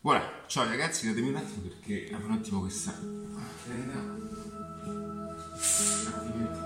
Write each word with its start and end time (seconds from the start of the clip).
Voilà, 0.00 0.44
ciao 0.46 0.64
ragazzi, 0.64 1.08
datemi 1.08 1.30
un 1.30 1.36
attimo 1.36 1.62
perché 1.62 2.08
apro 2.14 2.28
un 2.28 2.34
attimo 2.34 2.60
questa 2.60 2.92
tenda. 3.64 3.98
Altrimenti 6.06 6.58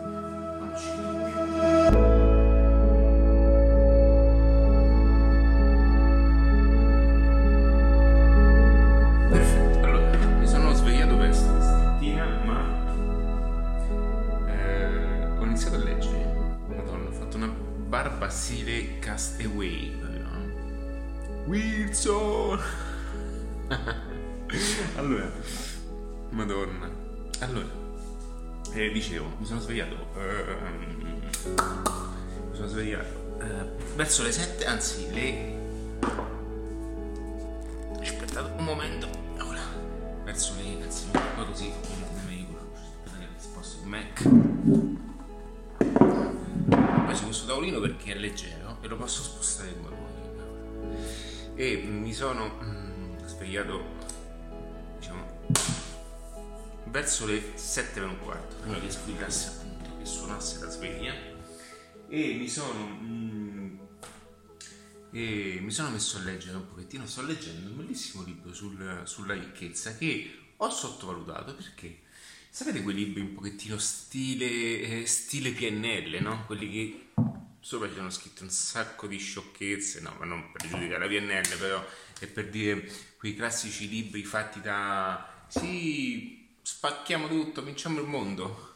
non 1.01 1.12
allora, 24.97 25.33
Madonna. 26.31 26.91
Allora, 27.41 27.69
eh, 28.75 28.91
dicevo, 28.91 29.33
mi 29.39 29.47
sono 29.47 29.61
svegliato. 29.61 29.97
ehm, 30.17 31.31
mi 32.51 32.57
sono 32.57 32.69
svegliato 32.69 33.39
eh, 33.41 33.95
verso 33.97 34.23
le 34.23 34.33
7, 34.33 34.65
anzi 34.67 35.11
le. 35.13 35.61
Aspettate 38.01 38.53
un 38.59 38.65
momento. 38.65 39.09
Ora, 39.41 39.63
verso 40.25 40.55
le. 40.57 40.83
Anzi, 40.83 41.07
poi 41.11 41.47
così 41.47 41.69
è 41.69 42.27
meglio. 42.27 42.73
Aspettate 42.75 43.27
che 43.35 43.41
sposto 43.41 43.83
il 43.83 43.89
Mac. 43.89 44.23
Ho 46.69 47.05
preso 47.07 47.25
questo 47.25 47.47
tavolino 47.47 47.81
perché 47.81 48.13
è 48.13 48.17
leggero 48.19 48.77
e 48.83 48.89
lo 48.89 48.97
posso 48.97 49.23
spostare 49.23 49.75
come 49.75 49.97
vuoi. 49.97 50.11
E 51.55 51.77
mi 51.85 52.13
sono 52.13 52.51
mm, 52.63 52.92
svegliato, 53.43 53.85
diciamo, 54.99 55.41
verso 56.87 57.27
le 57.27 57.53
7 57.57 58.01
meno 58.01 58.13
un 58.13 58.21
quarto, 58.21 58.57
prima 58.57 58.79
che 58.79 58.91
squillassi 58.91 59.49
appunto, 59.49 59.99
che 59.99 60.07
suonasse 60.07 60.65
la 60.65 60.71
sveglia. 60.71 61.13
E 62.09 62.35
mi 62.35 62.49
sono. 62.49 62.87
mm, 63.03 63.79
e 65.15 65.59
mi 65.61 65.71
sono 65.71 65.91
messo 65.91 66.19
a 66.19 66.21
leggere 66.21 66.57
un 66.57 66.69
pochettino. 66.69 67.05
Sto 67.07 67.23
leggendo 67.23 67.69
un 67.71 67.77
bellissimo 67.77 68.23
libro 68.23 68.55
sul- 68.55 69.03
sulla 69.05 69.35
ricchezza 69.35 69.97
che 69.97 70.39
ho 70.57 70.71
sottovalutato 70.71 71.55
perché. 71.55 72.01
Sapete 72.49 72.83
quei 72.83 72.95
libri 72.95 73.23
un 73.23 73.33
pochettino 73.33 73.79
stile, 73.79 74.81
eh, 75.01 75.07
stile 75.07 75.53
PNL, 75.53 76.19
no? 76.21 76.45
Quelli 76.45 76.71
che 76.71 77.07
sopra 77.63 77.89
ci 77.89 77.95
sono 77.95 78.11
scritte 78.11 78.43
un 78.43 78.51
sacco 78.51 79.07
di 79.07 79.19
sciocchezze, 79.19 80.01
no, 80.01 80.17
ma 80.19 80.25
non 80.25 80.51
per 80.51 80.69
giudicare 80.69 80.99
la 80.99 81.07
PNL, 81.07 81.59
però 81.59 81.85
è 82.19 82.27
per 82.27 82.49
dire 82.49 82.91
quei 83.17 83.37
classici 83.37 83.89
libri 83.89 84.25
fatti 84.25 84.61
da 84.61 85.47
sì, 85.47 86.57
spacchiamo 86.61 87.29
tutto, 87.29 87.63
vinciamo 87.63 88.01
il 88.01 88.07
mondo. 88.07 88.75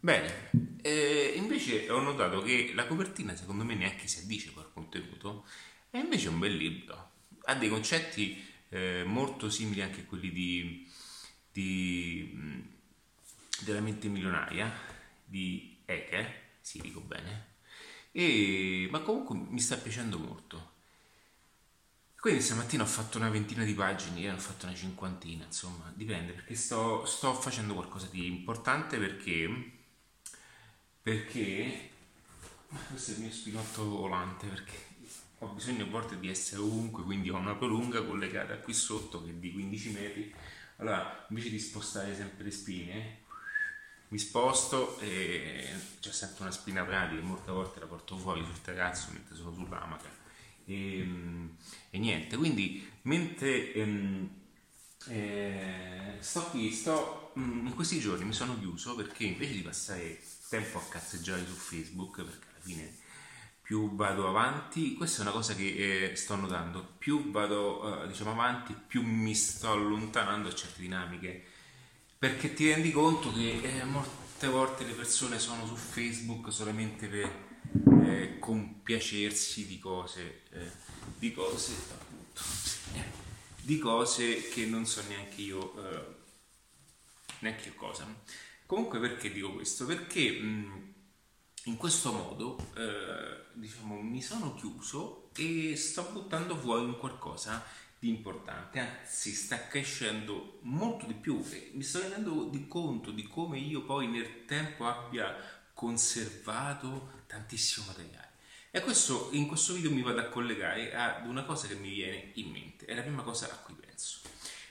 Bene, 0.00 0.50
eh, 0.80 1.34
invece 1.36 1.90
ho 1.90 2.00
notato 2.00 2.40
che 2.40 2.72
la 2.74 2.86
copertina 2.86 3.36
secondo 3.36 3.62
me 3.62 3.74
neanche 3.74 4.08
si 4.08 4.20
addice 4.20 4.52
col 4.54 4.72
contenuto, 4.72 5.46
e 5.90 5.98
invece 5.98 6.28
è 6.28 6.30
un 6.30 6.38
bel 6.38 6.56
libro. 6.56 7.10
Ha 7.44 7.54
dei 7.56 7.68
concetti 7.68 8.42
eh, 8.70 9.02
molto 9.04 9.50
simili 9.50 9.82
anche 9.82 10.00
a 10.00 10.04
quelli 10.04 10.32
di, 10.32 10.90
di, 11.52 12.30
mh, 12.32 12.60
della 13.64 13.80
mente 13.80 14.08
milionaria 14.08 14.72
di 15.24 15.76
Eke, 15.84 16.56
sì 16.62 16.80
dico 16.80 17.00
bene, 17.00 17.56
e, 18.18 18.88
ma 18.90 18.98
comunque 18.98 19.36
mi 19.36 19.60
sta 19.60 19.76
piacendo 19.76 20.18
molto. 20.18 20.72
Quindi 22.18 22.40
stamattina 22.40 22.82
ho 22.82 22.86
fatto 22.86 23.16
una 23.16 23.30
ventina 23.30 23.62
di 23.62 23.74
pagine, 23.74 24.22
ne 24.22 24.32
ho 24.32 24.38
fatto 24.38 24.66
una 24.66 24.74
cinquantina, 24.74 25.44
insomma, 25.44 25.92
dipende, 25.94 26.32
perché 26.32 26.56
sto, 26.56 27.06
sto 27.06 27.32
facendo 27.32 27.74
qualcosa 27.74 28.08
di 28.10 28.26
importante 28.26 28.98
perché, 28.98 29.70
perché, 31.00 31.90
questo 32.88 33.12
è 33.12 33.14
il 33.14 33.20
mio 33.20 33.30
spinotto 33.30 33.88
volante, 33.88 34.48
perché 34.48 34.74
ho 35.38 35.46
bisogno 35.50 35.84
a 35.84 35.88
volte 35.88 36.18
di 36.18 36.28
essere 36.28 36.60
ovunque, 36.60 37.04
quindi 37.04 37.30
ho 37.30 37.36
una 37.36 37.54
prolunga 37.54 38.04
collegata 38.04 38.58
qui 38.58 38.74
sotto 38.74 39.22
che 39.22 39.30
è 39.30 39.34
di 39.34 39.52
15 39.52 39.90
metri, 39.90 40.34
allora 40.78 41.24
invece 41.28 41.50
di 41.50 41.60
spostare 41.60 42.16
sempre 42.16 42.42
le 42.42 42.50
spine, 42.50 43.17
mi 44.08 44.18
sposto 44.18 44.98
e 45.00 45.68
c'è 46.00 46.12
sempre 46.12 46.42
una 46.42 46.50
spina 46.50 46.84
pratica, 46.84 47.20
molte 47.22 47.50
volte 47.50 47.80
la 47.80 47.86
porto 47.86 48.16
fuori 48.16 48.42
sul 48.44 48.60
terrazzo 48.60 49.08
mentre 49.12 49.34
sono 49.34 49.52
sull'amaca. 49.52 50.08
E, 50.64 51.06
e 51.90 51.98
niente, 51.98 52.36
quindi 52.36 52.86
mentre 53.02 53.72
ehm, 53.72 54.30
eh, 55.08 56.16
sto 56.20 56.42
qui, 56.50 56.72
sto, 56.72 57.32
mm, 57.38 57.66
in 57.66 57.74
questi 57.74 57.98
giorni 57.98 58.24
mi 58.24 58.32
sono 58.32 58.58
chiuso 58.58 58.94
perché 58.94 59.24
invece 59.24 59.52
di 59.52 59.62
passare 59.62 60.20
tempo 60.48 60.78
a 60.78 60.82
cazzeggiare 60.88 61.46
su 61.46 61.54
Facebook, 61.54 62.22
perché 62.22 62.46
alla 62.50 62.60
fine 62.60 62.96
più 63.62 63.94
vado 63.94 64.26
avanti, 64.26 64.94
questa 64.94 65.18
è 65.18 65.22
una 65.22 65.30
cosa 65.32 65.54
che 65.54 66.10
eh, 66.10 66.16
sto 66.16 66.36
notando, 66.36 66.94
più 66.96 67.30
vado 67.30 68.04
eh, 68.04 68.08
diciamo 68.08 68.30
avanti, 68.30 68.74
più 68.74 69.02
mi 69.02 69.34
sto 69.34 69.70
allontanando 69.70 70.48
da 70.48 70.54
certe 70.54 70.80
dinamiche 70.80 71.44
perché 72.18 72.52
ti 72.52 72.68
rendi 72.68 72.90
conto 72.90 73.32
che 73.32 73.60
eh, 73.62 73.84
molte 73.84 74.48
volte 74.48 74.84
le 74.84 74.92
persone 74.92 75.38
sono 75.38 75.66
su 75.66 75.76
Facebook 75.76 76.52
solamente 76.52 77.06
per 77.06 77.46
eh, 78.02 78.38
compiacersi 78.40 79.66
di 79.66 79.78
cose, 79.78 80.42
eh, 80.50 80.70
di 81.16 81.32
cose 81.32 81.72
appunto, 81.90 82.42
eh, 82.94 83.04
di 83.62 83.78
cose 83.78 84.48
che 84.48 84.66
non 84.66 84.84
so 84.84 85.02
neanche 85.06 85.42
io, 85.42 85.74
eh, 85.84 86.04
neanche 87.40 87.68
io 87.68 87.74
cosa. 87.74 88.06
Comunque 88.66 88.98
perché 88.98 89.30
dico 89.30 89.52
questo? 89.52 89.86
Perché 89.86 90.40
mh, 90.40 90.94
in 91.64 91.76
questo 91.76 92.12
modo 92.12 92.58
eh, 92.76 93.46
diciamo 93.52 94.00
mi 94.00 94.22
sono 94.22 94.54
chiuso 94.54 95.30
e 95.36 95.76
sto 95.76 96.02
buttando 96.12 96.56
fuori 96.56 96.84
un 96.84 96.98
qualcosa 96.98 97.64
di 97.98 98.08
importante, 98.08 98.78
anzi 98.78 99.32
sta 99.32 99.66
crescendo 99.66 100.58
molto 100.62 101.06
di 101.06 101.14
più 101.14 101.44
e 101.50 101.70
mi 101.74 101.82
sto 101.82 102.00
rendendo 102.00 102.44
di 102.44 102.68
conto 102.68 103.10
di 103.10 103.24
come 103.26 103.58
io 103.58 103.82
poi 103.82 104.06
nel 104.06 104.44
tempo 104.44 104.86
abbia 104.86 105.34
conservato 105.74 107.22
tantissimo 107.26 107.86
materiale. 107.86 108.26
E 108.70 108.80
questo, 108.80 109.30
in 109.32 109.48
questo 109.48 109.72
video 109.72 109.90
mi 109.90 110.02
vado 110.02 110.20
a 110.20 110.28
collegare 110.28 110.94
ad 110.94 111.26
una 111.26 111.42
cosa 111.42 111.66
che 111.66 111.74
mi 111.74 111.90
viene 111.90 112.30
in 112.34 112.50
mente, 112.50 112.84
è 112.84 112.94
la 112.94 113.02
prima 113.02 113.22
cosa 113.22 113.50
a 113.50 113.56
cui 113.56 113.74
penso, 113.74 114.20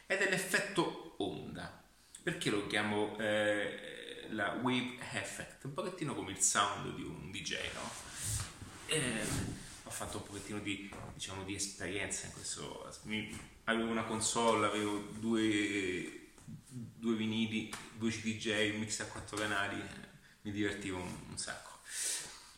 ed 0.05 0.19
è 0.19 0.29
l'effetto 0.29 1.15
onda. 1.17 1.83
Perché 2.23 2.49
lo 2.49 2.67
chiamo 2.67 3.17
eh, 3.19 4.27
la 4.31 4.59
wave 4.61 4.97
effect? 5.13 5.63
Un 5.65 5.73
pochettino 5.73 6.13
come 6.13 6.31
il 6.31 6.39
sound 6.39 6.95
di 6.95 7.03
un 7.03 7.31
DJ, 7.31 7.57
no? 7.73 7.89
Eh, 8.87 9.65
fatto 9.97 10.17
un 10.17 10.23
pochettino 10.23 10.59
di, 10.59 10.89
diciamo, 11.13 11.43
di 11.43 11.55
esperienza 11.55 12.27
in 12.27 12.33
questo. 12.33 12.87
mi- 13.03 13.35
avevo 13.65 13.89
una 13.89 14.03
console, 14.03 14.67
avevo 14.67 14.97
due, 15.19 16.33
due 16.45 17.15
vinili, 17.15 17.73
due 17.97 18.11
CDJ, 18.11 18.71
un 18.73 18.79
mix 18.79 18.99
a 18.99 19.07
quattro 19.07 19.37
canali, 19.37 19.79
eh, 19.81 20.07
mi 20.43 20.51
divertivo 20.51 20.97
un, 20.97 21.11
un 21.29 21.37
sacco. 21.37 21.79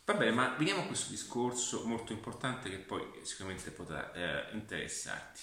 Va 0.04 0.14
bene, 0.14 0.32
ma 0.32 0.48
veniamo 0.58 0.82
a 0.82 0.86
questo 0.86 1.10
discorso 1.10 1.84
molto 1.86 2.12
importante 2.12 2.68
che 2.68 2.78
poi 2.78 3.02
sicuramente 3.22 3.70
potrà 3.70 4.12
eh, 4.12 4.54
interessarti. 4.54 5.40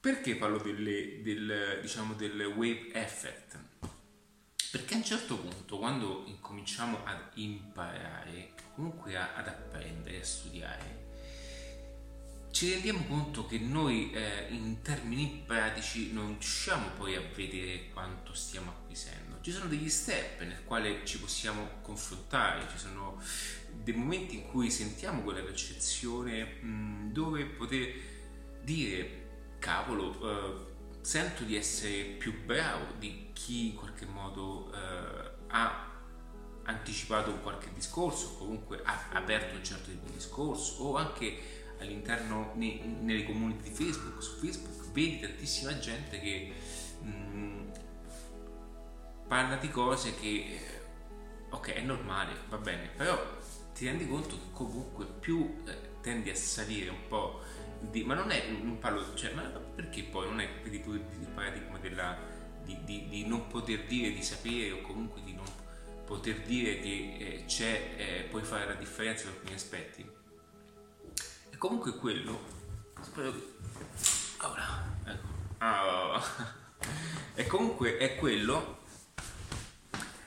Perché 0.00 0.36
parlo 0.36 0.58
delle- 0.58 1.20
del, 1.22 1.78
diciamo, 1.82 2.14
del 2.14 2.40
wave 2.46 2.92
effect? 2.94 3.58
Perché 4.70 4.94
a 4.94 4.96
un 4.96 5.04
certo 5.04 5.36
punto, 5.38 5.78
quando 5.78 6.24
incominciamo 6.26 7.04
ad 7.04 7.20
imparare, 7.34 8.51
comunque 8.74 9.16
a- 9.16 9.34
ad 9.34 9.48
apprendere, 9.48 10.20
a 10.20 10.24
studiare, 10.24 11.00
ci 12.50 12.70
rendiamo 12.70 13.02
conto 13.06 13.46
che 13.46 13.58
noi 13.58 14.12
eh, 14.12 14.46
in 14.50 14.82
termini 14.82 15.42
pratici 15.46 16.12
non 16.12 16.28
riusciamo 16.32 16.88
poi 16.98 17.16
a 17.16 17.22
vedere 17.34 17.88
quanto 17.92 18.34
stiamo 18.34 18.70
acquisendo. 18.70 19.38
Ci 19.40 19.50
sono 19.50 19.66
degli 19.68 19.88
step 19.88 20.42
nel 20.42 20.62
quale 20.64 21.04
ci 21.04 21.18
possiamo 21.18 21.80
confrontare, 21.80 22.68
ci 22.70 22.76
sono 22.78 23.20
dei 23.70 23.94
momenti 23.94 24.36
in 24.36 24.46
cui 24.48 24.70
sentiamo 24.70 25.22
quella 25.22 25.40
percezione 25.40 26.44
mh, 26.44 27.12
dove 27.12 27.44
poter 27.46 27.94
dire 28.62 29.56
cavolo, 29.58 30.20
eh, 30.20 31.00
sento 31.00 31.44
di 31.44 31.56
essere 31.56 32.02
più 32.18 32.44
bravo 32.44 32.92
di 32.98 33.30
chi 33.32 33.68
in 33.68 33.74
qualche 33.74 34.04
modo 34.04 34.70
eh, 34.74 35.30
ha 35.48 35.91
anticipato 36.64 37.30
un 37.30 37.42
qualche 37.42 37.70
discorso, 37.74 38.36
comunque 38.36 38.80
ha 38.84 39.08
aperto 39.12 39.56
un 39.56 39.64
certo 39.64 39.90
tipo 39.90 40.06
di 40.06 40.14
discorso, 40.14 40.82
o 40.82 40.96
anche 40.96 41.60
all'interno 41.78 42.52
nei- 42.54 42.80
nelle 43.00 43.24
community 43.24 43.70
di 43.70 43.74
Facebook, 43.74 44.22
su 44.22 44.38
Facebook, 44.38 44.90
vedi 44.92 45.20
tantissima 45.20 45.78
gente 45.78 46.20
che 46.20 46.52
mh, 47.00 47.72
parla 49.26 49.56
di 49.56 49.70
cose 49.70 50.14
che 50.14 50.28
eh, 50.28 50.80
ok 51.50 51.72
è 51.72 51.80
normale, 51.80 52.34
va 52.48 52.58
bene, 52.58 52.88
però 52.88 53.40
ti 53.74 53.86
rendi 53.86 54.06
conto 54.06 54.36
che 54.36 54.50
comunque 54.52 55.06
più 55.06 55.62
eh, 55.66 56.00
tendi 56.00 56.30
a 56.30 56.34
salire 56.34 56.90
un 56.90 57.08
po' 57.08 57.40
di, 57.80 58.04
ma 58.04 58.14
non 58.14 58.30
è 58.30 58.44
un 58.50 58.78
palo, 58.78 59.14
cioè, 59.14 59.32
ma 59.32 59.42
perché 59.42 60.04
poi 60.04 60.28
non 60.28 60.40
è 60.40 60.48
tu 60.82 60.92
il 60.92 61.28
paradigma 61.34 61.78
della, 61.78 62.16
di, 62.62 62.78
di, 62.84 63.08
di, 63.08 63.26
non 63.26 63.46
poter 63.48 63.86
dire 63.86 64.12
di 64.12 64.22
sapere 64.22 64.72
o 64.72 64.80
comunque 64.82 65.22
di 65.24 65.31
poter 66.04 66.42
dire 66.42 66.80
che 66.80 67.16
eh, 67.18 67.44
c'è, 67.46 67.94
eh, 67.96 68.22
puoi 68.28 68.42
fare 68.42 68.66
la 68.66 68.74
differenza 68.74 69.24
in 69.24 69.30
alcuni 69.30 69.54
aspetti. 69.54 70.10
E 71.50 71.56
comunque 71.56 71.96
quello, 71.96 72.40
spero 73.00 73.32
che... 73.32 73.42
Ora, 74.40 74.98
ecco. 75.04 75.26
Ah, 75.58 76.22
e 77.34 77.46
comunque 77.46 77.96
è 77.98 78.16
quello, 78.16 78.80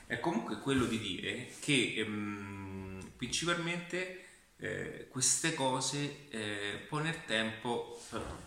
è 0.06 0.20
comunque 0.20 0.60
quello 0.60 0.86
di 0.86 1.00
dire 1.00 1.50
che 1.60 1.96
ehm, 1.98 3.12
principalmente 3.18 4.26
eh, 4.58 5.08
queste 5.10 5.54
cose 5.54 6.30
eh, 6.30 6.86
poi 6.88 7.04
nel 7.04 7.26
tempo, 7.26 8.02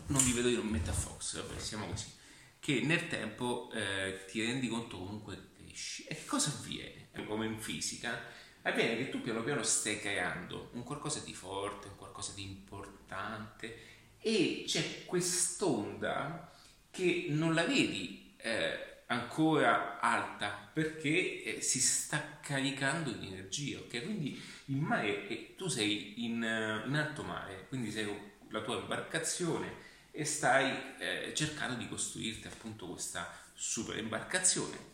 non 0.07 0.23
vi 0.23 0.31
vedo 0.33 0.49
io, 0.49 0.57
non 0.57 0.67
metto 0.67 0.89
a 0.89 0.93
Fox, 0.93 1.35
vabbè, 1.41 1.59
siamo 1.59 1.85
così, 1.85 2.11
che 2.59 2.81
nel 2.81 3.07
tempo 3.07 3.69
eh, 3.71 4.25
ti 4.27 4.43
rendi 4.43 4.67
conto 4.67 4.97
comunque 4.97 5.49
cresci. 5.79 6.03
E 6.03 6.15
che 6.15 6.25
cosa 6.25 6.49
avviene? 6.49 6.98
Come 7.25 7.45
in 7.45 7.59
fisica, 7.59 8.21
avviene 8.63 8.97
che 8.97 9.09
tu 9.09 9.21
piano 9.21 9.43
piano 9.43 9.63
stai 9.63 9.99
creando 9.99 10.69
un 10.73 10.83
qualcosa 10.83 11.19
di 11.19 11.33
forte, 11.33 11.87
un 11.87 11.95
qualcosa 11.95 12.33
di 12.33 12.43
importante 12.43 13.87
e 14.19 14.63
c'è 14.67 15.05
quest'onda 15.05 16.51
che 16.91 17.27
non 17.29 17.53
la 17.53 17.63
vedi 17.63 18.33
eh, 18.37 19.03
ancora 19.07 19.99
alta 19.99 20.69
perché 20.71 21.43
eh, 21.43 21.61
si 21.61 21.79
sta 21.79 22.39
caricando 22.41 23.11
di 23.11 23.27
energia, 23.27 23.79
ok? 23.79 24.03
Quindi 24.03 24.41
il 24.65 24.77
mare, 24.77 25.27
eh, 25.27 25.55
tu 25.55 25.67
sei 25.67 26.25
in, 26.25 26.41
uh, 26.41 26.87
in, 26.87 26.95
alto 26.95 27.23
mare, 27.23 27.65
quindi 27.69 27.91
sei 27.91 28.07
la 28.49 28.61
tua 28.61 28.79
imbarcazione 28.79 29.87
e 30.11 30.25
stai 30.25 30.95
eh, 30.99 31.31
cercando 31.33 31.75
di 31.75 31.87
costruirti 31.87 32.47
appunto 32.47 32.87
questa 32.87 33.31
super 33.53 33.97
imbarcazione. 33.97 34.87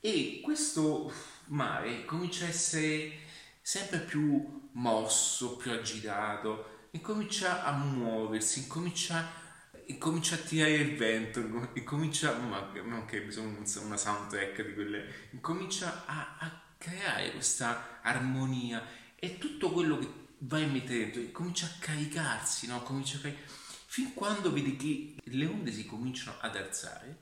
E 0.00 0.40
questo 0.42 1.12
mare 1.46 2.04
comincia 2.04 2.44
a 2.44 2.48
essere 2.48 3.12
sempre 3.60 4.00
più 4.00 4.68
mosso, 4.72 5.56
più 5.56 5.72
agitato, 5.72 6.88
e 6.90 7.00
comincia 7.00 7.64
a 7.64 7.72
muoversi, 7.72 8.60
incomincia 8.60 9.42
incomincia 9.86 10.36
a 10.36 10.38
tirare 10.38 10.72
il 10.72 10.96
vento, 10.96 11.40
incomincia, 11.74 12.36
ma 12.38 12.70
non 12.84 13.04
che 13.04 13.22
bisogna 13.22 13.58
una 13.82 13.96
soundtrack 13.96 14.66
di 14.66 14.74
quelle, 14.74 15.28
incomincia 15.32 16.04
a, 16.06 16.36
a 16.38 16.62
creare 16.78 17.32
questa 17.32 18.00
armonia 18.02 18.82
e 19.16 19.38
tutto 19.38 19.70
quello 19.70 19.98
che 19.98 20.08
vai 20.38 20.66
mettendo 20.66 21.20
comincia 21.32 21.66
a 21.66 21.76
caricarsi, 21.78 22.66
no? 22.66 22.82
Comincia 22.82 23.18
a 23.18 23.20
car- 23.20 23.36
fin 23.46 24.12
quando 24.14 24.52
vedi 24.52 24.76
che 24.76 25.16
le 25.24 25.46
onde 25.46 25.72
si 25.72 25.84
cominciano 25.86 26.38
ad 26.40 26.56
alzare 26.56 27.18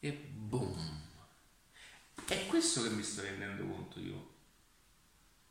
e 0.00 0.12
boom. 0.12 1.05
È 2.28 2.46
questo 2.46 2.82
che 2.82 2.88
mi 2.90 3.04
sto 3.04 3.22
rendendo 3.22 3.64
conto 3.64 4.00
io 4.00 4.34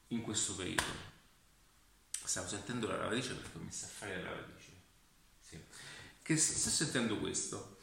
in 0.09 0.21
questo 0.21 0.55
periodo. 0.55 0.83
Stavo 2.11 2.49
sentendo 2.49 2.87
la 2.87 2.97
lavatrice 2.97 3.33
perché 3.33 3.57
mi 3.59 3.71
sta 3.71 3.85
a 3.85 3.89
fare 3.89 4.21
la 4.21 4.29
lavatrice. 4.29 4.71
Sì. 5.39 5.57
Che 6.21 6.35
sto 6.35 6.69
sentendo 6.69 7.17
questo. 7.17 7.77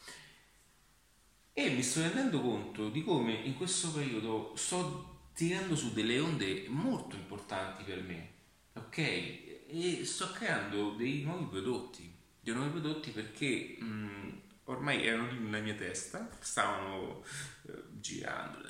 E 1.53 1.69
mi 1.71 1.81
sto 1.81 2.01
rendendo 2.01 2.39
conto 2.39 2.89
di 2.89 3.03
come 3.03 3.33
in 3.33 3.55
questo 3.55 3.91
periodo 3.91 4.53
sto 4.55 5.29
tirando 5.33 5.75
su 5.75 5.91
delle 5.93 6.19
onde 6.19 6.65
molto 6.67 7.15
importanti 7.15 7.83
per 7.83 8.01
me, 8.01 8.33
ok? 8.73 8.97
E 8.97 10.01
sto 10.03 10.31
creando 10.31 10.91
dei 10.91 11.23
nuovi 11.23 11.45
prodotti, 11.45 12.15
dei 12.39 12.53
nuovi 12.53 12.69
prodotti 12.69 13.09
perché 13.09 13.75
mh, 13.79 14.41
ormai 14.65 15.05
erano 15.05 15.31
lì 15.31 15.37
nella 15.39 15.59
mia 15.59 15.75
testa, 15.75 16.29
stavano 16.39 17.23
eh, 17.67 17.83
girando 17.99 18.62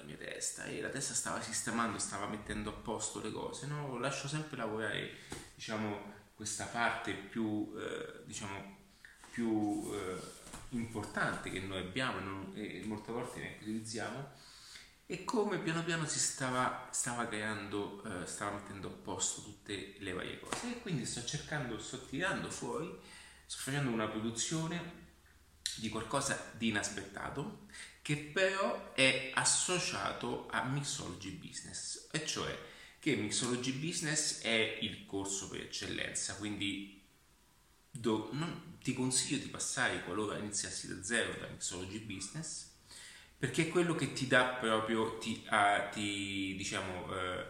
testa 0.44 0.66
e 0.66 0.82
la 0.82 0.90
testa 0.90 1.14
stava 1.14 1.42
sistemando, 1.42 1.98
stava 1.98 2.28
mettendo 2.28 2.70
a 2.70 2.74
posto 2.74 3.22
le 3.22 3.32
cose, 3.32 3.66
no? 3.66 3.98
Lascio 3.98 4.28
sempre 4.28 4.58
lavorare, 4.58 5.16
diciamo, 5.56 6.12
questa 6.36 6.66
parte 6.66 7.14
più, 7.14 7.74
eh, 7.78 8.24
diciamo, 8.26 8.78
più 9.32 9.90
eh, 9.94 10.20
importante 10.72 11.50
che 11.50 11.62
noi 11.62 11.80
abbiamo 11.80 12.20
non, 12.20 12.52
e 12.56 12.84
molte 12.86 13.14
volte 13.14 13.40
neanche 13.40 13.64
utilizziamo 13.64 14.32
e 15.06 15.24
come 15.24 15.60
piano 15.60 15.84
piano 15.84 16.06
si 16.06 16.20
stava, 16.20 16.90
stava 16.92 17.28
creando, 17.28 18.04
eh, 18.04 18.26
stava 18.26 18.58
mettendo 18.58 18.88
a 18.90 18.92
posto 18.92 19.42
tutte 19.44 19.96
le 20.00 20.14
varie 20.14 20.40
cose. 20.40 20.72
E 20.72 20.82
quindi 20.82 21.06
sto 21.06 21.24
cercando, 21.24 21.80
sto 21.80 22.06
tirando 22.06 22.50
fuori, 22.50 22.94
sto 23.46 23.62
facendo 23.62 23.90
una 23.90 24.08
produzione 24.08 25.02
di 25.78 25.90
qualcosa 25.90 26.52
di 26.58 26.68
inaspettato 26.68 27.68
che 28.04 28.18
però 28.18 28.94
è 28.94 29.32
associato 29.34 30.48
a 30.52 30.64
Mixology 30.66 31.32
Business, 31.32 32.10
e 32.12 32.24
cioè 32.26 32.56
che 33.00 33.16
Mixology 33.16 33.72
Business 33.72 34.42
è 34.42 34.78
il 34.82 35.06
corso 35.08 35.50
per 35.50 35.62
eccellenza, 35.62 36.36
quindi 36.36 37.02
do, 37.90 38.30
non, 38.34 38.78
ti 38.84 38.94
consiglio 38.94 39.42
di 39.42 39.50
passare 39.50 40.04
qualora 40.04 40.38
iniziassi 40.38 40.88
da 40.88 41.02
zero 41.02 41.34
da 41.40 41.48
Mixology 41.48 42.00
Business 42.00 42.72
perché 43.38 43.64
è 43.64 43.68
quello 43.70 43.96
che 43.96 44.14
ti 44.14 44.28
dà 44.28 44.46
proprio, 44.46 45.18
ti, 45.18 45.46
uh, 45.50 45.92
ti 45.92 46.56
diciamo, 46.56 47.06
uh, 47.08 47.44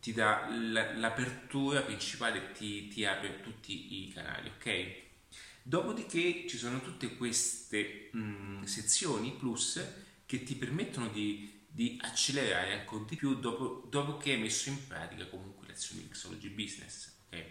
ti 0.00 0.12
dà 0.12 0.46
l'apertura 0.50 1.80
principale, 1.82 2.52
ti, 2.52 2.88
ti 2.88 3.04
apre 3.04 3.40
tutti 3.40 4.04
i 4.04 4.12
canali, 4.12 4.50
ok? 4.58 5.07
Dopodiché 5.68 6.46
ci 6.48 6.56
sono 6.56 6.80
tutte 6.80 7.14
queste 7.14 8.08
mh, 8.12 8.20
mm, 8.20 8.62
sezioni 8.62 9.32
plus 9.32 9.78
che 10.24 10.42
ti 10.42 10.54
permettono 10.54 11.08
di, 11.08 11.66
di 11.68 11.98
accelerare 12.00 12.72
ancora 12.72 13.04
di 13.04 13.16
più 13.16 13.38
dopo, 13.38 13.86
dopo, 13.86 14.16
che 14.16 14.32
hai 14.32 14.40
messo 14.40 14.70
in 14.70 14.86
pratica 14.86 15.26
comunque 15.26 15.66
le 15.66 15.74
azioni 15.74 16.00
di 16.00 16.06
Mixology 16.06 16.48
Business, 16.48 17.12
ok? 17.26 17.44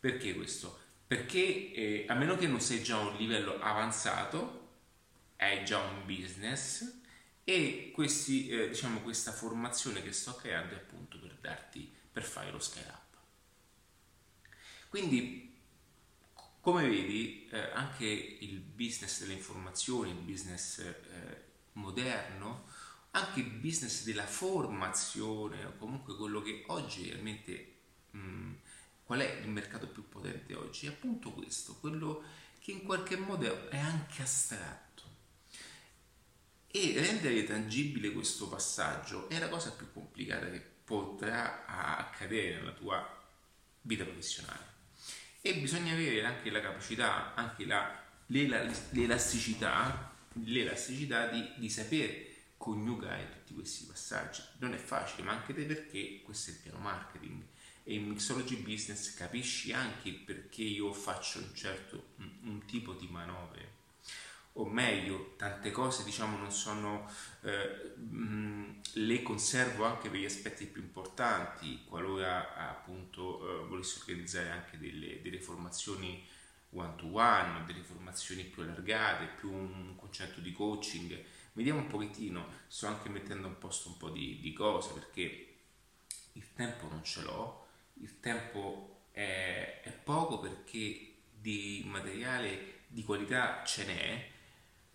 Perché 0.00 0.34
questo? 0.34 0.80
Perché 1.06 1.72
eh, 1.74 2.06
a 2.08 2.14
meno 2.14 2.36
che 2.36 2.46
non 2.46 2.58
sei 2.58 2.82
già 2.82 2.96
a 2.96 3.06
un 3.06 3.16
livello 3.18 3.60
avanzato, 3.60 4.76
hai 5.36 5.62
già 5.66 5.78
un 5.78 6.06
business, 6.06 7.00
e 7.44 7.90
questi, 7.92 8.48
eh, 8.48 8.68
diciamo, 8.68 9.02
questa 9.02 9.30
formazione 9.30 10.02
che 10.02 10.12
sto 10.12 10.34
creando 10.36 10.72
è 10.72 10.78
appunto 10.78 11.18
per 11.18 11.36
darti, 11.38 11.92
per 12.10 12.22
fare 12.22 12.50
lo 12.50 12.60
scale 12.60 12.86
up. 12.88 13.16
Quindi, 14.88 15.51
come 16.62 16.88
vedi, 16.88 17.48
eh, 17.50 17.72
anche 17.72 18.06
il 18.06 18.60
business 18.60 19.22
delle 19.22 19.32
informazioni, 19.32 20.10
il 20.10 20.16
business 20.16 20.78
eh, 20.78 21.42
moderno, 21.72 22.68
anche 23.10 23.40
il 23.40 23.50
business 23.50 24.04
della 24.04 24.24
formazione, 24.26 25.64
o 25.64 25.76
comunque 25.76 26.16
quello 26.16 26.40
che 26.40 26.62
oggi 26.68 27.10
realmente, 27.10 27.74
mh, 28.12 28.52
qual 29.02 29.18
è 29.18 29.40
il 29.42 29.48
mercato 29.48 29.88
più 29.88 30.08
potente 30.08 30.54
oggi? 30.54 30.86
È 30.86 30.90
appunto 30.90 31.32
questo, 31.32 31.74
quello 31.80 32.22
che 32.60 32.70
in 32.70 32.84
qualche 32.84 33.16
modo 33.16 33.68
è 33.68 33.78
anche 33.78 34.22
astratto 34.22 35.02
e 36.68 36.94
rendere 36.94 37.42
tangibile 37.42 38.12
questo 38.12 38.48
passaggio 38.48 39.28
è 39.28 39.40
la 39.40 39.48
cosa 39.48 39.72
più 39.72 39.92
complicata 39.92 40.48
che 40.48 40.60
potrà 40.84 41.66
accadere 41.66 42.58
nella 42.58 42.72
tua 42.72 43.20
vita 43.80 44.04
professionale. 44.04 44.71
E 45.42 45.54
bisogna 45.56 45.92
avere 45.92 46.24
anche 46.24 46.50
la 46.50 46.60
capacità, 46.60 47.34
anche 47.34 47.66
la, 47.66 48.00
l'elasticità, 48.26 50.14
l'elasticità 50.44 51.26
di, 51.26 51.52
di 51.56 51.68
sapere 51.68 52.28
coniugare 52.56 53.28
tutti 53.30 53.54
questi 53.54 53.84
passaggi. 53.84 54.40
Non 54.58 54.72
è 54.72 54.78
facile, 54.78 55.24
ma 55.24 55.32
anche 55.32 55.52
perché 55.52 56.22
questo 56.22 56.50
è 56.50 56.54
il 56.54 56.60
piano 56.60 56.78
marketing 56.78 57.42
e 57.84 57.94
in 57.94 58.06
Mixology 58.08 58.56
Business 58.58 59.14
capisci 59.14 59.72
anche 59.72 60.12
perché 60.12 60.62
io 60.62 60.92
faccio 60.92 61.40
un 61.40 61.52
certo 61.54 62.10
un, 62.18 62.30
un 62.42 62.64
tipo 62.64 62.92
di 62.92 63.08
manovre 63.08 63.80
o 64.54 64.66
meglio, 64.66 65.34
tante 65.36 65.70
cose 65.70 66.04
diciamo 66.04 66.36
non 66.36 66.52
sono, 66.52 67.10
eh, 67.42 67.92
le 68.94 69.22
conservo 69.22 69.84
anche 69.84 70.08
per 70.08 70.18
gli 70.18 70.24
aspetti 70.24 70.66
più 70.66 70.82
importanti, 70.82 71.84
qualora 71.86 72.54
appunto 72.54 73.62
eh, 73.62 73.66
volessi 73.66 73.98
organizzare 73.98 74.50
anche 74.50 74.78
delle, 74.78 75.20
delle 75.22 75.40
formazioni 75.40 76.24
one 76.74 76.94
to 76.96 77.06
one, 77.12 77.64
delle 77.66 77.82
formazioni 77.82 78.44
più 78.44 78.62
allargate, 78.62 79.26
più 79.38 79.52
un 79.52 79.94
concetto 79.96 80.40
di 80.40 80.52
coaching. 80.52 81.22
Vediamo 81.52 81.80
un 81.80 81.86
pochettino, 81.86 82.48
sto 82.66 82.86
anche 82.86 83.08
mettendo 83.08 83.48
a 83.48 83.50
posto 83.50 83.88
un 83.88 83.96
po' 83.98 84.08
di, 84.10 84.38
di 84.40 84.52
cose 84.52 84.92
perché 84.92 85.54
il 86.32 86.52
tempo 86.54 86.88
non 86.88 87.04
ce 87.04 87.22
l'ho, 87.22 87.66
il 87.94 88.20
tempo 88.20 89.02
è, 89.10 89.80
è 89.82 89.90
poco 89.90 90.38
perché 90.38 91.14
di 91.38 91.82
materiale 91.86 92.80
di 92.86 93.04
qualità 93.04 93.62
ce 93.64 93.84
n'è, 93.84 94.30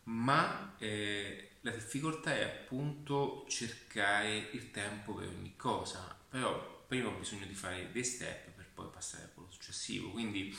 ma 0.03 0.75
eh, 0.79 1.56
la 1.67 1.75
difficoltà 1.75 2.33
è 2.33 2.43
appunto 2.43 3.45
cercare 3.49 4.37
il 4.37 4.71
tempo 4.71 5.13
per 5.13 5.27
ogni 5.27 5.55
cosa, 5.57 6.17
però 6.29 6.85
prima 6.87 7.09
ho 7.09 7.17
bisogno 7.17 7.45
di 7.45 7.53
fare 7.53 7.91
dei 7.91 8.05
step 8.05 8.51
per 8.51 8.69
poi 8.73 8.87
passare 8.89 9.25
a 9.25 9.27
quello 9.27 9.51
successivo, 9.51 10.11
quindi 10.11 10.55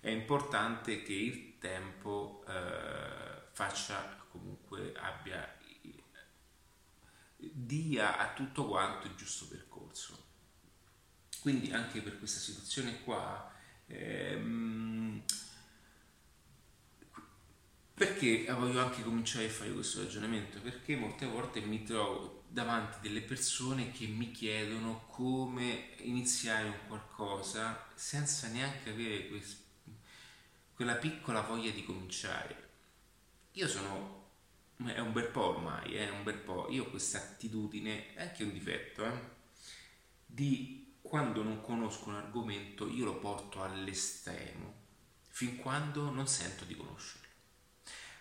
è 0.00 0.08
importante 0.08 1.02
che 1.02 1.12
il 1.12 1.58
tempo 1.58 2.42
eh, 2.48 3.48
faccia 3.52 4.24
comunque 4.30 4.94
abbia 4.96 5.54
dia 7.36 8.16
a 8.16 8.32
tutto 8.32 8.66
quanto 8.66 9.06
il 9.06 9.14
giusto 9.14 9.46
percorso. 9.46 10.24
Quindi 11.40 11.70
anche 11.70 12.00
per 12.00 12.18
questa 12.18 12.40
situazione 12.40 13.02
qua 13.02 13.52
ehm, 13.86 15.22
perché 17.96 18.44
voglio 18.52 18.84
anche 18.84 19.02
cominciare 19.02 19.46
a 19.46 19.48
fare 19.48 19.72
questo 19.72 20.02
ragionamento? 20.02 20.60
Perché 20.60 20.96
molte 20.96 21.24
volte 21.24 21.60
mi 21.62 21.82
trovo 21.82 22.42
davanti 22.46 22.98
delle 23.00 23.22
persone 23.22 23.90
che 23.90 24.06
mi 24.06 24.32
chiedono 24.32 25.06
come 25.06 25.94
iniziare 26.00 26.68
un 26.68 26.76
qualcosa 26.88 27.88
senza 27.94 28.48
neanche 28.48 28.90
avere 28.90 29.28
quest- 29.28 29.64
quella 30.74 30.96
piccola 30.96 31.40
voglia 31.40 31.70
di 31.70 31.86
cominciare. 31.86 32.68
Io 33.52 33.66
sono, 33.66 34.28
è 34.84 34.98
un 34.98 35.14
bel 35.14 35.28
po' 35.28 35.56
ormai, 35.56 35.94
è 35.94 36.10
un 36.10 36.22
bel 36.22 36.36
po', 36.36 36.66
io 36.68 36.84
ho 36.84 36.90
questa 36.90 37.16
attitudine, 37.16 38.12
è 38.14 38.20
anche 38.24 38.44
un 38.44 38.52
difetto, 38.52 39.06
eh, 39.06 39.18
di 40.26 40.96
quando 41.00 41.42
non 41.42 41.62
conosco 41.62 42.10
un 42.10 42.16
argomento 42.16 42.90
io 42.90 43.06
lo 43.06 43.16
porto 43.16 43.62
all'estremo, 43.62 44.74
fin 45.30 45.56
quando 45.56 46.10
non 46.10 46.28
sento 46.28 46.66
di 46.66 46.76
conoscerlo. 46.76 47.25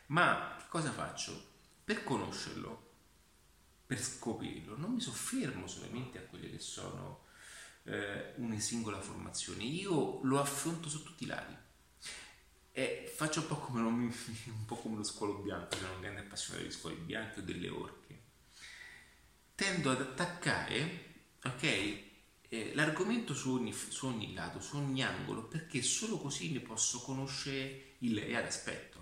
Ma 0.07 0.55
che 0.59 0.65
cosa 0.69 0.91
faccio? 0.91 1.53
Per 1.83 2.03
conoscerlo, 2.03 2.91
per 3.85 4.01
scoprirlo, 4.01 4.77
non 4.77 4.93
mi 4.93 5.01
soffermo 5.01 5.67
solamente 5.67 6.17
a 6.17 6.21
quelle 6.21 6.49
che 6.49 6.59
sono 6.59 7.25
eh, 7.83 8.33
una 8.37 8.59
singola 8.59 8.99
formazione, 8.99 9.63
io 9.63 10.19
lo 10.23 10.39
affronto 10.39 10.89
su 10.89 11.03
tutti 11.03 11.23
i 11.23 11.27
lati. 11.27 11.55
E 12.71 13.13
faccio 13.15 13.39
un 13.41 13.47
po' 13.47 13.57
come, 13.57 13.81
lo, 13.81 13.87
un 13.89 14.65
po 14.65 14.75
come 14.75 14.97
lo 14.97 15.03
squalo 15.03 15.35
bianco, 15.35 15.77
sono 15.77 15.93
un 15.93 16.01
grande 16.01 16.21
appassionato 16.21 16.65
di 16.65 16.71
scuole 16.71 16.95
bianche 16.95 17.39
o 17.39 17.43
delle 17.43 17.69
orche. 17.69 18.23
Tendo 19.55 19.91
ad 19.91 20.01
attaccare, 20.01 21.13
ok, 21.43 21.63
eh, 22.49 22.71
l'argomento 22.73 23.33
su 23.33 23.53
ogni, 23.53 23.71
su 23.71 24.07
ogni 24.07 24.33
lato, 24.33 24.59
su 24.59 24.77
ogni 24.77 25.03
angolo, 25.03 25.45
perché 25.45 25.81
solo 25.81 26.17
così 26.17 26.51
ne 26.51 26.59
posso 26.59 27.01
conoscere 27.01 27.95
il 27.99 28.19
reale 28.19 28.47
aspetto. 28.47 28.94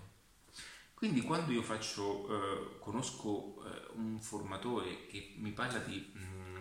Quindi 0.94 1.20
quando 1.22 1.52
io 1.52 1.62
faccio, 1.62 2.28
eh, 2.28 2.78
conosco 2.78 3.62
eh, 3.64 3.90
un 3.96 4.20
formatore 4.20 5.06
che 5.06 5.34
mi 5.36 5.50
parla 5.50 5.78
di, 5.78 6.12
mm, 6.16 6.56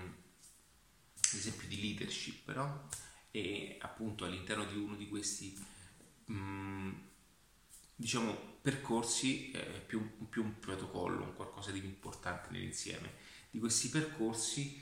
ad 1.16 1.34
esempio, 1.34 1.68
di 1.68 1.80
leadership, 1.80 2.54
no? 2.54 2.90
e 3.36 3.78
appunto 3.82 4.26
all'interno 4.26 4.66
di 4.66 4.78
uno 4.78 4.96
di 4.96 5.08
questi, 5.08 5.58
mh, 6.26 6.34
mm, 6.34 6.92
diciamo, 7.96 8.58
percorsi, 8.62 9.52
eh, 9.52 9.82
più, 9.86 10.28
più, 10.30 10.44
un 10.44 10.60
protocollo, 10.60 11.24
un 11.24 11.34
qualcosa 11.36 11.72
di 11.72 11.80
importante 11.80 12.50
nell'insieme, 12.52 13.14
di 13.50 13.60
questi 13.60 13.90
percorsi 13.90 14.82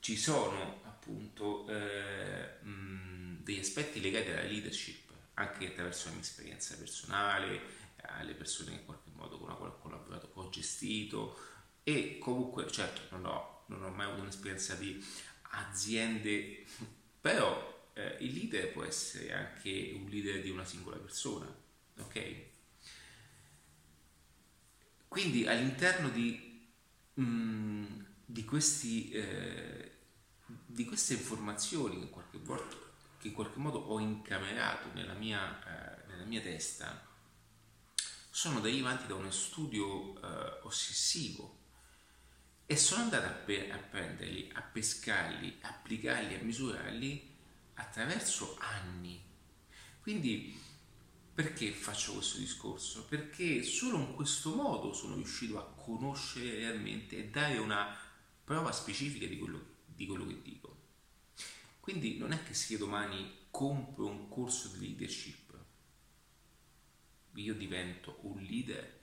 ci 0.00 0.16
sono 0.16 0.80
appunto 0.84 1.66
eh, 1.68 2.58
mh, 2.62 2.70
mm, 2.70 3.36
degli 3.42 3.58
aspetti 3.58 4.00
legati 4.00 4.30
alla 4.30 4.42
leadership, 4.42 5.10
anche 5.34 5.66
attraverso 5.66 6.06
la 6.06 6.12
mia 6.12 6.22
esperienza 6.22 6.76
personale, 6.76 7.60
alle 8.02 8.34
persone 8.34 8.70
che 8.70 8.76
in 8.76 8.84
qualche 8.84 9.10
modo 9.14 9.38
con 9.38 9.48
la 9.48 9.54
quale 9.54 9.72
ho 9.72 9.78
collaborato, 9.78 10.30
ho 10.34 10.48
gestito 10.50 11.38
e 11.82 12.18
comunque 12.18 12.70
certo 12.70 13.02
non 13.10 13.24
ho, 13.26 13.64
non 13.66 13.82
ho 13.82 13.90
mai 13.90 14.06
avuto 14.06 14.22
un'esperienza 14.22 14.74
di 14.74 15.02
aziende, 15.50 16.64
però 17.20 17.90
eh, 17.94 18.16
il 18.20 18.34
leader 18.34 18.72
può 18.72 18.84
essere 18.84 19.32
anche 19.32 19.92
un 19.94 20.08
leader 20.08 20.42
di 20.42 20.50
una 20.50 20.64
singola 20.64 20.96
persona, 20.96 21.52
ok? 21.98 22.46
Quindi 25.08 25.46
all'interno 25.46 26.10
di, 26.10 26.68
mh, 27.14 27.22
mm, 27.22 28.00
di, 28.24 28.44
questi, 28.44 29.10
eh, 29.10 29.92
di 30.44 30.84
queste 30.84 31.14
informazioni 31.14 31.96
che 31.96 32.04
in 32.04 32.10
qualche, 32.10 32.38
volta, 32.38 32.76
che 33.18 33.28
in 33.28 33.34
qualche 33.34 33.58
modo 33.58 33.78
ho 33.78 33.98
incamerato 33.98 34.92
nella 34.92 35.14
mia, 35.14 35.58
eh, 35.64 36.06
nella 36.08 36.24
mia 36.24 36.42
testa, 36.42 37.07
sono 38.38 38.60
derivanti 38.60 39.08
da 39.08 39.16
uno 39.16 39.32
studio 39.32 40.14
eh, 40.22 40.60
ossessivo 40.62 41.58
e 42.66 42.76
sono 42.76 43.02
andato 43.02 43.26
a, 43.26 43.32
pe- 43.32 43.68
a 43.68 43.78
prenderli, 43.78 44.48
a 44.54 44.62
pescarli, 44.62 45.58
a 45.62 45.70
applicarli, 45.70 46.36
a 46.36 46.42
misurarli 46.42 47.34
attraverso 47.74 48.56
anni. 48.60 49.20
Quindi 50.00 50.56
perché 51.34 51.72
faccio 51.72 52.12
questo 52.12 52.38
discorso? 52.38 53.06
Perché 53.06 53.64
solo 53.64 53.98
in 53.98 54.14
questo 54.14 54.54
modo 54.54 54.92
sono 54.92 55.16
riuscito 55.16 55.58
a 55.58 55.74
conoscere 55.74 56.58
realmente 56.58 57.16
e 57.16 57.30
dare 57.30 57.58
una 57.58 57.92
prova 58.44 58.70
specifica 58.70 59.26
di 59.26 59.36
quello, 59.36 59.64
di 59.84 60.06
quello 60.06 60.24
che 60.24 60.40
dico. 60.42 60.76
Quindi 61.80 62.18
non 62.18 62.30
è 62.30 62.40
che 62.44 62.54
se 62.54 62.78
domani 62.78 63.48
compro 63.50 64.06
un 64.06 64.28
corso 64.28 64.68
di 64.68 64.86
leadership 64.86 65.37
io 67.42 67.54
divento 67.54 68.18
un 68.22 68.40
leader 68.42 68.96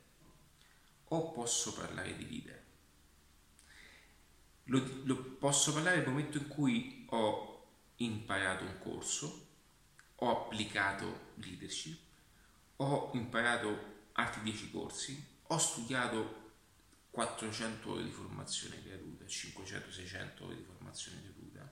o 1.05 1.31
posso 1.31 1.73
parlare 1.73 2.15
di 2.15 2.29
leader? 2.29 2.63
Lo, 4.65 5.01
lo 5.03 5.23
posso 5.35 5.73
parlare 5.73 5.97
nel 5.97 6.07
momento 6.07 6.37
in 6.37 6.47
cui 6.47 7.05
ho 7.09 7.67
imparato 7.97 8.63
un 8.63 8.79
corso, 8.79 9.47
ho 10.15 10.43
applicato 10.43 11.31
leadership, 11.35 11.99
ho 12.77 13.11
imparato 13.13 13.93
altri 14.13 14.41
10 14.41 14.71
corsi, 14.71 15.23
ho 15.43 15.57
studiato 15.57 16.43
400 17.11 17.91
ore 17.91 18.03
di 18.03 18.11
formazione 18.11 18.81
gratuita, 18.83 19.25
500-600 19.25 20.43
ore 20.43 20.55
di 20.55 20.63
formazione 20.63 21.21
gratuita, 21.21 21.71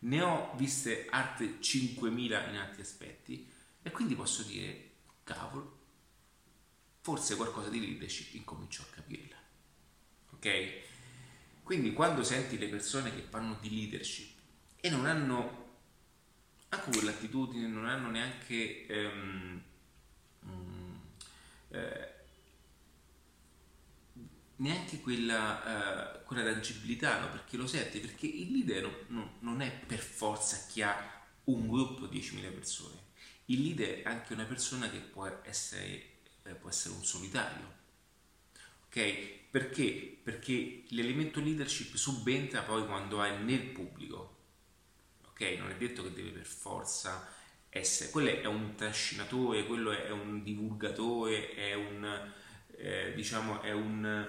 ne 0.00 0.22
ho 0.22 0.54
viste 0.56 1.06
altre 1.10 1.58
5.000 1.60 2.48
in 2.48 2.56
altri 2.56 2.82
aspetti 2.82 3.52
e 3.82 3.90
quindi 3.90 4.14
posso 4.14 4.42
dire, 4.42 4.92
cavolo, 5.22 5.83
forse 7.04 7.36
qualcosa 7.36 7.68
di 7.68 7.80
leadership 7.80 8.32
incomincio 8.32 8.80
a 8.80 8.94
capirla. 8.94 9.36
Ok? 10.30 10.82
Quindi 11.62 11.92
quando 11.92 12.24
senti 12.24 12.56
le 12.56 12.68
persone 12.68 13.14
che 13.14 13.20
fanno 13.20 13.58
di 13.60 13.68
leadership 13.68 14.38
e 14.80 14.88
non 14.88 15.04
hanno 15.04 15.72
anche 16.70 16.90
quell'attitudine, 16.90 17.66
non 17.66 17.84
hanno 17.84 18.08
neanche 18.08 18.86
ehm, 18.86 19.62
mm, 20.46 20.94
eh, 21.72 22.12
neanche 24.56 25.00
quella, 25.00 26.20
eh, 26.20 26.24
quella 26.24 26.42
tangibilità, 26.42 27.20
no? 27.20 27.28
perché 27.28 27.58
lo 27.58 27.66
senti, 27.66 28.00
perché 28.00 28.26
il 28.26 28.50
leader 28.50 29.04
no, 29.08 29.36
non 29.40 29.60
è 29.60 29.70
per 29.70 29.98
forza 29.98 30.64
chi 30.70 30.80
ha 30.80 31.22
un 31.44 31.68
gruppo 31.68 32.06
di 32.06 32.18
10.000 32.18 32.50
persone, 32.54 32.98
il 33.46 33.60
leader 33.60 34.00
è 34.00 34.08
anche 34.08 34.32
una 34.32 34.44
persona 34.44 34.88
che 34.88 35.00
può 35.00 35.26
essere 35.44 36.12
eh, 36.44 36.54
può 36.54 36.68
essere 36.68 36.94
un 36.94 37.04
solitario. 37.04 37.72
Ok? 38.86 39.50
Perché? 39.50 40.18
Perché 40.22 40.84
l'elemento 40.88 41.40
leadership 41.40 41.94
subentra 41.94 42.62
poi 42.62 42.86
quando 42.86 43.22
è 43.22 43.36
nel 43.36 43.66
pubblico. 43.66 44.36
Ok? 45.28 45.40
Non 45.58 45.70
è 45.70 45.76
detto 45.76 46.02
che 46.02 46.12
deve 46.12 46.30
per 46.30 46.46
forza 46.46 47.28
essere. 47.68 48.10
Quello 48.10 48.30
è 48.30 48.46
un 48.46 48.74
trascinatore, 48.76 49.66
quello 49.66 49.90
è 49.90 50.10
un 50.10 50.42
divulgatore, 50.42 51.54
è 51.54 51.74
un 51.74 52.32
eh, 52.76 53.12
diciamo 53.14 53.60
è 53.62 53.72
un, 53.72 54.28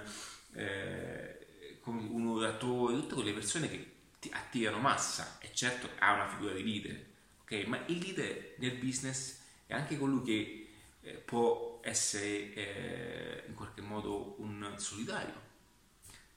eh, 0.54 1.46
un 1.84 2.26
oratore, 2.26 2.96
tutte 2.96 3.14
quelle 3.14 3.32
persone 3.32 3.68
che 3.68 3.94
ti 4.18 4.30
attirano 4.32 4.78
massa 4.78 5.38
e 5.40 5.50
certo 5.52 5.90
ha 5.98 6.14
una 6.14 6.28
figura 6.28 6.54
di 6.54 6.64
leader, 6.64 7.04
ok? 7.42 7.64
Ma 7.66 7.80
il 7.86 7.98
leader 7.98 8.54
nel 8.58 8.76
business 8.76 9.40
è 9.66 9.74
anche 9.74 9.98
colui 9.98 10.22
che 10.22 10.68
eh, 11.02 11.12
può 11.12 11.65
essere 11.86 12.52
eh, 12.54 13.44
in 13.46 13.54
qualche 13.54 13.80
modo 13.80 14.34
un 14.40 14.74
solitario, 14.76 15.44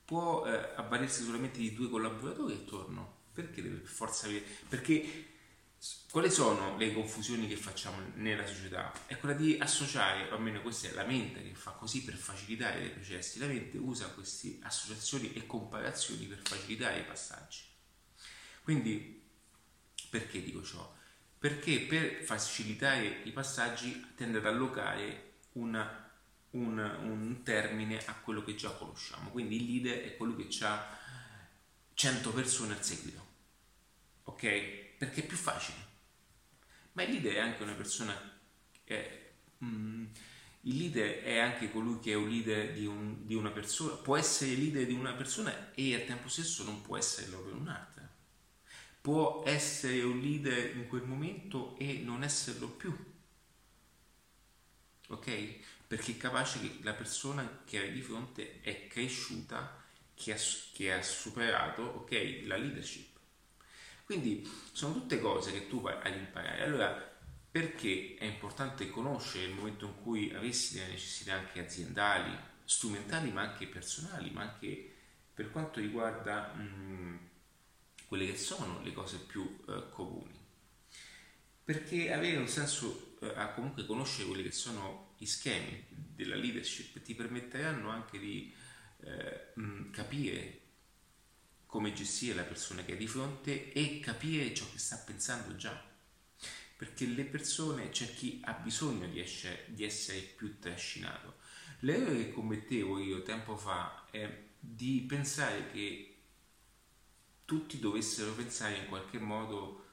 può 0.06 0.46
eh, 0.46 0.74
avvalersi 0.75 1.24
solamente 1.24 1.60
di 1.60 1.74
due 1.74 1.89
collaboratori 1.89 2.53
attorno, 2.53 3.18
perché 3.34 3.62
deve 3.62 3.77
per 3.77 3.89
forza 3.89 4.27
avere... 4.27 4.44
Perché 4.68 5.27
quali 6.12 6.29
sono 6.29 6.77
le 6.77 6.94
confusioni 6.94 7.48
che 7.48 7.56
facciamo 7.56 7.98
nella 8.15 8.46
società? 8.46 8.91
È 9.06 9.18
quella 9.18 9.36
di 9.36 9.58
associare, 9.60 10.29
o 10.29 10.36
almeno 10.36 10.62
questa 10.62 10.89
è 10.89 10.94
la 10.94 11.06
mente 11.06 11.41
che 11.41 11.53
fa 11.53 11.72
così 11.72 12.03
per 12.03 12.15
facilitare 12.15 12.86
i 12.86 12.89
processi, 12.89 13.39
la 13.39 13.48
mente 13.48 13.77
usa 13.77 14.08
queste 14.08 14.58
associazioni 14.62 15.34
e 15.34 15.46
comparazioni 15.46 16.25
per 16.25 16.39
facilitare 16.44 17.00
i 17.00 17.06
passaggi. 17.06 17.62
Quindi, 18.63 19.22
perché 20.10 20.44
dico 20.44 20.63
ciò? 20.63 20.96
Perché 21.38 21.82
per 21.82 22.24
facilitare 22.24 23.22
i 23.24 23.32
passaggi 23.32 24.13
tende 24.15 24.39
ad 24.39 24.46
allocare 24.48 25.28
una, 25.60 26.12
un, 26.51 26.78
un, 26.78 27.42
termine 27.44 28.04
a 28.06 28.16
quello 28.16 28.44
che 28.44 28.56
già 28.56 28.70
conosciamo. 28.72 29.30
Quindi 29.30 29.58
il 29.58 29.66
leader 29.66 30.04
è 30.04 30.18
quello 30.18 30.36
che 30.36 30.48
ha 30.66 30.98
100 31.94 32.34
persone 32.34 32.74
al 32.74 32.84
seguito, 32.84 33.25
ok? 34.24 34.42
Perché 34.98 35.22
è 35.22 35.25
più 35.25 35.38
facile. 35.38 35.88
Ma 36.94 37.04
il 37.04 37.12
leader 37.12 37.36
è 37.36 37.39
anche 37.39 37.63
una 37.63 37.74
persona 37.74 38.38
mh, 39.58 39.66
mm, 39.66 40.06
il 40.63 40.78
leader 40.78 41.24
è 41.24 41.38
anche 41.38 41.72
colui 41.72 42.00
che 42.00 42.12
è 42.12 42.16
un 42.16 42.28
leader 42.28 42.74
di, 42.74 42.86
un, 42.86 43.25
di, 43.25 43.36
una 43.36 43.50
persona, 43.50 43.94
può 43.96 44.18
essere 44.18 44.56
leader 44.56 44.86
di 44.86 44.94
una 44.94 45.13
persona 45.13 45.74
e 45.74 45.96
al 45.96 46.06
tempo 46.06 46.28
stesso 46.28 46.63
non 46.63 46.82
può 46.82 46.98
esserlo 46.98 47.39
per 47.39 47.54
un'altra. 47.54 48.08
Può 49.01 49.44
essere 49.46 50.01
un 50.01 50.20
leader 50.20 50.75
in 50.75 50.88
quel 50.88 51.04
momento 51.04 51.78
e 51.78 52.01
non 52.04 52.24
esserlo 52.24 52.68
più. 52.68 52.94
Ok? 55.10 55.60
Perché 55.88 56.13
è 56.13 56.18
capace 56.18 56.60
che 56.60 56.80
la 56.82 56.94
persona 56.94 57.62
che 57.66 57.80
hai 57.80 57.92
di 57.92 58.01
fronte 58.01 58.62
è 58.62 58.88
cresciuta, 58.88 59.84
che 60.16 60.34
ha, 60.34 60.38
che 60.74 60.94
ha 60.94 61.01
superato 61.01 61.82
ok, 61.82 62.42
la 62.46 62.58
leadership. 62.58 63.18
Quindi 64.06 64.50
sono 64.72 64.94
tutte 64.94 65.20
cose 65.20 65.51
che 65.51 65.68
tu 65.68 65.82
vai 65.82 65.96
ad 66.01 66.16
imparare. 66.16 66.63
Allora, 66.63 67.18
perché 67.51 68.16
è 68.18 68.25
importante 68.25 68.89
conoscere 68.89 69.46
il 69.46 69.54
momento 69.54 69.86
in 69.86 70.01
cui 70.01 70.34
avessi 70.34 70.75
delle 70.75 70.92
necessità 70.92 71.34
anche 71.34 71.60
aziendali, 71.60 72.36
strumentali, 72.63 73.32
ma 73.32 73.42
anche 73.42 73.68
personali, 73.68 74.30
ma 74.30 74.42
anche 74.42 74.94
per 75.34 75.51
quanto 75.51 75.80
riguarda 75.80 76.54
mh, 76.54 77.20
quelle 78.08 78.25
che 78.28 78.38
sono 78.38 78.82
le 78.84 78.94
cose 78.94 79.18
più 79.18 79.60
eh, 79.68 79.89
comuni. 79.92 80.38
Perché 81.63 82.12
avere 82.12 82.38
un 82.38 82.48
senso, 82.48 83.09
a 83.35 83.49
comunque 83.49 83.85
conoscere 83.85 84.27
quelli 84.27 84.43
che 84.43 84.51
sono 84.51 85.13
i 85.17 85.25
schemi 85.25 85.85
della 85.89 86.35
leadership 86.35 87.01
ti 87.01 87.15
permetteranno 87.15 87.89
anche 87.89 88.17
di 88.17 88.53
eh, 89.01 89.51
mh, 89.55 89.91
capire 89.91 90.59
come 91.65 91.93
gestire 91.93 92.35
la 92.35 92.43
persona 92.43 92.83
che 92.83 92.93
hai 92.93 92.97
di 92.97 93.07
fronte 93.07 93.71
e 93.73 93.99
capire 93.99 94.53
ciò 94.53 94.65
che 94.71 94.79
sta 94.79 94.97
pensando 94.97 95.55
già 95.55 95.89
perché 96.79 97.07
le 97.07 97.25
persone, 97.25 97.89
c'è 97.89 98.13
chi 98.13 98.39
ha 98.45 98.53
bisogno 98.53 99.05
di 99.05 99.19
essere, 99.19 99.65
di 99.67 99.83
essere 99.83 100.19
più 100.19 100.59
trascinato. 100.59 101.35
L'errore 101.79 102.15
che 102.15 102.31
commettevo 102.31 102.99
io 102.99 103.21
tempo 103.21 103.57
fa 103.57 104.05
è 104.09 104.45
di 104.57 105.03
pensare 105.05 105.71
che 105.71 106.15
tutti 107.43 107.79
dovessero 107.79 108.31
pensare 108.31 108.77
in 108.77 108.88
qualche 108.88 109.19
modo 109.19 109.88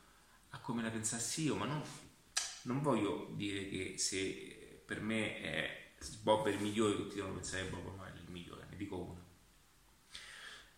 a 0.51 0.61
come 0.61 0.81
la 0.81 0.91
pensassi 0.91 1.43
io, 1.43 1.57
ma 1.57 1.67
non, 1.67 1.83
non 2.67 2.83
voglio 2.83 3.33
dire 3.35 3.69
che 3.69 3.95
se 3.97 4.83
per 4.85 5.01
me 5.01 5.41
è 5.41 5.85
Bob 6.23 6.47
è 6.47 6.51
il 6.51 6.61
migliore, 6.61 6.97
tutti 6.97 7.15
devono 7.15 7.35
pensare 7.35 7.65
che 7.65 7.71
Bob 7.71 8.05
è 8.05 8.11
il 8.17 8.31
migliore, 8.31 8.67
ne 8.69 8.77
dico 8.77 8.97
uno. 8.97 9.25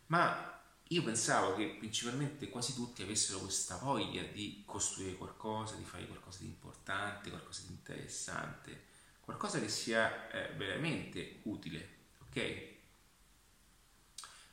Ma 0.06 0.62
io 0.88 1.02
pensavo 1.02 1.54
che 1.54 1.76
principalmente 1.78 2.48
quasi 2.48 2.74
tutti 2.74 3.02
avessero 3.02 3.40
questa 3.40 3.76
voglia 3.76 4.22
di 4.22 4.62
costruire 4.64 5.16
qualcosa, 5.16 5.74
di 5.74 5.84
fare 5.84 6.06
qualcosa 6.06 6.38
di 6.40 6.46
importante, 6.46 7.30
qualcosa 7.30 7.62
di 7.66 7.72
interessante, 7.72 8.84
qualcosa 9.20 9.60
che 9.60 9.68
sia 9.68 10.30
eh, 10.30 10.54
veramente 10.54 11.40
utile, 11.42 11.96
ok? 12.20 12.66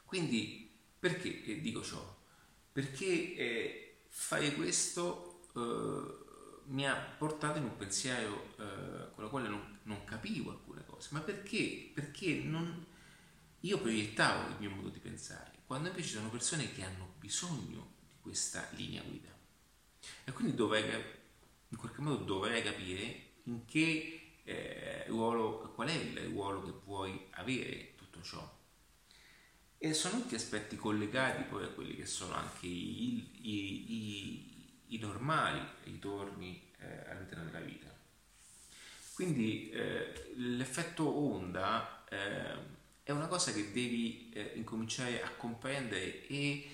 Quindi 0.05 0.69
perché 0.99 1.61
dico 1.61 1.83
ciò? 1.83 2.17
Perché 2.71 3.35
eh, 3.35 3.97
fare 4.09 4.53
questo 4.53 5.41
eh, 5.55 6.24
mi 6.67 6.87
ha 6.87 6.95
portato 6.95 7.57
in 7.57 7.65
un 7.65 7.77
pensiero 7.77 8.55
eh, 8.57 9.13
con 9.13 9.23
la 9.23 9.29
quale 9.29 9.47
non, 9.47 9.79
non, 9.83 10.03
capivo 10.03 10.51
alcune 10.51 10.83
cose, 10.85 11.09
ma 11.11 11.19
perché? 11.19 11.91
Perché 11.93 12.41
non, 12.43 12.85
io 13.61 13.79
proiettavo 13.79 14.49
il 14.49 14.55
mio 14.59 14.69
modo 14.71 14.89
di 14.89 14.99
pensare 14.99 15.55
quando 15.65 15.89
invece 15.89 16.09
ci 16.09 16.15
sono 16.15 16.29
persone 16.29 16.71
che 16.71 16.83
hanno 16.83 17.13
bisogno 17.17 17.93
di 18.07 18.15
questa 18.21 18.67
linea 18.71 19.01
guida. 19.01 19.33
E 20.23 20.31
quindi 20.31 20.53
dovrei, 20.53 21.03
in 21.69 21.77
qualche 21.77 22.01
modo 22.01 22.23
dovrei 22.23 22.61
capire 22.61 23.31
in 23.43 23.65
che 23.65 24.39
eh, 24.43 25.05
ruolo, 25.07 25.71
qual 25.73 25.89
è 25.89 25.93
il 25.93 26.19
ruolo 26.27 26.63
che 26.63 26.73
vuoi 26.83 27.27
avere 27.31 27.95
tutto 27.95 28.21
ciò. 28.21 28.53
E 29.77 29.93
sono 29.93 30.21
tutti 30.21 30.35
aspetti 30.35 30.75
collegati 30.75 31.43
poi 31.43 31.63
a 31.63 31.69
quelli 31.69 31.95
che 31.95 32.05
sono 32.05 32.35
anche 32.35 32.67
i, 32.67 33.31
i, 33.41 33.91
i, 33.91 34.54
i 34.87 34.97
normali 34.97 35.61
ritorni 35.83 36.71
eh, 36.79 37.09
all'interno 37.09 37.45
della 37.45 37.59
vita. 37.59 37.93
Quindi 39.13 39.69
eh, 39.69 40.33
l'effetto 40.35 41.07
onda 41.07 42.03
eh, 42.09 42.73
è 43.03 43.11
una 43.11 43.27
cosa 43.27 43.53
che 43.53 43.71
devi 43.71 44.29
eh, 44.33 44.53
incominciare 44.55 45.23
a 45.23 45.29
comprendere 45.29 46.27
e 46.27 46.69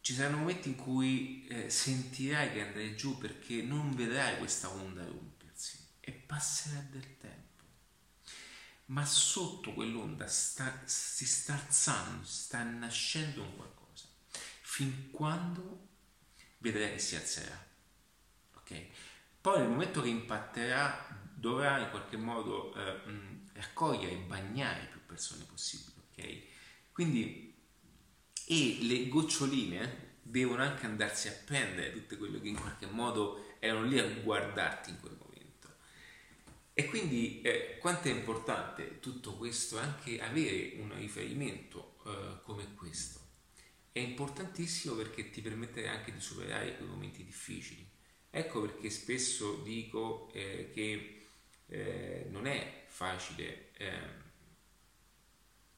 ci 0.00 0.14
saranno 0.14 0.38
momenti 0.38 0.70
in 0.70 0.76
cui 0.76 1.46
eh, 1.46 1.70
sentirai 1.70 2.52
che 2.52 2.62
andrai 2.62 2.96
giù 2.96 3.18
perché 3.18 3.62
non 3.62 3.94
vedrai 3.94 4.38
questa 4.38 4.70
onda 4.70 5.04
rompersi 5.04 5.78
e 6.00 6.10
passerà 6.10 6.84
del 6.90 7.16
tempo. 7.18 7.38
Ma 8.86 9.04
sotto 9.04 9.72
quell'onda 9.72 10.26
sta, 10.26 10.82
si 10.84 11.26
sta 11.26 11.52
alzando, 11.54 12.24
sta 12.26 12.62
nascendo 12.64 13.42
un 13.42 13.54
qualcosa, 13.56 14.06
fin 14.62 15.10
quando 15.12 15.89
vedrai 16.60 16.92
che 16.92 16.98
si 16.98 17.16
alzerà. 17.16 17.66
Ok? 18.54 18.86
Poi 19.40 19.58
nel 19.58 19.68
momento 19.68 20.00
che 20.00 20.08
impatterà 20.08 21.18
dovrà 21.34 21.78
in 21.78 21.90
qualche 21.90 22.16
modo 22.16 22.74
eh, 22.74 23.00
raccogliere 23.54 24.12
e 24.12 24.18
bagnare 24.18 24.88
più 24.90 25.00
persone 25.06 25.44
possibili, 25.44 26.02
ok? 26.10 26.42
Quindi, 26.92 27.54
e 28.46 28.78
le 28.82 29.08
goccioline 29.08 30.08
devono 30.22 30.62
anche 30.62 30.86
andarsi 30.86 31.28
a 31.28 31.32
prendere 31.44 31.92
tutte 31.92 32.16
quelle 32.16 32.40
che 32.40 32.48
in 32.48 32.60
qualche 32.60 32.86
modo 32.86 33.56
erano 33.58 33.84
lì 33.84 33.98
a 33.98 34.06
guardarti 34.06 34.90
in 34.90 35.00
quel 35.00 35.16
momento. 35.18 35.68
E 36.74 36.84
quindi 36.86 37.40
eh, 37.40 37.78
quanto 37.78 38.08
è 38.08 38.12
importante 38.12 39.00
tutto 39.00 39.34
questo, 39.34 39.78
anche 39.78 40.20
avere 40.20 40.74
un 40.76 40.94
riferimento 40.96 41.96
eh, 42.06 42.42
come 42.42 42.74
questo. 42.74 43.19
È 43.92 43.98
importantissimo 43.98 44.94
perché 44.94 45.30
ti 45.30 45.40
permetterà 45.40 45.92
anche 45.92 46.12
di 46.12 46.20
superare 46.20 46.76
quei 46.76 46.88
momenti 46.88 47.24
difficili. 47.24 47.88
Ecco 48.30 48.60
perché 48.60 48.90
spesso 48.90 49.56
dico 49.62 50.30
eh, 50.32 50.70
che 50.72 51.26
eh, 51.66 52.26
non 52.30 52.46
è 52.46 52.84
facile 52.86 53.72
eh, 53.76 54.28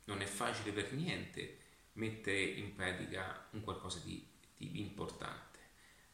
non 0.05 0.21
è 0.21 0.27
facile 0.27 0.73
per 0.73 0.93
niente 0.93 1.59
mettere 1.95 2.43
in 2.43 2.75
pratica 2.75 3.49
un 3.53 3.63
qualcosa 3.63 4.01
di, 4.01 4.27
di 4.57 4.81
importante, 4.81 5.59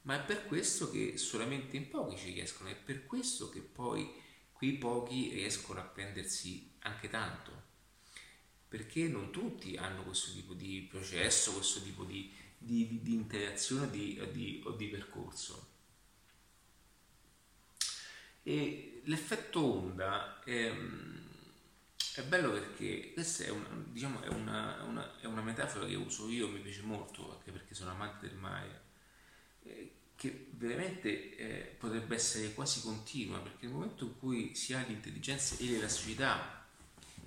ma 0.02 0.20
è 0.20 0.24
per 0.24 0.46
questo 0.46 0.90
che 0.90 1.16
solamente 1.16 1.76
in 1.76 1.88
pochi 1.88 2.16
ci 2.16 2.32
riescono, 2.32 2.68
è 2.68 2.76
per 2.76 3.06
questo 3.06 3.48
che 3.48 3.60
poi 3.60 4.10
quei 4.52 4.72
pochi 4.72 5.30
riescono 5.32 5.80
a 5.80 5.84
prendersi 5.84 6.74
anche 6.80 7.08
tanto, 7.08 7.66
perché 8.68 9.08
non 9.08 9.30
tutti 9.30 9.76
hanno 9.76 10.02
questo 10.02 10.32
tipo 10.32 10.52
di 10.52 10.86
processo, 10.90 11.52
questo 11.52 11.80
tipo 11.82 12.04
di, 12.04 12.30
di, 12.58 13.00
di 13.02 13.14
interazione 13.14 13.86
o 14.62 14.72
di 14.72 14.86
percorso. 14.90 15.66
E 18.42 19.02
l'effetto 19.04 19.60
onda 19.60 20.42
ehm, 20.44 21.18
è 22.14 22.22
bello 22.22 22.50
perché 22.52 23.12
questa 23.12 23.44
è 23.44 23.50
una, 23.50 23.68
diciamo, 23.86 24.22
è, 24.22 24.28
una, 24.28 24.82
una, 24.84 25.20
è 25.20 25.26
una, 25.26 25.42
metafora 25.42 25.86
che 25.86 25.94
uso 25.94 26.28
io, 26.28 26.48
mi 26.48 26.60
piace 26.60 26.82
molto, 26.82 27.32
anche 27.36 27.50
perché 27.50 27.74
sono 27.74 27.90
amante 27.90 28.26
del 28.26 28.36
mare, 28.36 28.82
eh, 29.64 29.92
che 30.16 30.48
veramente 30.52 31.36
eh, 31.36 31.76
potrebbe 31.78 32.14
essere 32.14 32.52
quasi 32.54 32.80
continua, 32.80 33.38
perché 33.38 33.66
nel 33.66 33.74
momento 33.74 34.04
in 34.04 34.18
cui 34.18 34.54
si 34.54 34.72
ha 34.74 34.82
l'intelligenza 34.82 35.56
e 35.58 35.66
l'elasticità 35.66 36.57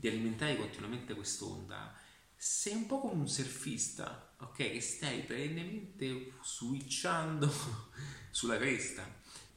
di 0.02 0.08
alimentare 0.08 0.58
continuamente 0.58 1.14
quest'onda, 1.14 1.96
sei 2.36 2.74
un 2.74 2.88
po' 2.88 3.00
come 3.02 3.22
un 3.22 3.30
surfista, 3.30 4.34
ok? 4.40 4.56
Che 4.56 4.82
stai 4.82 5.22
perennemente 5.22 6.34
switchando 6.42 7.48
sulla 8.32 8.58
cresta 8.58 9.06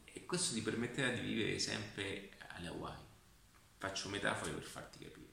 e 0.04 0.26
questo 0.26 0.52
ti 0.52 0.60
permetterà 0.60 1.08
di 1.14 1.22
vivere 1.22 1.58
sempre 1.58 2.32
alle 2.48 2.68
Hawaii. 2.68 3.02
Faccio 3.78 4.10
metafore 4.10 4.50
per 4.50 4.64
farti 4.64 4.98
capire. 4.98 5.32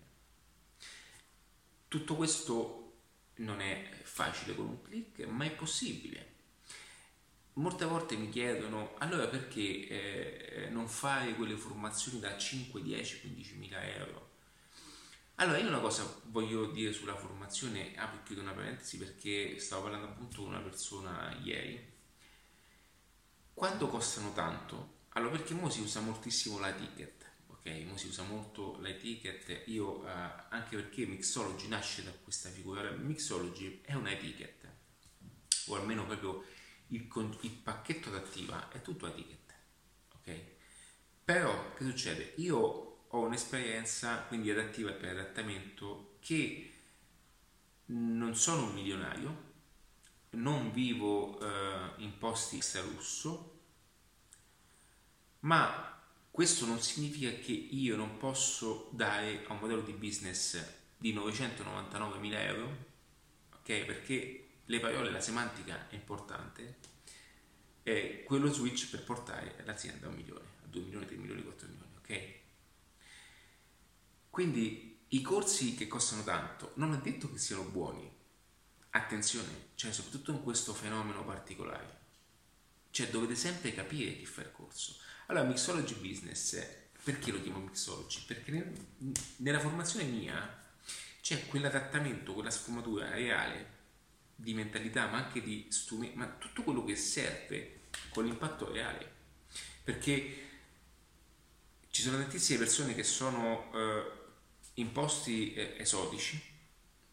Tutto 1.90 2.16
questo 2.16 3.00
non 3.36 3.60
è 3.60 3.90
facile 4.04 4.56
con 4.56 4.68
un 4.68 4.82
clic, 4.82 5.26
ma 5.26 5.44
è 5.44 5.52
possibile. 5.52 6.30
Molte 7.56 7.84
volte 7.84 8.16
mi 8.16 8.30
chiedono 8.30 8.96
allora 9.00 9.28
perché 9.28 9.88
eh, 9.88 10.70
non 10.70 10.88
fare 10.88 11.36
quelle 11.36 11.58
formazioni 11.58 12.22
da 12.22 12.38
5, 12.38 12.82
10, 12.82 13.20
15 13.20 13.56
mila 13.58 13.84
euro? 13.84 14.31
Allora 15.42 15.58
io 15.58 15.70
una 15.70 15.80
cosa 15.80 16.22
voglio 16.26 16.68
dire 16.68 16.94
sulla 16.94 17.16
formazione, 17.16 17.96
apro 17.96 18.20
ah, 18.20 18.24
chiudo 18.24 18.42
una 18.42 18.54
parentesi 18.54 19.00
perché 19.00 19.58
stavo 19.58 19.82
parlando 19.84 20.08
appunto 20.08 20.44
con 20.44 20.52
una 20.52 20.62
persona 20.62 21.36
ieri. 21.42 21.84
Quando 23.52 23.88
costano 23.88 24.34
tanto? 24.34 25.00
Allora 25.14 25.32
perché 25.32 25.56
ora 25.56 25.72
si 25.72 25.82
usa 25.82 26.00
moltissimo 26.00 26.60
la 26.60 26.72
ticket 26.72 27.22
ok? 27.48 27.86
Mo 27.88 27.98
si 27.98 28.08
usa 28.08 28.24
molto 28.24 28.78
l'etiquette, 28.82 29.64
io 29.68 30.06
eh, 30.06 30.12
anche 30.50 30.76
perché 30.76 31.06
Mixology 31.06 31.68
nasce 31.68 32.04
da 32.04 32.12
questa 32.12 32.50
figura, 32.50 32.90
Mixology 32.92 33.82
è 33.84 33.94
una 33.94 34.12
etiquette, 34.12 34.78
o 35.68 35.76
almeno 35.76 36.06
proprio 36.06 36.44
il, 36.88 37.08
il 37.42 37.52
pacchetto 37.52 38.10
d'attiva 38.10 38.70
è 38.70 38.82
tutto 38.82 39.08
etiquette, 39.08 39.54
ok? 40.16 40.42
Però 41.24 41.74
che 41.74 41.84
succede? 41.84 42.34
Io 42.38 42.91
ho 43.14 43.20
un'esperienza 43.20 44.18
quindi 44.28 44.52
adattiva 44.52 44.92
per 44.92 45.12
adattamento 45.12 46.18
che 46.20 46.72
non 47.86 48.36
sono 48.36 48.66
un 48.66 48.74
milionario, 48.74 49.50
non 50.32 50.72
vivo 50.72 51.40
eh, 51.40 51.92
in 51.98 52.18
posti 52.18 52.58
extra 52.58 52.82
lusso, 52.82 53.60
ma 55.40 56.00
questo 56.30 56.66
non 56.66 56.80
significa 56.80 57.30
che 57.32 57.52
io 57.52 57.98
non 57.98 58.18
posso 58.18 58.90
dare 58.94 59.44
a 59.46 59.54
un 59.54 59.60
modello 59.60 59.82
di 59.82 59.92
business 59.92 60.64
di 60.98 61.14
999.000 61.14 62.34
euro, 62.34 62.78
ok? 63.56 63.86
Perché 63.86 64.48
le 64.66 64.80
parole, 64.80 65.12
la 65.12 65.20
semantica 65.20 65.90
è 65.90 65.96
importante, 65.96 66.78
è 67.84 68.24
quello 68.24 68.52
switch 68.54 68.90
per 68.90 69.04
portare 69.04 69.56
l'azienda 69.66 70.06
a 70.06 70.10
un 70.10 70.16
milione, 70.16 70.46
a 70.64 70.68
2 70.68 70.82
milioni, 70.82 71.06
3 71.06 71.16
milioni, 71.18 71.44
4 71.44 71.68
milioni, 71.68 71.92
ok? 71.98 72.41
Quindi 74.32 75.04
i 75.10 75.22
corsi 75.22 75.76
che 75.76 75.88
costano 75.88 76.24
tanto 76.24 76.72
non 76.76 76.94
è 76.94 76.98
detto 77.00 77.30
che 77.30 77.38
siano 77.38 77.64
buoni, 77.64 78.10
attenzione, 78.92 79.72
cioè 79.76 79.92
soprattutto 79.92 80.32
in 80.32 80.42
questo 80.42 80.74
fenomeno 80.74 81.26
particolare, 81.26 82.00
cioè 82.92 83.10
dovete 83.10 83.36
sempre 83.36 83.74
capire 83.74 84.16
chi 84.16 84.26
fa 84.26 84.42
il 84.42 84.54
corso. 84.54 84.96
Allora, 85.28 85.46
Mixology 85.46 85.96
Business, 85.96 86.66
perché 87.04 87.32
lo 87.32 87.42
chiamo 87.42 87.60
Mixology? 87.60 88.24
Perché 88.26 88.74
nella 89.38 89.60
formazione 89.60 90.06
mia 90.06 90.64
c'è 91.20 91.46
quell'adattamento, 91.48 92.34
quella 92.34 92.50
sfumatura 92.50 93.10
reale 93.10 93.80
di 94.34 94.54
mentalità, 94.54 95.08
ma 95.08 95.18
anche 95.18 95.42
di 95.42 95.68
strumenti, 95.70 96.18
ma 96.18 96.28
tutto 96.28 96.64
quello 96.64 96.86
che 96.86 96.96
serve 96.96 97.82
con 98.12 98.24
l'impatto 98.24 98.72
reale. 98.72 99.20
Perché 99.84 100.48
ci 101.90 102.02
sono 102.02 102.16
tantissime 102.16 102.60
persone 102.60 102.96
che 102.96 103.04
sono 103.04 103.70
eh, 103.74 104.20
in 104.76 104.92
posti 104.92 105.54
eh, 105.54 105.76
esotici 105.78 106.42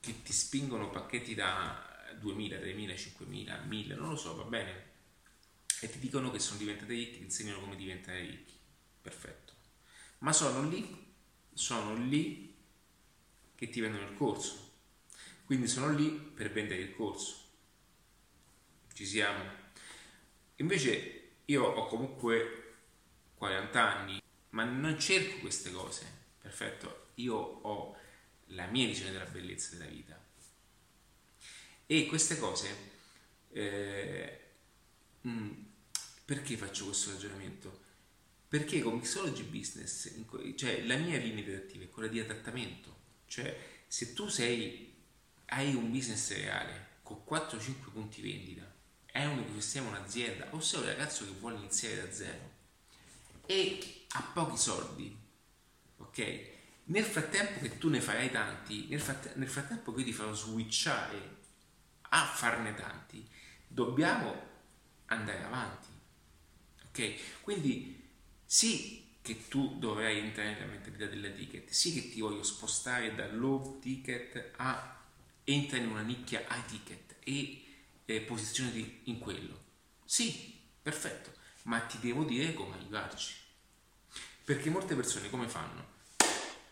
che 0.01 0.23
ti 0.23 0.33
spingono 0.33 0.91
pacchetti 0.91 1.35
da 1.35 1.87
2000, 2.19 2.59
3000, 2.59 2.97
5000, 2.97 3.59
1000, 3.65 3.95
non 3.95 4.11
lo 4.11 4.17
so, 4.17 4.35
va 4.37 4.45
bene, 4.45 4.87
e 5.81 5.89
ti 5.89 5.99
dicono 5.99 6.31
che 6.31 6.39
sono 6.39 6.59
diventate 6.59 6.93
ricchi, 6.93 7.19
ti 7.19 7.25
insegnano 7.25 7.61
come 7.61 7.77
diventare 7.77 8.21
ricchi. 8.21 8.53
Perfetto. 9.01 9.53
Ma 10.19 10.33
sono 10.33 10.69
lì, 10.69 11.15
sono 11.53 11.95
lì 11.95 12.55
che 13.55 13.69
ti 13.69 13.81
vendono 13.81 14.09
il 14.09 14.17
corso. 14.17 14.67
Quindi 15.45 15.69
sono 15.69 15.91
lì 15.91 16.11
per 16.11 16.51
vendere 16.51 16.83
il 16.83 16.95
corso. 16.95 17.47
Ci 18.93 19.07
siamo. 19.07 19.45
Invece 20.57 21.31
io 21.45 21.65
ho 21.65 21.87
comunque 21.87 22.75
40 23.37 23.97
anni, 23.97 24.23
ma 24.51 24.65
non 24.65 24.99
cerco 24.99 25.39
queste 25.39 25.71
cose. 25.71 26.07
Perfetto. 26.41 27.08
Io 27.19 27.35
ho 27.37 27.97
la 28.49 28.67
mia 28.67 28.87
visione 28.87 29.13
della 29.13 29.25
bellezza 29.25 29.77
della 29.77 29.91
vita. 29.91 30.21
E 31.87 32.07
queste 32.07 32.39
cose, 32.39 32.77
eh, 33.51 34.41
mh, 35.23 35.31
mm, 35.31 35.51
perché 36.25 36.57
faccio 36.57 36.85
questo 36.87 37.11
ragionamento? 37.11 37.87
Perché 38.49 38.81
con 38.81 38.95
Mixology 38.95 39.43
Business, 39.43 40.11
cioè 40.57 40.85
la 40.85 40.97
mia 40.97 41.19
linea 41.19 41.45
direttiva 41.45 41.85
è 41.85 41.89
quella 41.89 42.09
di 42.09 42.21
adattamento, 42.21 42.97
cioè 43.27 43.57
se 43.87 44.13
tu 44.13 44.29
sei, 44.29 44.95
hai 45.47 45.75
un 45.75 45.91
business 45.91 46.33
reale 46.35 46.97
con 47.03 47.23
4-5 47.27 47.91
punti 47.93 48.21
vendita, 48.21 48.71
è 49.07 49.25
un 49.25 49.39
ecosistema, 49.39 49.89
un'azienda, 49.89 50.55
o 50.55 50.61
sei 50.61 50.81
un 50.81 50.87
ragazzo 50.87 51.25
che 51.25 51.33
vuole 51.33 51.57
iniziare 51.57 51.97
da 51.97 52.13
zero 52.13 52.57
e 53.47 54.07
ha 54.11 54.23
pochi 54.35 54.59
soldi, 54.59 55.17
ok? 55.97 56.57
Nel 56.89 57.05
frattempo 57.05 57.61
che 57.61 57.77
tu 57.77 57.91
ne 57.91 58.01
farai 58.01 58.31
tanti, 58.31 58.87
nel, 58.89 59.01
fratt- 59.01 59.35
nel 59.35 59.49
frattempo 59.49 59.93
che 59.93 60.01
io 60.01 60.07
ti 60.07 60.13
farò 60.13 60.33
switchare 60.33 61.37
a 62.11 62.25
farne 62.25 62.75
tanti, 62.75 63.27
dobbiamo 63.67 64.35
andare 65.07 65.45
avanti. 65.45 65.89
Ok? 66.87 67.43
Quindi 67.43 68.09
sì 68.45 69.17
che 69.21 69.49
tu 69.49 69.79
dovrai 69.79 70.19
entrare 70.19 70.55
nella 70.55 70.65
mentalità 70.65 71.05
della 71.05 71.29
ticket, 71.29 71.69
sì 71.69 71.93
che 71.93 72.09
ti 72.09 72.21
voglio 72.21 72.43
spostare 72.43 73.15
da 73.15 73.31
low 73.33 73.79
ticket 73.81 74.53
a 74.57 75.05
entra 75.45 75.77
in 75.77 75.89
una 75.89 76.01
nicchia 76.01 76.41
high 76.49 76.65
ticket 76.65 77.17
e 77.23 77.65
eh, 78.07 78.21
posizionati 78.23 79.01
in 79.05 79.19
quello. 79.19 79.67
Sì, 80.07 80.59
perfetto, 80.81 81.33
ma 81.65 81.81
ti 81.81 81.99
devo 82.01 82.25
dire 82.25 82.55
come 82.55 82.77
aiutarci. 82.77 83.35
Perché 84.43 84.71
molte 84.71 84.95
persone 84.95 85.29
come 85.29 85.49
fanno? 85.49 85.98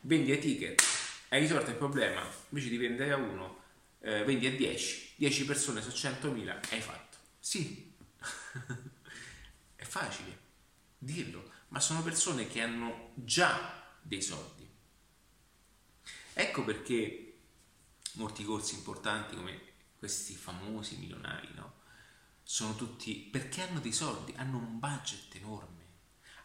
Vendi 0.06 0.32
a 0.32 0.38
ticket, 0.38 0.82
hai 1.28 1.40
risolto 1.40 1.70
il 1.70 1.76
problema, 1.76 2.24
invece 2.48 2.68
di 2.68 2.76
vendere 2.76 3.12
a 3.12 3.16
uno, 3.16 3.62
eh, 4.00 4.24
vendi 4.24 4.46
a 4.46 4.52
10, 4.52 5.14
10 5.16 5.44
persone 5.44 5.82
su 5.82 5.88
100.000, 5.88 6.70
hai 6.70 6.80
fatto. 6.80 7.18
Sì, 7.38 7.92
è 9.76 9.84
facile 9.84 10.44
dirlo, 10.98 11.50
ma 11.68 11.80
sono 11.80 12.02
persone 12.02 12.46
che 12.46 12.62
hanno 12.62 13.10
già 13.14 13.84
dei 14.00 14.22
soldi. 14.22 14.68
Ecco 16.34 16.64
perché 16.64 17.38
molti 18.12 18.44
corsi 18.44 18.74
importanti 18.74 19.34
come 19.34 19.60
questi 19.98 20.34
famosi 20.34 20.96
milionari, 20.98 21.48
no? 21.54 21.74
Sono 22.42 22.76
tutti 22.76 23.28
perché 23.30 23.62
hanno 23.62 23.80
dei 23.80 23.92
soldi, 23.92 24.32
hanno 24.36 24.58
un 24.58 24.78
budget 24.78 25.34
enorme 25.34 25.75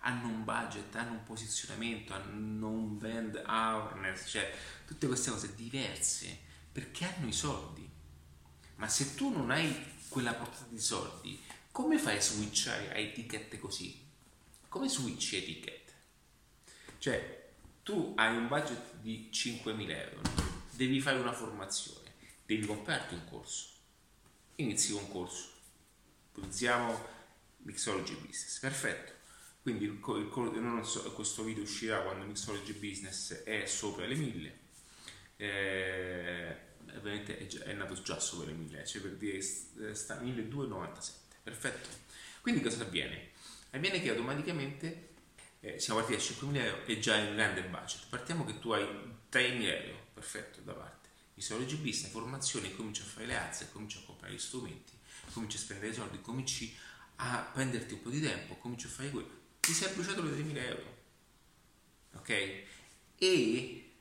hanno 0.01 0.27
un 0.27 0.43
budget, 0.43 0.95
hanno 0.95 1.11
un 1.11 1.23
posizionamento, 1.23 2.13
hanno 2.13 2.69
un 2.69 2.97
brand 2.97 3.41
awareness, 3.45 4.29
cioè 4.29 4.53
tutte 4.85 5.07
queste 5.07 5.29
cose 5.29 5.55
diverse 5.55 6.39
perché 6.71 7.05
hanno 7.05 7.27
i 7.27 7.33
soldi. 7.33 7.87
Ma 8.75 8.87
se 8.87 9.15
tu 9.15 9.29
non 9.29 9.51
hai 9.51 9.99
quella 10.07 10.33
portata 10.33 10.65
di 10.69 10.79
soldi, 10.79 11.39
come 11.71 11.97
fai 11.99 12.17
a 12.17 12.21
switchare 12.21 12.91
a 12.91 12.97
etichette 12.97 13.59
così? 13.59 13.99
Come 14.67 14.89
switchi 14.89 15.37
etichette? 15.37 15.93
Cioè, 16.97 17.49
tu 17.83 18.13
hai 18.15 18.35
un 18.35 18.47
budget 18.47 18.95
di 19.01 19.29
5.000 19.31 19.89
euro, 19.89 20.21
devi 20.71 20.99
fare 20.99 21.19
una 21.19 21.33
formazione, 21.33 22.13
devi 22.45 22.65
comprarti 22.65 23.13
un 23.13 23.25
corso. 23.29 23.69
Inizi 24.55 24.93
un 24.93 25.09
corso, 25.09 25.49
utilizziamo 26.31 27.19
Mixology 27.57 28.15
Business, 28.15 28.59
perfetto 28.59 29.19
quindi 29.61 29.85
il, 29.85 29.91
il, 29.91 30.81
so, 30.83 31.11
questo 31.13 31.43
video 31.43 31.63
uscirà 31.63 32.01
quando 32.01 32.25
Mixology 32.25 32.73
Business 32.73 33.43
è 33.43 33.65
sopra 33.65 34.05
le 34.05 34.15
1000 34.15 34.59
eh, 35.37 36.55
ovviamente 36.95 37.37
è, 37.37 37.47
è, 37.47 37.73
nato 37.73 37.99
già 38.01 38.19
sopra 38.19 38.47
le 38.47 38.53
1000 38.53 38.85
cioè 38.85 39.01
per 39.01 39.11
dire 39.11 39.41
sta 39.41 40.19
1297 40.19 41.35
perfetto. 41.43 41.89
Quindi 42.41 42.61
cosa 42.61 42.83
avviene? 42.83 43.29
avviene 43.71 44.01
che 44.01 44.09
automaticamente 44.09 45.09
eh, 45.61 45.79
siamo 45.79 46.01
partiti 46.01 46.33
da 46.33 46.47
5.000 46.49 46.65
euro 46.65 46.85
e 46.85 46.99
già 46.99 47.15
è 47.17 47.29
un 47.29 47.35
grande 47.35 47.63
budget. 47.63 48.07
Partiamo 48.09 48.43
che 48.45 48.59
tu 48.59 48.71
hai 48.71 48.83
3.000 48.83 49.85
euro 49.85 50.07
perfetto 50.13 50.59
da 50.61 50.73
parte. 50.73 51.09
Mixology 51.35 51.75
Business 51.77 52.11
formazione 52.11 52.75
cominci 52.75 53.01
a 53.01 53.05
fare 53.05 53.25
le 53.25 53.37
alze 53.37 53.69
cominci 53.71 53.97
a 53.97 54.01
comprare 54.05 54.33
gli 54.33 54.37
strumenti 54.37 54.91
cominci 55.31 55.57
a 55.57 55.59
spendere 55.59 55.93
soldi 55.93 56.19
cominci 56.21 56.75
a 57.15 57.49
prenderti 57.53 57.93
un 57.93 58.01
po' 58.01 58.09
di 58.09 58.19
tempo 58.19 58.57
cominci 58.57 58.85
a 58.85 58.89
fare 58.89 59.09
quello 59.09 59.40
ti 59.61 59.71
sei 59.71 59.93
bruciato 59.93 60.21
le 60.21 60.31
3.000 60.31 60.57
euro. 60.57 60.97
Ok? 62.15 62.63
E 63.17 63.91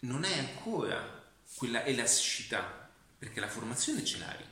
non 0.00 0.24
è 0.24 0.38
ancora 0.38 1.28
quella 1.56 1.84
elasticità, 1.84 2.88
perché 3.18 3.40
la 3.40 3.48
formazione 3.48 4.04
ce 4.04 4.18
l'hai, 4.18 4.44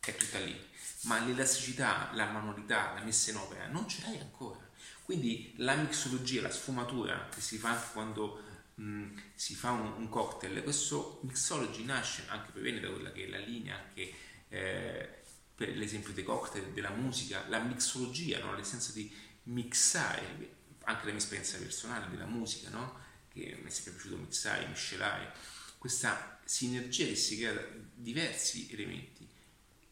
è 0.00 0.16
tutta 0.16 0.38
lì, 0.38 0.58
ma 1.02 1.24
l'elasticità, 1.24 2.10
la 2.14 2.26
manualità, 2.26 2.94
la 2.94 3.02
messa 3.02 3.30
in 3.30 3.36
opera 3.36 3.66
non 3.66 3.88
ce 3.88 4.02
l'hai 4.02 4.18
ancora. 4.18 4.58
Quindi 5.02 5.54
la 5.56 5.74
mixologia, 5.74 6.42
la 6.42 6.50
sfumatura 6.50 7.28
che 7.32 7.40
si 7.40 7.58
fa 7.58 7.70
anche 7.70 7.88
quando 7.92 8.42
mh, 8.74 9.06
si 9.34 9.54
fa 9.54 9.70
un, 9.70 9.92
un, 9.96 10.08
cocktail, 10.08 10.62
questo 10.62 11.20
mixology 11.22 11.84
nasce 11.84 12.24
anche 12.28 12.50
per 12.52 12.62
venire 12.62 12.86
da 12.86 12.92
quella 12.92 13.12
che 13.12 13.24
è 13.24 13.28
la 13.28 13.38
linea 13.38 13.76
anche 13.76 14.12
eh, 14.48 15.08
per 15.54 15.76
l'esempio 15.76 16.12
dei 16.12 16.24
cocktail, 16.24 16.72
della 16.72 16.90
musica, 16.90 17.44
la 17.48 17.58
mixologia, 17.60 18.38
no? 18.40 18.52
nel 18.52 18.64
senso 18.64 18.92
di 18.92 19.10
mixare, 19.46 20.54
anche 20.84 21.04
la 21.04 21.10
mia 21.10 21.20
esperienza 21.20 21.58
personale 21.58 22.08
della 22.08 22.26
musica, 22.26 22.70
no? 22.70 23.04
che 23.28 23.58
mi 23.60 23.68
è 23.68 23.70
sempre 23.70 23.92
piaciuto 23.92 24.16
mixare, 24.16 24.66
miscelare, 24.66 25.32
questa 25.78 26.40
sinergia 26.44 27.04
che 27.06 27.16
si 27.16 27.36
crea 27.36 27.52
da 27.52 27.62
diversi 27.94 28.68
elementi, 28.72 29.28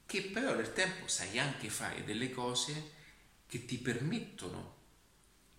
che 0.07 0.23
però 0.23 0.55
nel 0.55 0.73
tempo 0.73 1.07
sai 1.09 1.39
anche 1.39 1.69
fare 1.69 2.05
delle 2.05 2.31
cose 2.31 2.93
che 3.47 3.65
ti 3.65 3.79
permettono 3.79 4.83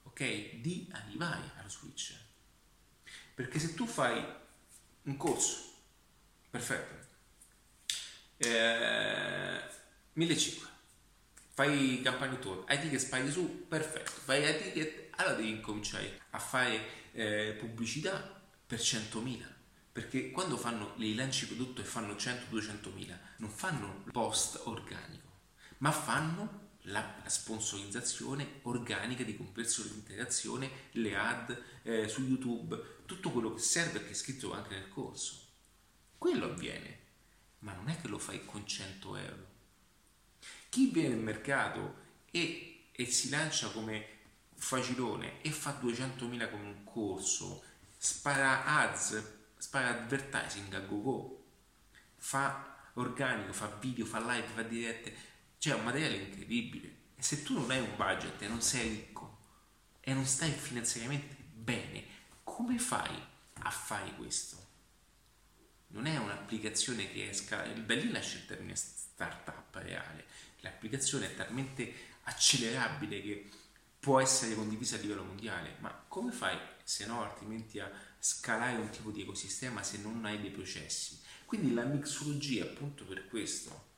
ok, 0.03 0.55
di 0.55 0.87
arrivare 0.91 1.51
allo 1.57 1.69
switch. 1.69 2.15
Perché 3.33 3.59
se 3.59 3.73
tu 3.73 3.85
fai 3.85 4.23
un 5.03 5.17
corso, 5.17 5.73
perfetto, 6.49 7.07
eh, 8.37 9.63
1500, 10.13 10.69
fai 11.55 12.01
campagna 12.03 12.35
tour, 12.35 12.65
hai 12.67 12.79
ticket 12.79 12.99
spari 12.99 13.31
su, 13.31 13.65
perfetto, 13.67 14.11
fai 14.11 14.45
hai 14.45 14.61
ticket 14.61 15.05
allora 15.17 15.35
devi 15.35 15.49
incominciare 15.49 16.19
a 16.31 16.39
fare 16.39 17.11
eh, 17.13 17.55
pubblicità 17.57 18.41
per 18.67 18.79
100.000 18.79 19.53
perché 19.91 20.31
quando 20.31 20.57
fanno 20.57 20.93
i 20.97 21.15
lanci 21.15 21.47
prodotto 21.47 21.79
e 21.79 21.85
fanno 21.85 22.15
100-200 22.15 22.93
mila 22.93 23.17
non 23.37 23.49
fanno 23.49 24.03
post 24.11 24.59
organico 24.65 25.31
ma 25.77 25.91
fanno 25.91 26.63
la 26.87 27.23
sponsorizzazione 27.25 28.59
organica 28.63 29.23
di 29.23 29.37
conversione 29.37 29.89
di 29.89 29.95
interazione 29.95 30.69
le 30.91 31.15
ad 31.15 31.63
eh, 31.83 32.09
su 32.09 32.23
youtube 32.23 33.03
tutto 33.05 33.31
quello 33.31 33.53
che 33.53 33.61
serve 33.61 34.03
che 34.03 34.11
è 34.11 34.13
scritto 34.13 34.53
anche 34.53 34.75
nel 34.75 34.89
corso. 34.89 35.47
Quello 36.17 36.45
avviene 36.45 37.03
ma 37.59 37.73
non 37.73 37.87
è 37.87 37.99
che 37.99 38.07
lo 38.07 38.19
fai 38.19 38.43
con 38.43 38.67
100 38.67 39.15
euro 39.15 39.54
chi 40.75 40.87
viene 40.87 41.15
nel 41.15 41.23
mercato 41.23 41.95
e, 42.31 42.87
e 42.91 43.05
si 43.05 43.29
lancia 43.29 43.69
come 43.69 44.07
facilone 44.55 45.41
e 45.41 45.49
fa 45.49 45.79
200.000 45.81 46.49
con 46.51 46.65
un 46.65 46.83
corso 46.83 47.63
spara 47.97 48.65
ads 48.65 49.23
spara 49.57 49.91
advertising 49.91 50.73
a 50.73 50.79
go 50.79 51.45
fa 52.17 52.75
organico, 52.95 53.53
fa 53.53 53.67
video, 53.79 54.05
fa 54.05 54.19
live, 54.19 54.47
fa 54.47 54.63
dirette, 54.63 55.15
c'è 55.59 55.73
un 55.73 55.85
materiale 55.85 56.17
incredibile. 56.17 56.93
E 57.15 57.23
se 57.23 57.41
tu 57.43 57.53
non 57.53 57.71
hai 57.71 57.79
un 57.79 57.95
budget 57.95 58.41
e 58.41 58.47
non 58.49 58.61
sei 58.61 58.89
ricco 58.89 59.37
e 60.01 60.13
non 60.13 60.25
stai 60.25 60.51
finanziariamente 60.51 61.37
bene, 61.53 62.03
come 62.43 62.77
fai 62.79 63.17
a 63.59 63.69
fare 63.69 64.13
questo? 64.15 64.57
Non 65.87 66.05
è 66.05 66.17
un'applicazione 66.17 67.09
che 67.09 67.29
esca, 67.29 67.63
da 67.63 67.93
lì 67.93 68.11
nasce 68.11 68.39
il 68.39 68.45
termine 68.45 68.75
startup 68.75 69.73
reale, 69.75 70.25
l'applicazione 70.65 71.31
è 71.31 71.35
talmente 71.35 71.93
accelerabile 72.23 73.21
che 73.21 73.49
può 73.99 74.19
essere 74.19 74.53
condivisa 74.53 74.97
a 74.97 74.99
livello 74.99 75.23
mondiale, 75.23 75.77
ma 75.79 75.89
come 76.07 76.31
fai 76.31 76.57
se 76.83 77.05
no 77.05 77.23
altrimenti 77.23 77.79
a 77.79 77.91
scalare 78.19 78.77
un 78.77 78.89
tipo 78.89 79.09
di 79.09 79.21
ecosistema 79.21 79.81
se 79.81 79.97
non 79.97 80.25
hai 80.25 80.39
dei 80.39 80.51
processi. 80.51 81.19
Quindi 81.45 81.73
la 81.73 81.83
mixologia 81.83 82.63
è 82.63 82.67
appunto 82.67 83.05
per 83.05 83.27
questo. 83.27 83.93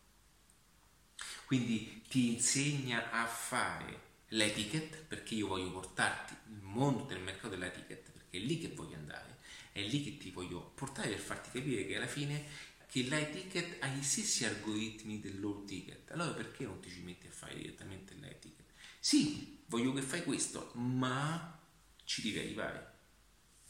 Quindi 1.45 2.03
ti 2.08 2.34
insegna 2.34 3.12
a 3.12 3.25
fare 3.25 4.06
l'etiquette 4.30 4.97
perché 4.97 5.36
io 5.36 5.47
voglio 5.47 5.71
portarti 5.71 6.36
nel 6.47 6.62
mondo 6.62 7.03
del 7.03 7.21
mercato 7.21 7.49
dell'etiquette 7.49 8.12
perché 8.12 8.38
è 8.38 8.41
lì 8.41 8.60
che 8.60 8.69
voglio 8.69 8.95
andare, 8.95 9.38
è 9.71 9.82
lì 9.82 10.03
che 10.03 10.17
ti 10.17 10.32
voglio 10.32 10.71
portare 10.75 11.10
per 11.10 11.19
farti 11.19 11.49
capire 11.51 11.86
che 11.86 11.95
alla 11.95 12.08
fine 12.08 12.45
che 13.04 13.10
l'etiquette 13.10 13.80
ha 13.80 13.88
gli 13.88 14.04
stessi 14.04 14.46
algoritmi 14.46 15.20
del 15.20 15.40
low 15.40 15.64
ticket. 15.66 16.12
Allora 16.12 16.32
perché 16.32 16.66
non 16.66 16.80
ti 16.80 16.90
ci 16.90 17.02
metti 17.02 17.28
a 17.28 17.32
fare 17.32 17.56
direttamente 17.56 18.16
l'etiquette? 18.16 18.74
Sì, 19.00 19.60
voglio 19.68 19.94
che 19.94 20.02
fai 20.02 20.24
questo, 20.24 20.72
ma 20.74 21.60
ci 22.04 22.22
devi 22.22 22.40
arrivare 22.40 22.96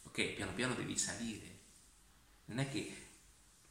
ok, 0.04 0.34
piano 0.34 0.54
piano 0.54 0.74
devi 0.74 0.98
salire. 0.98 1.56
Non 2.46 2.60
è 2.60 2.70
che, 2.70 2.92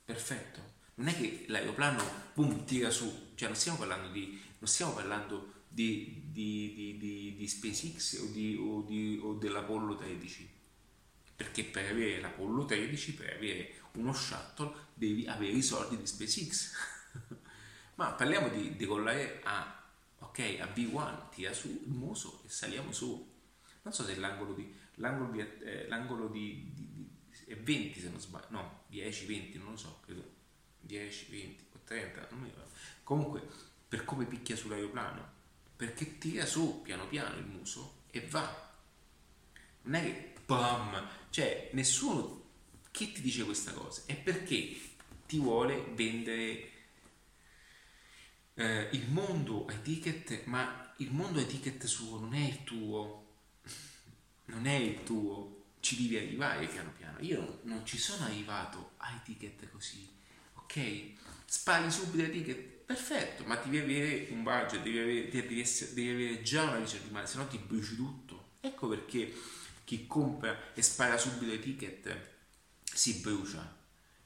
perfetto, 0.04 0.74
non 0.94 1.08
è 1.08 1.16
che 1.16 1.44
l'aeroplano, 1.48 2.04
boom, 2.34 2.64
tira 2.64 2.90
su, 2.90 3.32
cioè 3.34 3.48
non 3.48 3.56
stiamo 3.56 3.78
parlando 3.78 4.08
di, 4.12 4.40
non 4.58 4.68
stiamo 4.68 4.92
parlando 4.92 5.64
di, 5.68 6.24
di, 6.30 6.98
di, 6.98 7.34
di, 7.36 7.48
SpaceX 7.48 8.20
o, 8.20 8.26
di, 8.26 8.56
o, 8.56 9.28
o 9.28 9.34
dell'Apollo 9.34 9.96
13, 9.96 10.48
perché 11.34 11.64
per 11.64 11.90
avere 11.90 12.20
l'Apollo 12.20 12.64
13, 12.64 13.14
per 13.14 13.32
avere 13.34 13.74
uno 13.96 14.12
shuttle, 14.12 14.72
devi 14.94 15.26
avere 15.26 15.52
i 15.52 15.62
soldi 15.62 15.96
di 15.96 16.06
SpaceX. 16.06 16.72
Ma 17.96 18.12
parliamo 18.12 18.48
di 18.48 18.76
decollare 18.76 19.40
a, 19.44 19.82
ok, 20.18 20.58
a 20.60 20.66
V1, 20.66 21.30
tira 21.30 21.52
su 21.52 21.68
il 21.68 21.92
muso 21.92 22.42
e 22.44 22.48
saliamo 22.48 22.92
su. 22.92 23.34
Non 23.82 23.92
so 23.92 24.04
se 24.04 24.16
l'angolo 24.16 24.52
di 24.52 24.84
l'angolo 24.96 25.30
di, 25.30 25.40
eh, 25.40 25.86
l'angolo 25.88 26.28
di, 26.28 26.70
di, 26.74 26.90
di, 26.92 27.08
è 27.46 27.56
20 27.56 28.00
se 28.00 28.08
non 28.08 28.20
sbaglio, 28.20 28.46
no, 28.50 28.82
10, 28.88 29.26
20, 29.26 29.58
non 29.58 29.70
lo 29.72 29.76
so, 29.76 30.00
credo 30.04 30.34
10, 30.80 31.26
20 31.30 31.64
o 31.72 31.78
30, 31.84 32.28
non 32.30 32.40
mi 32.40 32.48
ricordo. 32.48 32.70
Comunque, 33.02 33.48
per 33.88 34.04
come 34.04 34.26
picchia 34.26 34.56
sull'aeroplano, 34.56 35.34
perché 35.76 36.18
tira 36.18 36.46
su 36.46 36.80
piano 36.82 37.06
piano 37.08 37.36
il 37.36 37.44
muso 37.44 38.02
e 38.10 38.26
va. 38.28 38.64
Non 39.82 39.94
è 39.94 40.02
che 40.02 40.34
bam, 40.44 41.08
cioè 41.30 41.70
nessuno 41.72 42.44
che 42.96 43.12
ti 43.12 43.20
dice 43.20 43.44
questa 43.44 43.72
cosa, 43.72 44.04
è 44.06 44.16
perché 44.16 44.74
ti 45.26 45.38
vuole 45.38 45.84
vendere 45.94 46.70
eh, 48.54 48.88
il 48.92 49.10
mondo 49.10 49.66
ai 49.66 49.82
ticket, 49.82 50.44
ma 50.44 50.94
il 50.96 51.12
mondo 51.12 51.38
ai 51.38 51.46
ticket 51.46 51.84
suo 51.84 52.18
non 52.18 52.32
è 52.32 52.46
il 52.46 52.64
tuo 52.64 53.24
non 54.46 54.64
è 54.66 54.74
il 54.74 55.02
tuo, 55.02 55.64
ci 55.80 55.96
devi 55.96 56.16
arrivare 56.16 56.66
piano 56.68 56.92
piano. 56.96 57.18
Io 57.20 57.60
non 57.64 57.84
ci 57.84 57.98
sono 57.98 58.24
arrivato 58.24 58.92
ai 58.98 59.20
ticket 59.24 59.68
così, 59.70 60.08
ok? 60.54 61.12
Spari 61.44 61.90
subito 61.90 62.22
ai 62.22 62.30
ticket, 62.30 62.58
perfetto, 62.86 63.44
ma 63.44 63.56
devi 63.56 63.78
avere 63.78 64.28
un 64.30 64.42
budget, 64.42 64.82
devi 64.82 64.98
avere, 64.98 65.28
devi 65.28 65.60
essere, 65.60 65.92
devi 65.92 66.10
avere 66.10 66.42
già 66.42 66.62
una 66.62 66.78
visione 66.78 67.04
di 67.04 67.10
male, 67.10 67.26
se 67.26 67.36
no 67.36 67.46
ti 67.46 67.58
bruci 67.58 67.96
tutto. 67.96 68.52
Ecco 68.60 68.88
perché 68.88 69.34
chi 69.84 70.06
compra 70.06 70.72
e 70.72 70.80
spara 70.80 71.18
subito 71.18 71.52
ai 71.52 71.60
ticket 71.60 72.34
si 72.96 73.20
brucia. 73.20 73.74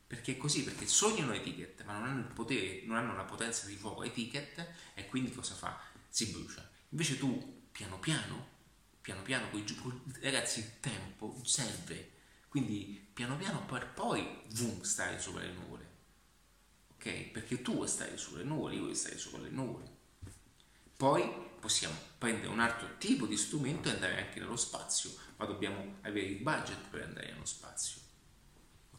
Perché 0.06 0.32
è 0.32 0.36
così, 0.36 0.64
perché 0.64 0.86
sognano 0.86 1.34
i 1.34 1.42
ticket, 1.42 1.84
ma 1.84 1.92
non 1.92 2.04
hanno 2.08 2.20
il 2.20 2.32
potere, 2.32 2.82
non 2.84 2.96
hanno 2.96 3.14
la 3.14 3.24
potenza 3.24 3.66
di 3.66 3.76
fuoco 3.76 4.08
ticket 4.10 4.66
e 4.94 5.06
quindi 5.06 5.32
cosa 5.32 5.54
fa? 5.54 5.80
Si 6.08 6.26
brucia. 6.26 6.68
Invece 6.88 7.16
tu, 7.16 7.68
piano 7.70 7.98
piano, 8.00 8.48
piano 9.00 9.22
piano, 9.22 9.48
ragazzi, 10.20 10.58
il 10.60 10.80
tempo 10.80 11.40
serve, 11.44 12.10
quindi 12.48 13.08
piano 13.12 13.36
piano 13.36 13.64
per 13.64 13.88
poi 13.92 14.42
boom, 14.52 14.82
stare 14.82 15.20
sopra 15.20 15.42
le 15.42 15.52
nuvole, 15.52 15.88
ok? 16.94 17.30
Perché 17.30 17.62
tu 17.62 17.74
vuoi 17.74 17.88
stare 17.88 18.16
sulle 18.16 18.42
nuvole, 18.42 18.74
io 18.74 18.82
voglio 18.82 18.94
stare 18.94 19.18
sopra 19.18 19.40
le 19.40 19.50
nuvole. 19.50 19.98
Poi 20.96 21.48
possiamo 21.60 21.94
prendere 22.18 22.48
un 22.48 22.60
altro 22.60 22.96
tipo 22.98 23.26
di 23.26 23.36
strumento 23.36 23.88
e 23.88 23.92
andare 23.92 24.26
anche 24.26 24.40
nello 24.40 24.56
spazio, 24.56 25.14
ma 25.36 25.44
dobbiamo 25.44 25.98
avere 26.02 26.26
il 26.26 26.42
budget 26.42 26.88
per 26.88 27.02
andare 27.02 27.32
nello 27.32 27.46
spazio, 27.46 27.99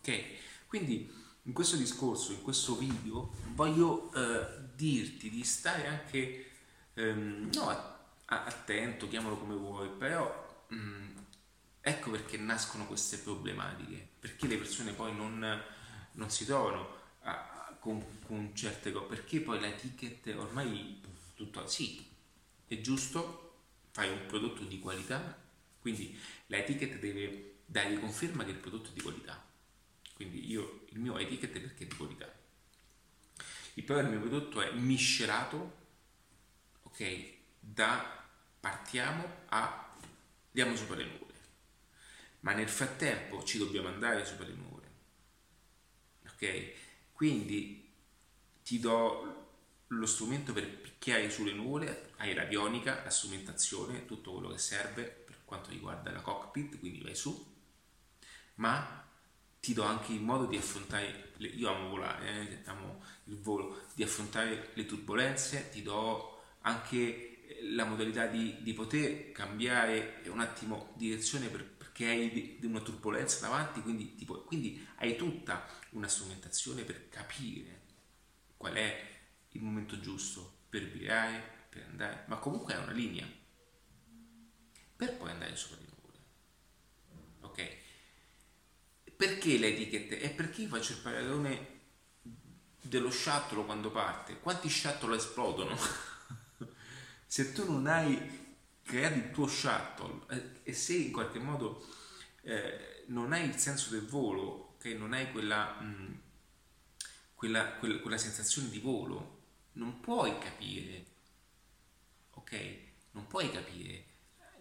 ok? 0.01 0.23
Quindi 0.67 1.09
in 1.43 1.53
questo 1.53 1.75
discorso, 1.75 2.33
in 2.33 2.41
questo 2.41 2.75
video, 2.75 3.33
voglio 3.53 4.11
eh, 4.13 4.69
dirti 4.75 5.29
di 5.29 5.43
stare 5.43 5.87
anche 5.87 6.51
ehm, 6.93 7.49
no, 7.53 7.69
attento, 8.25 9.07
chiamalo 9.07 9.37
come 9.37 9.55
vuoi, 9.55 9.89
però 9.89 10.65
mh, 10.67 10.75
mm, 10.75 11.17
ecco 11.81 12.11
perché 12.11 12.37
nascono 12.37 12.85
queste 12.85 13.17
problematiche, 13.17 14.07
perché 14.19 14.47
le 14.47 14.57
persone 14.57 14.93
poi 14.93 15.15
non, 15.15 15.63
non 16.13 16.29
si 16.29 16.45
trovano 16.45 16.99
a, 17.21 17.31
a, 17.31 17.75
con, 17.79 18.03
con, 18.25 18.51
certe 18.55 18.91
cose, 18.91 19.07
perché 19.07 19.41
poi 19.41 19.59
la 19.59 19.71
ticket 19.71 20.27
ormai 20.35 21.01
tutto 21.35 21.67
sì, 21.67 22.07
è 22.67 22.79
giusto, 22.81 23.63
fai 23.91 24.11
un 24.11 24.25
prodotto 24.27 24.63
di 24.63 24.79
qualità, 24.79 25.39
quindi 25.79 26.17
la 26.47 26.57
etichetta 26.57 26.97
deve 26.97 27.61
dare 27.65 27.99
conferma 27.99 28.43
che 28.43 28.51
il 28.51 28.57
prodotto 28.57 28.89
è 28.89 28.93
di 28.93 29.01
qualità. 29.01 29.49
Quindi 30.21 30.49
io 30.49 30.85
il 30.89 30.99
mio 30.99 31.17
etichetta 31.17 31.57
è 31.57 31.61
perché 31.61 31.87
di 31.87 31.95
qualità. 31.95 32.31
Il 33.75 33.83
problema 33.83 34.09
del 34.09 34.19
mio 34.19 34.27
prodotto 34.27 34.61
è 34.61 34.71
miscelato, 34.73 35.77
ok, 36.83 37.33
da 37.59 38.23
partiamo 38.59 39.45
a 39.49 39.95
andiamo 40.47 40.75
sopra 40.75 40.95
le 40.95 41.05
nuvole. 41.05 41.33
Ma 42.41 42.53
nel 42.53 42.69
frattempo 42.69 43.43
ci 43.43 43.57
dobbiamo 43.57 43.87
andare 43.87 44.25
sopra 44.25 44.45
le 44.45 44.53
nuvole 44.53 44.81
ok? 46.41 46.73
Quindi 47.13 47.89
ti 48.63 48.79
do 48.79 49.37
lo 49.87 50.05
strumento 50.05 50.53
per 50.53 50.67
picchiare 50.67 51.29
sulle 51.29 51.51
nuvole 51.51 52.13
hai 52.17 52.33
l'avionica 52.33 53.03
la 53.03 53.09
strumentazione 53.09 54.05
tutto 54.05 54.31
quello 54.31 54.49
che 54.49 54.57
serve 54.57 55.03
per 55.03 55.39
quanto 55.43 55.69
riguarda 55.69 56.11
la 56.11 56.21
cockpit 56.21 56.79
quindi 56.79 57.01
vai 57.01 57.15
su. 57.15 57.49
Ma 58.55 59.09
ti 59.61 59.73
do 59.73 59.83
anche 59.83 60.11
il 60.11 60.21
modo 60.21 60.45
di 60.45 60.57
affrontare 60.57 61.31
le, 61.37 61.47
io 61.47 61.73
amo 61.73 61.87
volare 61.87 62.49
eh, 62.49 62.69
amo 62.69 63.01
il 63.25 63.37
volo 63.39 63.83
di 63.93 64.03
affrontare 64.03 64.71
le 64.73 64.85
turbulenze 64.85 65.69
ti 65.69 65.81
do 65.81 66.41
anche 66.61 67.31
la 67.61 67.85
modalità 67.85 68.27
di, 68.27 68.57
di, 68.61 68.73
poter 68.73 69.31
cambiare 69.31 70.21
un 70.27 70.39
attimo 70.39 70.93
direzione 70.95 71.47
per, 71.47 71.63
perché 71.63 72.07
hai 72.07 72.57
di, 72.59 72.65
una 72.65 72.81
turbolenza 72.81 73.39
davanti, 73.41 73.81
quindi, 73.81 74.15
tipo, 74.15 74.41
quindi 74.43 74.85
hai 74.97 75.15
tutta 75.15 75.67
una 75.91 76.07
strumentazione 76.07 76.83
per 76.83 77.09
capire 77.09 77.81
qual 78.57 78.73
è 78.73 79.09
il 79.49 79.61
momento 79.61 79.99
giusto 79.99 80.59
per 80.69 80.89
virare, 80.89 81.67
per 81.69 81.83
andare, 81.89 82.23
ma 82.27 82.37
comunque 82.37 82.73
è 82.73 82.77
una 82.77 82.91
linea. 82.91 83.27
Per 84.95 85.17
poi 85.17 85.31
andare 85.31 85.55
sopra 85.55 85.77
le 85.79 85.87
nuvole. 85.95 86.19
Ok? 87.41 87.77
Perché 89.21 89.59
le 89.59 89.67
etichette? 89.67 90.19
È 90.19 90.33
perché 90.33 90.63
io 90.63 90.69
faccio 90.69 90.93
il 90.93 90.97
paragone 90.97 91.67
dello 92.81 93.11
shuttle 93.11 93.63
quando 93.65 93.91
parte. 93.91 94.39
Quanti 94.39 94.67
shuttle 94.67 95.15
esplodono? 95.15 95.77
se 97.27 97.53
tu 97.53 97.71
non 97.71 97.85
hai 97.85 98.57
creare 98.81 99.13
il 99.13 99.29
tuo 99.29 99.45
shuttle 99.45 100.21
eh, 100.29 100.61
e 100.63 100.73
se 100.73 100.95
in 100.95 101.11
qualche 101.11 101.37
modo 101.37 101.85
eh, 102.41 103.03
non 103.09 103.31
hai 103.31 103.47
il 103.47 103.57
senso 103.57 103.91
del 103.91 104.07
volo, 104.07 104.77
che 104.79 104.95
non 104.95 105.13
hai 105.13 105.31
quella, 105.31 105.79
mh, 105.79 105.85
mm, 105.85 106.13
quella, 107.35 107.73
quella, 107.73 107.99
quella 107.99 108.17
sensazione 108.17 108.69
di 108.69 108.79
volo, 108.79 109.43
non 109.73 109.99
puoi 109.99 110.35
capire, 110.39 111.05
ok? 112.31 112.77
Non 113.11 113.27
puoi 113.27 113.51
capire 113.51 114.03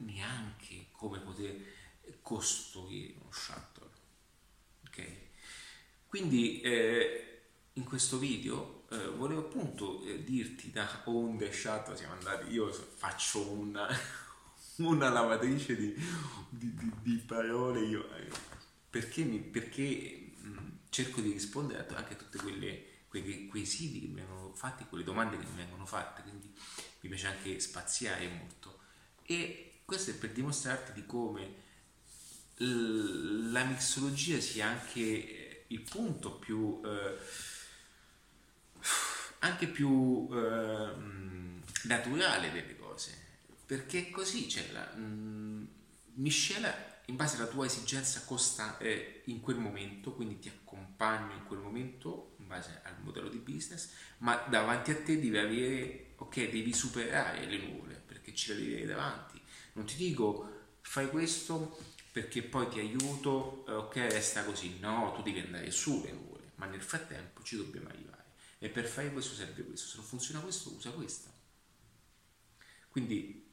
neanche 0.00 0.88
come 0.92 1.18
poter 1.20 1.56
costruire 2.20 3.14
uno 3.18 3.32
shuttle, 3.32 3.79
ok? 4.90 5.06
Quindi 6.06 6.60
eh, 6.60 7.42
in 7.74 7.84
questo 7.84 8.18
video 8.18 8.84
eh, 8.90 9.06
volevo 9.08 9.40
appunto 9.40 10.02
eh, 10.04 10.24
dirti 10.24 10.70
da 10.70 11.02
onde 11.04 11.52
shuttle 11.52 11.96
siamo 11.96 12.14
andati, 12.14 12.50
io 12.52 12.70
faccio 12.72 13.48
una, 13.48 13.86
una 14.78 15.08
lavatrice 15.08 15.76
di, 15.76 15.94
di, 16.48 16.74
di, 16.74 16.92
di 17.02 17.16
parole, 17.18 17.80
io, 17.80 18.12
eh, 18.16 18.28
perché, 18.90 19.22
mi, 19.22 19.38
perché 19.38 20.32
mh, 20.36 20.58
cerco 20.88 21.20
di 21.20 21.32
rispondere 21.32 21.86
anche 21.94 22.14
a 22.14 22.40
quelle 22.40 22.88
quei 23.10 23.48
quesiti 23.48 24.00
che 24.00 24.06
mi 24.06 24.14
vengono 24.14 24.54
fatti, 24.54 24.84
quelle 24.84 25.02
domande 25.02 25.36
che 25.36 25.44
mi 25.44 25.56
vengono 25.56 25.84
fatte, 25.84 26.22
quindi 26.22 26.54
mi 27.00 27.08
piace 27.08 27.26
anche 27.26 27.58
spaziare 27.58 28.28
molto. 28.28 28.78
E 29.24 29.80
questo 29.84 30.12
è 30.12 30.14
per 30.14 30.30
dimostrarti 30.30 30.92
di 30.92 31.04
come 31.04 31.68
la 32.62 33.64
mixologia 33.64 34.38
sia 34.40 34.66
anche 34.66 35.64
il 35.66 35.80
punto 35.80 36.32
più 36.32 36.80
eh, 36.84 37.16
anche 39.40 39.66
più 39.66 40.28
eh, 40.32 40.92
naturale 41.84 42.52
delle 42.52 42.76
cose. 42.78 43.28
Perché 43.64 44.10
così 44.10 44.46
c'è 44.46 44.70
la 44.72 44.84
mh, 44.94 45.68
miscela 46.14 46.88
in 47.06 47.16
base 47.16 47.36
alla 47.36 47.46
tua 47.46 47.66
esigenza 47.66 48.22
costa 48.24 48.78
eh, 48.78 49.22
in 49.26 49.40
quel 49.40 49.56
momento 49.56 50.12
quindi 50.12 50.38
ti 50.38 50.48
accompagno 50.48 51.34
in 51.34 51.44
quel 51.44 51.58
momento 51.58 52.34
in 52.38 52.46
base 52.46 52.82
al 52.84 52.94
modello 53.02 53.28
di 53.28 53.38
business 53.38 53.90
ma 54.18 54.36
davanti 54.48 54.92
a 54.92 54.96
te 54.96 55.18
devi 55.18 55.36
avere 55.36 56.12
ok 56.16 56.50
devi 56.50 56.72
superare 56.72 57.46
le 57.46 57.58
nuvole 57.58 58.00
perché 58.06 58.34
ce 58.34 58.54
le 58.54 58.68
devi 58.68 58.86
davanti. 58.86 59.40
Non 59.72 59.86
ti 59.86 59.96
dico 59.96 60.58
fai 60.82 61.08
questo 61.08 61.78
perché 62.12 62.42
poi 62.42 62.68
ti 62.68 62.80
aiuto, 62.80 63.64
eh, 63.68 63.72
ok, 63.72 63.94
resta 63.94 64.44
così. 64.44 64.78
No, 64.80 65.12
tu 65.14 65.22
devi 65.22 65.40
andare 65.40 65.70
su 65.70 66.02
le 66.02 66.12
nuvole, 66.12 66.52
ma 66.56 66.66
nel 66.66 66.82
frattempo 66.82 67.42
ci 67.42 67.56
dobbiamo 67.56 67.88
arrivare. 67.88 68.24
E 68.58 68.68
per 68.68 68.86
fare 68.86 69.12
questo 69.12 69.34
serve 69.34 69.64
questo. 69.64 69.88
Se 69.88 69.96
non 69.96 70.04
funziona 70.04 70.40
questo, 70.40 70.72
usa 70.74 70.90
questa. 70.90 71.32
Quindi, 72.88 73.46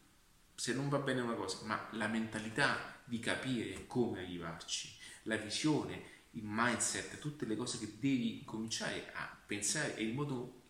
se 0.56 0.74
non 0.74 0.90
va 0.90 0.98
bene 0.98 1.22
una 1.22 1.36
cosa, 1.36 1.64
ma 1.66 1.88
la 1.92 2.08
mentalità 2.08 3.00
di 3.06 3.20
capire 3.20 3.86
come 3.86 4.20
arrivarci, 4.20 4.98
la 5.24 5.38
visione, 5.38 6.16
il 6.32 6.44
mindset, 6.44 7.20
tutte 7.20 7.46
le 7.46 7.56
cose 7.56 7.78
che 7.78 7.98
devi 8.00 8.44
cominciare 8.44 9.12
a 9.14 9.40
pensare 9.46 9.96
e 9.96 10.04
il 10.04 10.14
modo, 10.14 10.64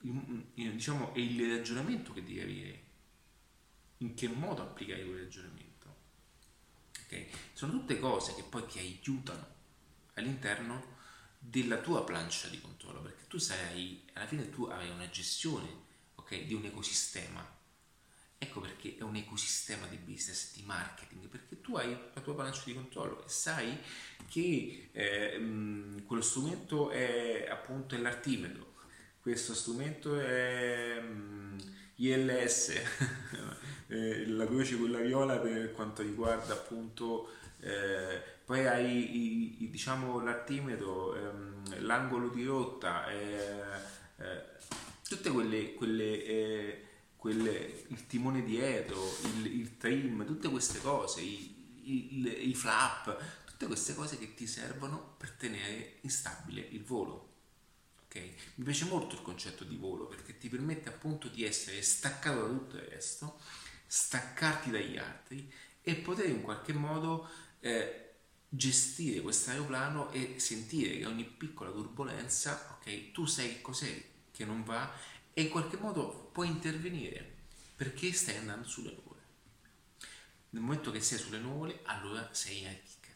diciamo, 0.00 1.12
è 1.12 1.18
il 1.18 1.56
ragionamento 1.56 2.12
che 2.12 2.22
devi 2.22 2.40
avere. 2.40 2.84
In 3.98 4.14
che 4.14 4.28
modo 4.28 4.62
applicare 4.62 5.04
quel 5.04 5.22
ragionamento? 5.22 5.65
Sono 7.52 7.72
tutte 7.72 7.98
cose 7.98 8.34
che 8.34 8.42
poi 8.42 8.66
ti 8.66 8.78
aiutano 8.78 9.54
all'interno 10.14 10.94
della 11.38 11.78
tua 11.78 12.04
plancia 12.04 12.48
di 12.48 12.60
controllo, 12.60 13.00
perché 13.02 13.26
tu 13.28 13.38
sai, 13.38 14.02
alla 14.14 14.26
fine 14.26 14.50
tu 14.50 14.64
hai 14.64 14.88
una 14.90 15.08
gestione 15.10 15.68
okay, 16.16 16.46
di 16.46 16.54
un 16.54 16.64
ecosistema. 16.64 17.54
Ecco 18.38 18.60
perché 18.60 18.96
è 18.98 19.02
un 19.02 19.16
ecosistema 19.16 19.86
di 19.86 19.96
business, 19.96 20.54
di 20.54 20.62
marketing, 20.62 21.26
perché 21.28 21.60
tu 21.62 21.76
hai 21.76 21.96
la 22.12 22.20
tua 22.20 22.34
plancia 22.34 22.62
di 22.66 22.74
controllo 22.74 23.24
e 23.24 23.28
sai 23.28 23.78
che 24.28 24.90
eh, 24.92 25.38
mh, 25.38 26.04
quello 26.04 26.20
strumento 26.20 26.90
è 26.90 27.46
appunto 27.48 27.94
è 27.94 27.98
l'artimetro, 27.98 28.74
questo 29.20 29.54
strumento 29.54 30.20
è 30.20 31.00
mh, 31.00 31.74
ILS, 31.96 32.72
eh, 33.88 34.26
la 34.26 34.46
croce 34.46 34.76
quella 34.76 35.00
viola 35.00 35.38
per 35.38 35.72
quanto 35.72 36.02
riguarda 36.02 36.52
appunto 36.52 37.30
eh, 37.60 38.20
poi 38.44 38.66
hai 38.66 39.16
i, 39.16 39.64
i, 39.64 39.70
diciamo 39.70 40.20
l'artimetro 40.20 41.14
ehm, 41.16 41.84
l'angolo 41.84 42.28
di 42.28 42.44
rotta 42.44 43.10
eh, 43.10 43.62
eh 44.18 44.54
tutte 45.08 45.30
quelle, 45.30 45.74
quelle, 45.74 46.24
eh, 46.24 46.84
quelle, 47.16 47.84
il 47.88 48.06
timone 48.06 48.42
dietro 48.42 49.00
il, 49.36 49.46
il, 49.60 49.76
trim 49.76 50.26
tutte 50.26 50.48
queste 50.48 50.80
cose 50.80 51.20
i, 51.20 51.80
i, 51.84 52.48
i 52.48 52.54
flap 52.54 53.16
tutte 53.46 53.66
queste 53.66 53.94
cose 53.94 54.18
che 54.18 54.34
ti 54.34 54.48
servono 54.48 55.14
per 55.16 55.30
tenere 55.30 55.98
instabile 56.00 56.60
il 56.70 56.82
volo 56.82 57.25
Okay? 58.16 58.34
Mi 58.56 58.64
piace 58.64 58.86
molto 58.86 59.14
il 59.14 59.22
concetto 59.22 59.64
di 59.64 59.76
volo 59.76 60.06
perché 60.06 60.38
ti 60.38 60.48
permette 60.48 60.88
appunto 60.88 61.28
di 61.28 61.44
essere 61.44 61.82
staccato 61.82 62.40
da 62.40 62.48
tutto 62.48 62.76
il 62.76 62.82
resto 62.82 63.38
staccarti 63.86 64.70
dagli 64.70 64.96
altri 64.96 65.52
e 65.82 65.94
poter 65.94 66.28
in 66.28 66.42
qualche 66.42 66.72
modo 66.72 67.28
eh, 67.60 68.14
gestire 68.48 69.20
questo 69.20 69.50
aeroplano 69.50 70.10
e 70.10 70.34
sentire 70.38 70.96
che 70.98 71.06
ogni 71.06 71.24
piccola 71.24 71.70
turbolenza, 71.70 72.78
ok, 72.78 73.12
tu 73.12 73.26
sai 73.26 73.48
che 73.48 73.60
cos'è 73.60 74.04
che 74.32 74.44
non 74.44 74.64
va 74.64 74.92
e 75.32 75.42
in 75.42 75.50
qualche 75.50 75.76
modo 75.76 76.30
puoi 76.32 76.48
intervenire 76.48 77.34
perché 77.76 78.12
stai 78.12 78.36
andando 78.36 78.66
sulle 78.66 78.92
nuvole. 78.92 79.20
Nel 80.50 80.62
momento 80.62 80.90
che 80.90 81.00
sei 81.00 81.18
sulle 81.18 81.38
nuvole, 81.38 81.80
allora 81.84 82.32
sei 82.32 82.66
a 82.66 82.70
ticket. 82.70 83.14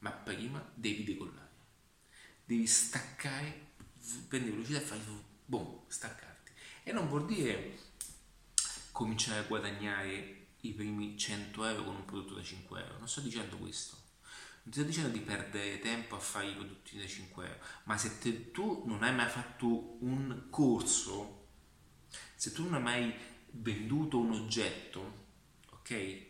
Ma 0.00 0.10
prima 0.10 0.62
devi 0.74 1.02
decollare. 1.02 1.48
Devi 2.44 2.66
staccare, 2.66 3.63
prendi 4.28 4.50
velocità 4.50 4.78
e 4.78 4.82
fai 4.82 5.00
boom, 5.46 5.80
staccarti. 5.86 6.52
E 6.82 6.92
non 6.92 7.08
vuol 7.08 7.26
dire 7.26 7.78
cominciare 8.92 9.40
a 9.40 9.44
guadagnare 9.44 10.46
i 10.60 10.72
primi 10.72 11.18
100 11.18 11.64
euro 11.64 11.84
con 11.84 11.96
un 11.96 12.04
prodotto 12.04 12.34
da 12.34 12.42
5 12.42 12.80
euro. 12.80 12.98
Non 12.98 13.08
sto 13.08 13.20
dicendo 13.20 13.56
questo. 13.56 13.96
Non 14.62 14.72
ti 14.72 14.78
sto 14.80 14.88
dicendo 14.88 15.08
di 15.10 15.20
perdere 15.20 15.78
tempo 15.78 16.16
a 16.16 16.20
fare 16.20 16.48
i 16.48 16.54
prodotti 16.54 16.98
da 16.98 17.06
5 17.06 17.46
euro, 17.46 17.58
ma 17.84 17.98
se 17.98 18.18
te, 18.18 18.50
tu 18.50 18.84
non 18.86 19.02
hai 19.02 19.14
mai 19.14 19.28
fatto 19.28 19.98
un 20.02 20.46
corso, 20.48 21.48
se 22.34 22.52
tu 22.52 22.62
non 22.62 22.74
hai 22.74 22.82
mai 22.82 23.14
venduto 23.50 24.18
un 24.18 24.32
oggetto, 24.32 25.26
ok? 25.70 26.26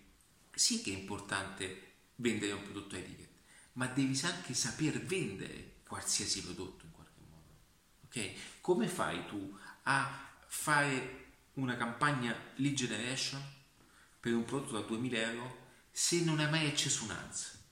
Sì 0.53 0.83
che 0.83 0.93
è 0.93 0.99
importante 0.99 1.93
vendere 2.17 2.53
un 2.53 2.63
prodotto 2.63 2.97
a 2.97 2.99
etichetta, 2.99 3.39
ma 3.75 3.87
devi 3.87 4.19
anche 4.25 4.53
saper 4.55 5.01
vendere 5.05 5.77
qualsiasi 5.87 6.43
prodotto 6.43 6.84
ok? 8.14 8.31
Come 8.61 8.87
fai 8.87 9.27
tu 9.27 9.57
a 9.85 10.29
fare 10.46 11.22
una 11.55 11.77
campagna 11.77 12.35
lead 12.57 12.74
generation 12.74 13.42
per 14.20 14.33
un 14.35 14.44
prodotto 14.44 14.72
da 14.72 14.81
2000 14.81 15.18
euro 15.18 15.62
se 15.90 16.22
non 16.22 16.38
hai 16.38 16.50
mai 16.50 16.66
acceso 16.66 17.05
un 17.05 17.11
ads. 17.11 17.62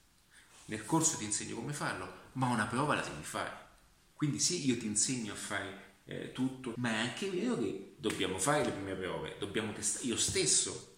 Nel 0.66 0.84
corso 0.84 1.16
ti 1.16 1.24
insegno 1.24 1.56
come 1.56 1.72
farlo, 1.72 2.30
ma 2.32 2.48
una 2.48 2.66
prova 2.66 2.94
la 2.94 3.02
devi 3.02 3.22
fare. 3.22 3.60
Quindi 4.14 4.38
sì, 4.38 4.66
io 4.66 4.76
ti 4.78 4.86
insegno 4.86 5.32
a 5.32 5.36
fare 5.36 5.90
eh, 6.04 6.32
tutto, 6.32 6.74
ma 6.76 6.90
è 6.90 6.98
anche 6.98 7.30
vero 7.30 7.56
che 7.58 7.94
dobbiamo 7.96 8.38
fare 8.38 8.64
le 8.64 8.70
prime 8.70 8.94
prove, 8.94 9.36
dobbiamo 9.38 9.72
testare. 9.72 10.06
Io 10.06 10.16
stesso, 10.16 10.96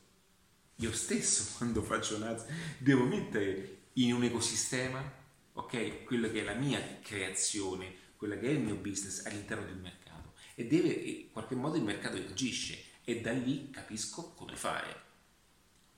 io 0.77 0.93
stesso 0.93 1.55
quando 1.57 1.83
faccio 1.83 2.17
un 2.17 2.25
ads, 2.25 2.45
devo 2.79 3.05
mettere 3.05 3.83
in 3.95 4.13
un 4.13 4.25
ecosistema, 4.25 5.03
ok, 5.55 6.05
quello 6.05 6.31
che 6.31 6.41
è 6.41 6.45
la 6.45 6.55
mia 6.55 6.99
creazione, 7.01 8.03
quello 8.25 8.41
che 8.41 8.47
è 8.47 8.53
il 8.53 8.61
mio 8.61 8.77
business 8.77 9.27
all'interno 9.27 9.71
un 9.71 9.81
mercato 9.81 10.33
e 10.55 10.67
deve, 10.67 10.89
in 10.89 11.31
qualche 11.31 11.55
modo 11.55 11.77
il 11.77 11.83
mercato 11.83 12.17
reagisce 12.17 12.83
e 13.05 13.21
da 13.21 13.33
lì 13.33 13.69
capisco 13.71 14.33
come 14.33 14.57
fare. 14.57 15.03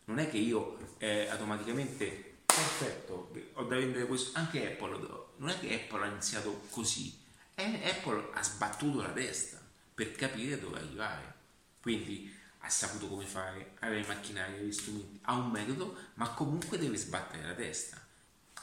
Non 0.07 0.19
è 0.19 0.29
che 0.29 0.39
io 0.39 0.97
eh, 0.99 1.29
automaticamente, 1.29 2.39
perfetto, 2.45 3.31
ho 3.53 3.63
da 3.63 3.77
vendere 3.77 4.07
questo, 4.07 4.37
anche 4.37 4.73
Apple, 4.73 4.99
non 5.37 5.51
è 5.51 5.59
che 5.61 5.73
Apple 5.73 6.03
ha 6.03 6.07
iniziato 6.09 6.63
così, 6.71 7.17
Apple 7.55 8.31
ha 8.33 8.43
sbattuto 8.43 9.03
la 9.03 9.13
testa 9.13 9.61
per 9.95 10.11
capire 10.13 10.59
dove 10.59 10.79
arrivare. 10.79 11.35
Quindi 11.81 12.35
ha 12.59 12.69
saputo 12.69 13.07
come 13.07 13.25
fare, 13.25 13.75
avere 13.79 14.01
i 14.01 14.07
macchinari, 14.07 14.65
gli 14.65 14.73
strumenti, 14.73 15.21
ha 15.23 15.35
un 15.35 15.51
metodo, 15.51 15.97
ma 16.15 16.29
comunque 16.31 16.77
deve 16.77 16.97
sbattere 16.97 17.47
la 17.47 17.55
testa. 17.55 18.05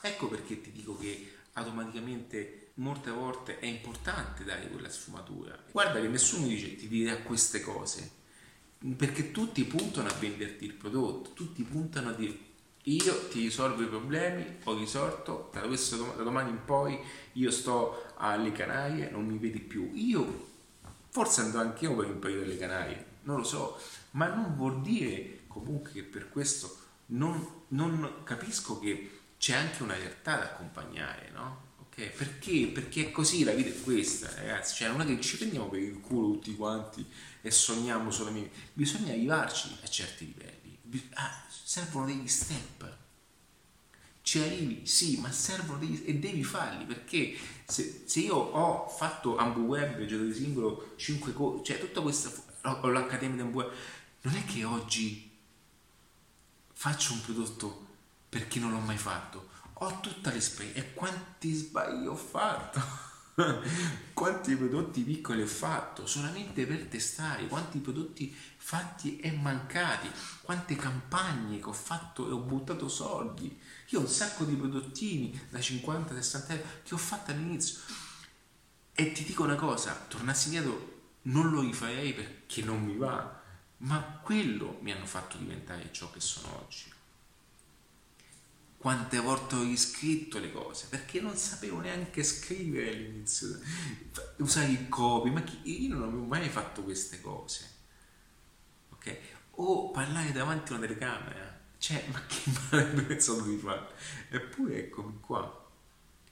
Ecco 0.01 0.28
perché 0.28 0.59
ti 0.59 0.72
dico 0.74 0.97
che 0.97 1.38
automaticamente 1.53 2.62
molte 2.76 3.11
volte 3.11 3.59
è 3.59 3.65
importante 3.65 4.43
dare 4.43 4.67
quella 4.69 4.89
sfumatura. 4.89 5.57
Guarda 5.71 5.99
che 5.99 6.07
nessuno 6.07 6.47
dice 6.47 6.76
ti 6.76 6.88
dirà 6.88 7.17
queste 7.17 7.61
cose, 7.61 8.11
perché 8.97 9.32
tutti 9.32 9.63
puntano 9.65 10.09
a 10.09 10.13
venderti 10.13 10.65
il 10.65 10.74
prodotto, 10.74 11.32
tutti 11.34 11.63
puntano 11.63 12.09
a 12.09 12.13
dire 12.13 12.51
io 12.88 13.28
ti 13.30 13.41
risolvo 13.41 13.82
i 13.82 13.88
problemi, 13.88 14.57
ho 14.63 14.78
risolto, 14.78 15.49
da, 15.53 15.61
questo, 15.61 16.13
da 16.17 16.24
domani 16.24 16.49
in 16.49 16.65
poi 16.65 16.99
io 17.34 17.49
sto 17.49 18.13
alle 18.17 18.51
Canarie, 18.51 19.09
non 19.09 19.26
mi 19.26 19.38
vedi 19.38 19.59
più. 19.59 19.91
Io 19.93 20.51
forse 21.09 21.41
andrò 21.41 21.61
anche 21.61 21.86
io 21.86 21.95
per 21.95 22.09
un 22.09 22.19
periodo 22.19 22.43
alle 22.43 22.57
Canarie, 22.57 23.05
non 23.21 23.38
lo 23.38 23.43
so, 23.43 23.80
ma 24.11 24.28
non 24.28 24.55
vuol 24.55 24.82
dire 24.82 25.43
comunque 25.47 26.01
per 26.01 26.30
questo 26.30 26.78
non, 27.07 27.63
non 27.69 28.24
capisco 28.24 28.80
che 28.80 29.19
c'è 29.38 29.53
anche 29.53 29.84
una 29.84 29.95
realtà 29.95 30.36
da 30.38 30.43
accompagnare, 30.43 31.30
no? 31.34 31.62
Okay? 31.93 32.09
Perché? 32.09 32.67
Perché 32.67 33.07
è 33.07 33.11
così, 33.11 33.43
la 33.43 33.53
vita 33.53 33.69
è 33.69 33.81
questa, 33.81 34.29
ragazzi. 34.35 34.75
Cioè, 34.75 34.89
non 34.89 35.01
è 35.01 35.05
che 35.05 35.21
ci 35.21 35.37
prendiamo 35.37 35.69
per 35.69 35.79
il 35.79 35.99
culo 35.99 36.33
tutti 36.33 36.55
quanti 36.55 37.05
e 37.41 37.51
sogniamo 37.51 38.11
solamente. 38.11 38.51
Bisogna 38.73 39.13
arrivarci 39.13 39.77
a 39.81 39.87
certi 39.87 40.25
livelli. 40.25 40.79
Ah, 41.13 41.45
servono 41.63 42.07
degli 42.07 42.27
step. 42.27 42.97
Ci 44.21 44.39
arrivi, 44.39 44.85
sì, 44.85 45.17
ma 45.19 45.31
servono 45.31 45.79
degli 45.79 46.01
e 46.05 46.15
devi 46.15 46.43
farli 46.43 46.85
perché 46.85 47.35
se, 47.65 48.03
se 48.05 48.21
io 48.21 48.35
ho 48.35 48.87
fatto 48.87 49.35
AmbuWeb, 49.35 50.05
gioco 50.05 50.33
singolo, 50.33 50.93
5 50.95 51.33
cose, 51.33 51.63
cioè 51.65 51.77
tutta 51.77 51.99
questa, 51.99 52.31
ho 52.61 52.87
l'accademia 52.87 53.35
di 53.35 53.41
AmbuWeb, 53.41 53.71
non 54.21 54.35
è 54.35 54.45
che 54.45 54.63
oggi 54.63 55.29
faccio 56.71 57.11
un 57.11 57.21
prodotto 57.21 57.87
perché 58.29 58.59
non 58.59 58.71
l'ho 58.71 58.79
mai 58.79 58.97
fatto, 58.97 59.49
ho 59.86 59.99
tutta 59.99 60.31
l'esperienza 60.31 60.79
e 60.79 60.93
quanti 60.93 61.53
sbagli 61.53 62.07
ho 62.07 62.15
fatto. 62.15 63.11
quanti 64.13 64.55
prodotti 64.55 65.01
piccoli 65.01 65.41
ho 65.41 65.47
fatto 65.47 66.05
solamente 66.05 66.67
per 66.67 66.86
testare, 66.86 67.47
quanti 67.47 67.79
prodotti 67.79 68.36
fatti 68.57 69.17
e 69.17 69.31
mancati, 69.31 70.09
quante 70.41 70.75
campagne 70.75 71.59
che 71.59 71.67
ho 71.67 71.73
fatto 71.73 72.27
e 72.29 72.31
ho 72.31 72.38
buttato 72.38 72.88
soldi. 72.88 73.59
Io 73.89 73.99
ho 73.99 74.01
un 74.03 74.07
sacco 74.07 74.43
di 74.43 74.55
prodottini 74.55 75.47
da 75.49 75.59
50-60 75.59 76.51
euro 76.51 76.63
che 76.84 76.93
ho 76.93 76.97
fatto 76.97 77.31
all'inizio. 77.31 77.79
E 78.93 79.11
ti 79.11 79.23
dico 79.23 79.43
una 79.43 79.55
cosa, 79.55 80.05
tornassi 80.07 80.47
indietro 80.47 80.91
non 81.23 81.49
lo 81.49 81.61
rifarei 81.61 82.13
perché 82.13 82.61
non 82.63 82.84
mi 82.84 82.95
va, 82.95 83.41
ma 83.77 84.19
quello 84.21 84.77
mi 84.81 84.91
hanno 84.91 85.05
fatto 85.05 85.38
diventare 85.38 85.89
ciò 85.91 86.11
che 86.11 86.19
sono 86.19 86.63
oggi 86.63 86.92
quante 88.84 89.17
volte 89.17 89.55
ho 89.55 89.63
riscritto 89.63 90.39
le 90.39 90.51
cose 90.51 90.88
perché 90.89 91.21
non 91.21 91.38
sapevo 91.38 91.79
neanche 91.79 92.21
scrivere 92.21 92.89
all'inizio. 92.89 93.57
Usare 94.39 94.71
il 94.71 94.89
copy 94.89 95.29
ma 95.29 95.41
io 95.61 95.93
non 95.93 96.03
avevo 96.03 96.25
mai 96.25 96.49
fatto 96.49 96.84
queste 96.84 97.21
cose. 97.21 97.65
Ok? 98.89 99.17
O 99.51 99.91
parlare 99.91 100.34
davanti 100.34 100.73
a 100.73 100.75
una 100.75 100.86
telecamera. 100.86 101.61
Cioè 101.77 102.03
ma 102.11 102.25
chi 102.25 102.51
mai 102.51 102.81
avrebbe 102.81 103.03
pensato 103.03 103.43
di 103.43 103.55
fare? 103.55 103.88
Eppure 104.29 104.79
eccomi 104.79 105.17
qua. 105.21 105.71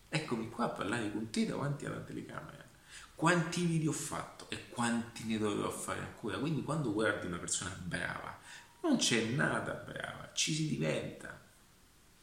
Eccomi 0.10 0.50
qua 0.50 0.66
a 0.66 0.70
parlare 0.72 1.10
con 1.10 1.30
te 1.30 1.46
davanti 1.46 1.86
alla 1.86 2.02
telecamera. 2.02 2.68
Quanti 3.16 3.64
video 3.64 3.92
ho 3.92 3.94
fatto 3.94 4.50
e 4.50 4.68
quanti 4.68 5.24
ne 5.24 5.38
dovrò 5.38 5.72
fare 5.72 6.02
ancora? 6.02 6.38
Quindi 6.38 6.64
quando 6.64 6.92
guardi 6.92 7.28
una 7.28 7.38
persona 7.38 7.74
brava 7.82 8.38
non 8.82 8.98
c'è 8.98 9.24
nada 9.26 9.74
brava 9.74 10.32
ci 10.34 10.54
si 10.54 10.68
diventa 10.68 11.41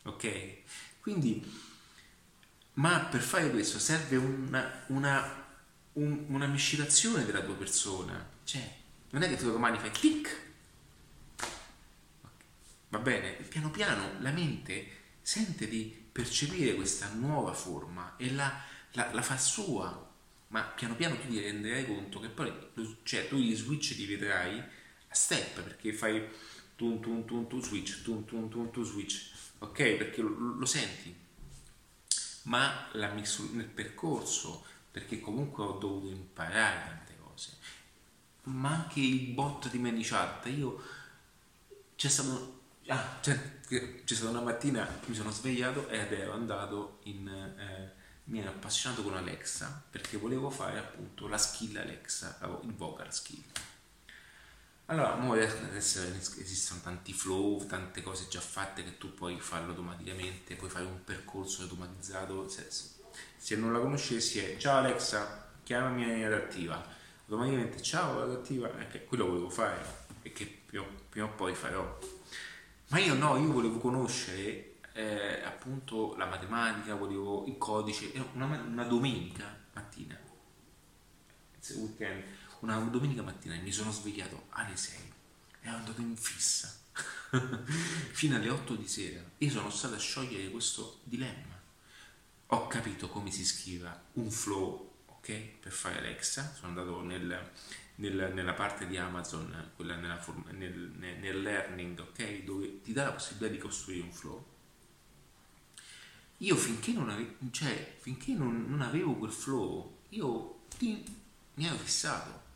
ok? 0.08 0.56
Quindi, 1.00 1.42
ma 2.74 3.00
per 3.00 3.20
fare 3.20 3.50
questo 3.50 3.78
serve 3.78 4.16
una, 4.16 4.84
una, 4.88 5.46
un, 5.94 6.24
una 6.28 6.46
miscelazione 6.46 7.24
della 7.24 7.42
tua 7.42 7.54
persona, 7.54 8.28
cioè 8.44 8.76
non 9.10 9.22
è 9.22 9.28
che 9.28 9.36
tu 9.36 9.50
domani 9.50 9.78
fai 9.78 9.90
clic, 9.90 10.46
va 12.90 12.98
bene? 12.98 13.32
Piano 13.32 13.70
piano 13.70 14.20
la 14.20 14.30
mente 14.30 14.96
sente 15.22 15.68
di 15.68 16.06
percepire 16.10 16.74
questa 16.74 17.08
nuova 17.12 17.52
forma 17.52 18.16
e 18.16 18.32
la, 18.32 18.62
la, 18.92 19.12
la 19.12 19.22
fa 19.22 19.36
sua, 19.36 20.06
ma 20.48 20.62
piano 20.62 20.94
piano 20.94 21.18
tu 21.18 21.28
ti 21.28 21.40
renderai 21.40 21.86
conto 21.86 22.20
che 22.20 22.28
poi, 22.28 22.52
cioè 23.02 23.28
tu 23.28 23.36
gli 23.36 23.54
switch 23.54 23.94
li 23.96 24.06
vedrai 24.06 24.58
a 24.58 25.14
step 25.14 25.62
perché 25.62 25.92
fai 25.92 26.26
tum 26.76 27.00
tum 27.00 27.24
tum 27.24 27.46
tu 27.46 27.62
switch, 27.62 28.02
tum 28.02 28.24
tum 28.24 28.48
tum 28.48 28.70
tu 28.70 28.84
switch 28.84 29.30
ok? 29.58 29.92
Perché 29.94 30.22
lo, 30.22 30.56
lo 30.56 30.66
senti, 30.66 31.14
ma 32.42 32.88
l'ha 32.92 33.12
messo 33.12 33.48
nel 33.52 33.66
percorso 33.66 34.64
perché 34.90 35.20
comunque 35.20 35.64
ho 35.64 35.72
dovuto 35.78 36.08
imparare 36.08 36.88
tante 36.88 37.16
cose. 37.22 37.56
Ma 38.44 38.70
anche 38.70 39.00
il 39.00 39.28
bot 39.32 39.70
di 39.70 39.78
ManyChat, 39.78 40.46
io 40.46 40.82
c'è 41.96 42.08
stato 42.08 42.56
Ah, 42.90 43.18
cioè, 43.20 43.38
c'è 43.66 44.14
stata 44.14 44.30
una 44.30 44.40
mattina 44.40 44.88
mi 45.06 45.14
sono 45.14 45.30
svegliato 45.30 45.88
ed 45.88 46.10
ero 46.10 46.32
andato 46.32 47.00
in 47.02 47.28
eh, 47.28 47.92
mi 48.24 48.40
ero 48.40 48.48
appassionato 48.48 49.02
con 49.02 49.14
Alexa 49.14 49.84
perché 49.90 50.16
volevo 50.16 50.48
fare 50.48 50.78
appunto 50.78 51.28
la 51.28 51.36
skill 51.36 51.76
Alexa, 51.76 52.38
il 52.62 52.74
vocal 52.74 53.12
skill. 53.12 53.44
Allora, 54.90 55.18
adesso 55.20 56.00
esistono 56.38 56.80
tanti 56.82 57.12
flow, 57.12 57.66
tante 57.66 58.02
cose 58.02 58.26
già 58.28 58.40
fatte 58.40 58.82
che 58.82 58.96
tu 58.96 59.12
puoi 59.12 59.38
farlo 59.38 59.70
automaticamente, 59.70 60.54
puoi 60.54 60.70
fare 60.70 60.86
un 60.86 61.04
percorso 61.04 61.60
automatizzato. 61.60 62.48
Se, 62.48 63.56
non 63.56 63.74
la 63.74 63.80
conoscessi 63.80 64.38
è 64.38 64.56
ciao 64.56 64.78
Alexa, 64.78 65.50
chiamami 65.62 66.24
adattiva. 66.24 66.82
Automaticamente 67.26 67.82
ciao 67.82 68.22
adattiva, 68.22 68.70
eh, 68.78 69.04
quello 69.04 69.26
volevo 69.26 69.50
fare 69.50 70.06
e 70.22 70.32
che 70.32 70.62
prima, 70.64 70.86
prima 71.10 71.26
o 71.26 71.34
poi 71.34 71.54
farò. 71.54 71.98
Ma 72.88 72.98
io 72.98 73.12
no, 73.12 73.36
io 73.36 73.52
volevo 73.52 73.76
conoscere 73.76 74.76
eh, 74.94 75.42
appunto 75.44 76.16
la 76.16 76.24
matematica, 76.24 76.94
volevo 76.94 77.44
il 77.44 77.58
codice, 77.58 78.10
una, 78.32 78.46
una 78.46 78.84
domenica 78.84 79.54
mattina, 79.74 80.18
weekend 81.76 82.24
una 82.60 82.78
domenica 82.78 83.22
mattina 83.22 83.54
mi 83.56 83.72
sono 83.72 83.92
svegliato 83.92 84.46
alle 84.50 84.76
6 84.76 85.12
e 85.60 85.68
ero 85.68 85.76
andato 85.76 86.00
in 86.00 86.16
fissa 86.16 86.74
fino 88.12 88.36
alle 88.36 88.48
8 88.48 88.74
di 88.74 88.88
sera. 88.88 89.22
Io 89.38 89.50
sono 89.50 89.70
stato 89.70 89.94
a 89.94 89.98
sciogliere 89.98 90.50
questo 90.50 91.00
dilemma. 91.04 91.56
Ho 92.46 92.66
capito 92.66 93.08
come 93.08 93.30
si 93.30 93.44
scriva 93.44 94.02
un 94.14 94.30
flow, 94.30 94.92
ok? 95.06 95.32
Per 95.60 95.72
fare 95.72 95.98
Alexa. 95.98 96.52
Sono 96.54 96.68
andato 96.68 97.02
nel, 97.02 97.50
nel, 97.96 98.32
nella 98.34 98.54
parte 98.54 98.86
di 98.86 98.96
Amazon, 98.96 99.72
quella 99.76 99.96
nella 99.96 100.24
nel, 100.52 100.92
nel, 100.96 101.42
learning, 101.42 101.98
ok? 102.00 102.42
Dove 102.44 102.80
ti 102.80 102.92
dà 102.92 103.04
la 103.04 103.12
possibilità 103.12 103.52
di 103.52 103.58
costruire 103.58 104.02
un 104.02 104.12
flow. 104.12 104.44
Io 106.38 106.56
finché 106.56 106.92
non 106.92 107.10
avevo, 107.10 107.34
cioè, 107.50 107.96
finché 107.98 108.32
non, 108.32 108.64
non 108.68 108.80
avevo 108.80 109.14
quel 109.14 109.32
flow, 109.32 109.98
io 110.10 110.60
mi 110.78 111.66
ero 111.66 111.76
fissato 111.76 112.46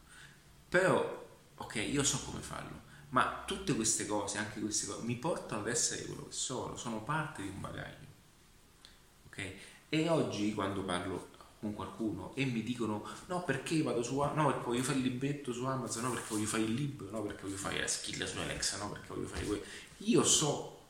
però, 0.72 1.26
ok, 1.54 1.74
io 1.74 2.02
so 2.02 2.18
come 2.24 2.40
farlo, 2.40 2.80
ma 3.10 3.42
tutte 3.46 3.74
queste 3.74 4.06
cose, 4.06 4.38
anche 4.38 4.58
queste 4.58 4.86
cose, 4.86 5.02
mi 5.02 5.16
portano 5.16 5.60
ad 5.60 5.68
essere 5.68 6.06
quello 6.06 6.28
che 6.28 6.32
sono, 6.32 6.78
sono 6.78 7.02
parte 7.02 7.42
di 7.42 7.48
un 7.48 7.60
bagaglio. 7.60 8.06
Ok? 9.26 9.52
E 9.90 10.08
oggi 10.08 10.54
quando 10.54 10.82
parlo 10.82 11.28
con 11.60 11.74
qualcuno 11.74 12.34
e 12.36 12.46
mi 12.46 12.62
dicono 12.62 13.06
no 13.26 13.44
perché 13.44 13.82
vado 13.82 14.02
su 14.02 14.16
no 14.16 14.46
perché 14.46 14.64
voglio 14.64 14.82
fare 14.82 14.98
il 14.98 15.04
libretto 15.04 15.52
su 15.52 15.64
Amazon 15.64 16.04
no 16.04 16.10
perché 16.12 16.28
voglio 16.30 16.46
fare 16.46 16.62
il 16.62 16.72
libro 16.72 17.08
no 17.10 17.22
perché 17.22 17.42
voglio 17.42 17.56
fare 17.56 17.78
la 17.78 17.86
skill 17.86 18.24
su 18.24 18.38
Alexa 18.38 18.78
no 18.78 18.90
perché 18.90 19.06
voglio 19.06 19.28
fare 19.28 19.44
quello 19.44 19.62
io 19.98 20.24
so 20.24 20.80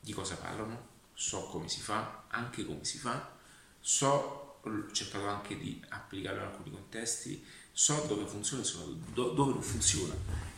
di 0.00 0.12
cosa 0.12 0.34
parlano 0.34 0.88
so 1.14 1.42
come 1.44 1.68
si 1.68 1.80
fa 1.80 2.24
anche 2.28 2.64
come 2.64 2.82
si 2.82 2.98
fa 2.98 3.30
so 3.78 4.52
ho 4.60 4.90
cercato 4.90 5.28
anche 5.28 5.56
di 5.56 5.80
applicarlo 5.90 6.40
in 6.40 6.46
alcuni 6.46 6.70
contesti 6.72 7.44
so 7.72 8.04
dove 8.06 8.26
funziona 8.26 8.62
e 8.62 8.66
dove 9.14 9.52
non 9.52 9.62
funziona. 9.62 10.14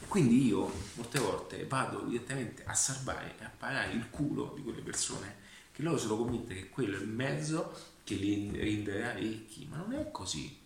Quindi 0.09 0.47
io 0.47 0.71
molte 0.95 1.19
volte 1.19 1.67
vado 1.67 2.01
direttamente 2.01 2.65
a 2.65 2.75
salvare 2.75 3.37
e 3.39 3.45
a 3.45 3.51
pagare 3.57 3.93
il 3.93 4.11
culo 4.11 4.53
di 4.55 4.63
quelle 4.63 4.83
persone 4.83 5.43
che 5.73 5.83
loro 5.83 5.99
sono 5.99 6.17
convinte 6.17 6.55
che 6.55 6.69
quello 6.69 6.97
è 6.97 7.01
il 7.01 7.09
mezzo 7.09 7.93
che 8.05 8.15
li 8.15 8.51
renderà 8.53 9.13
ricchi, 9.15 9.67
ma 9.69 9.79
non 9.79 9.93
è 9.95 10.11
così. 10.11 10.57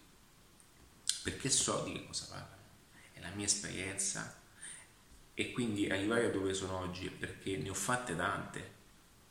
Perché 1.22 1.49
so 1.49 1.82
di 1.84 1.92
che 1.92 2.07
cosa 2.07 2.26
parlo, 2.28 2.57
è 3.12 3.20
la 3.20 3.30
mia 3.30 3.46
esperienza 3.46 4.38
e 5.32 5.53
quindi 5.53 5.88
arrivare 5.88 6.26
a 6.26 6.30
dove 6.30 6.53
sono 6.53 6.78
oggi 6.78 7.07
è 7.07 7.11
perché 7.11 7.57
ne 7.57 7.70
ho 7.70 7.74
fatte 7.74 8.16
tante 8.16 8.76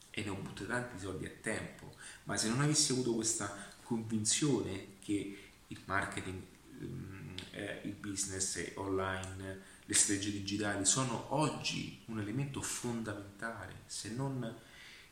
e 0.10 0.24
ne 0.24 0.30
ho 0.30 0.36
buttate 0.36 0.68
tanti 0.68 1.00
soldi 1.00 1.26
a 1.26 1.32
tempo, 1.42 1.94
ma 2.24 2.36
se 2.38 2.48
non 2.48 2.62
avessi 2.62 2.92
avuto 2.92 3.14
questa 3.14 3.56
convinzione 3.84 4.96
che 5.04 5.38
il 5.68 5.82
marketing 5.86 6.42
eh, 7.52 7.82
il 7.84 7.94
business 7.94 8.72
online, 8.76 9.62
le 9.86 9.94
strategie 9.94 10.32
digitali 10.32 10.86
sono 10.86 11.34
oggi 11.34 12.02
un 12.06 12.20
elemento 12.20 12.62
fondamentale, 12.62 13.84
se 13.88 14.12
non 14.12 14.56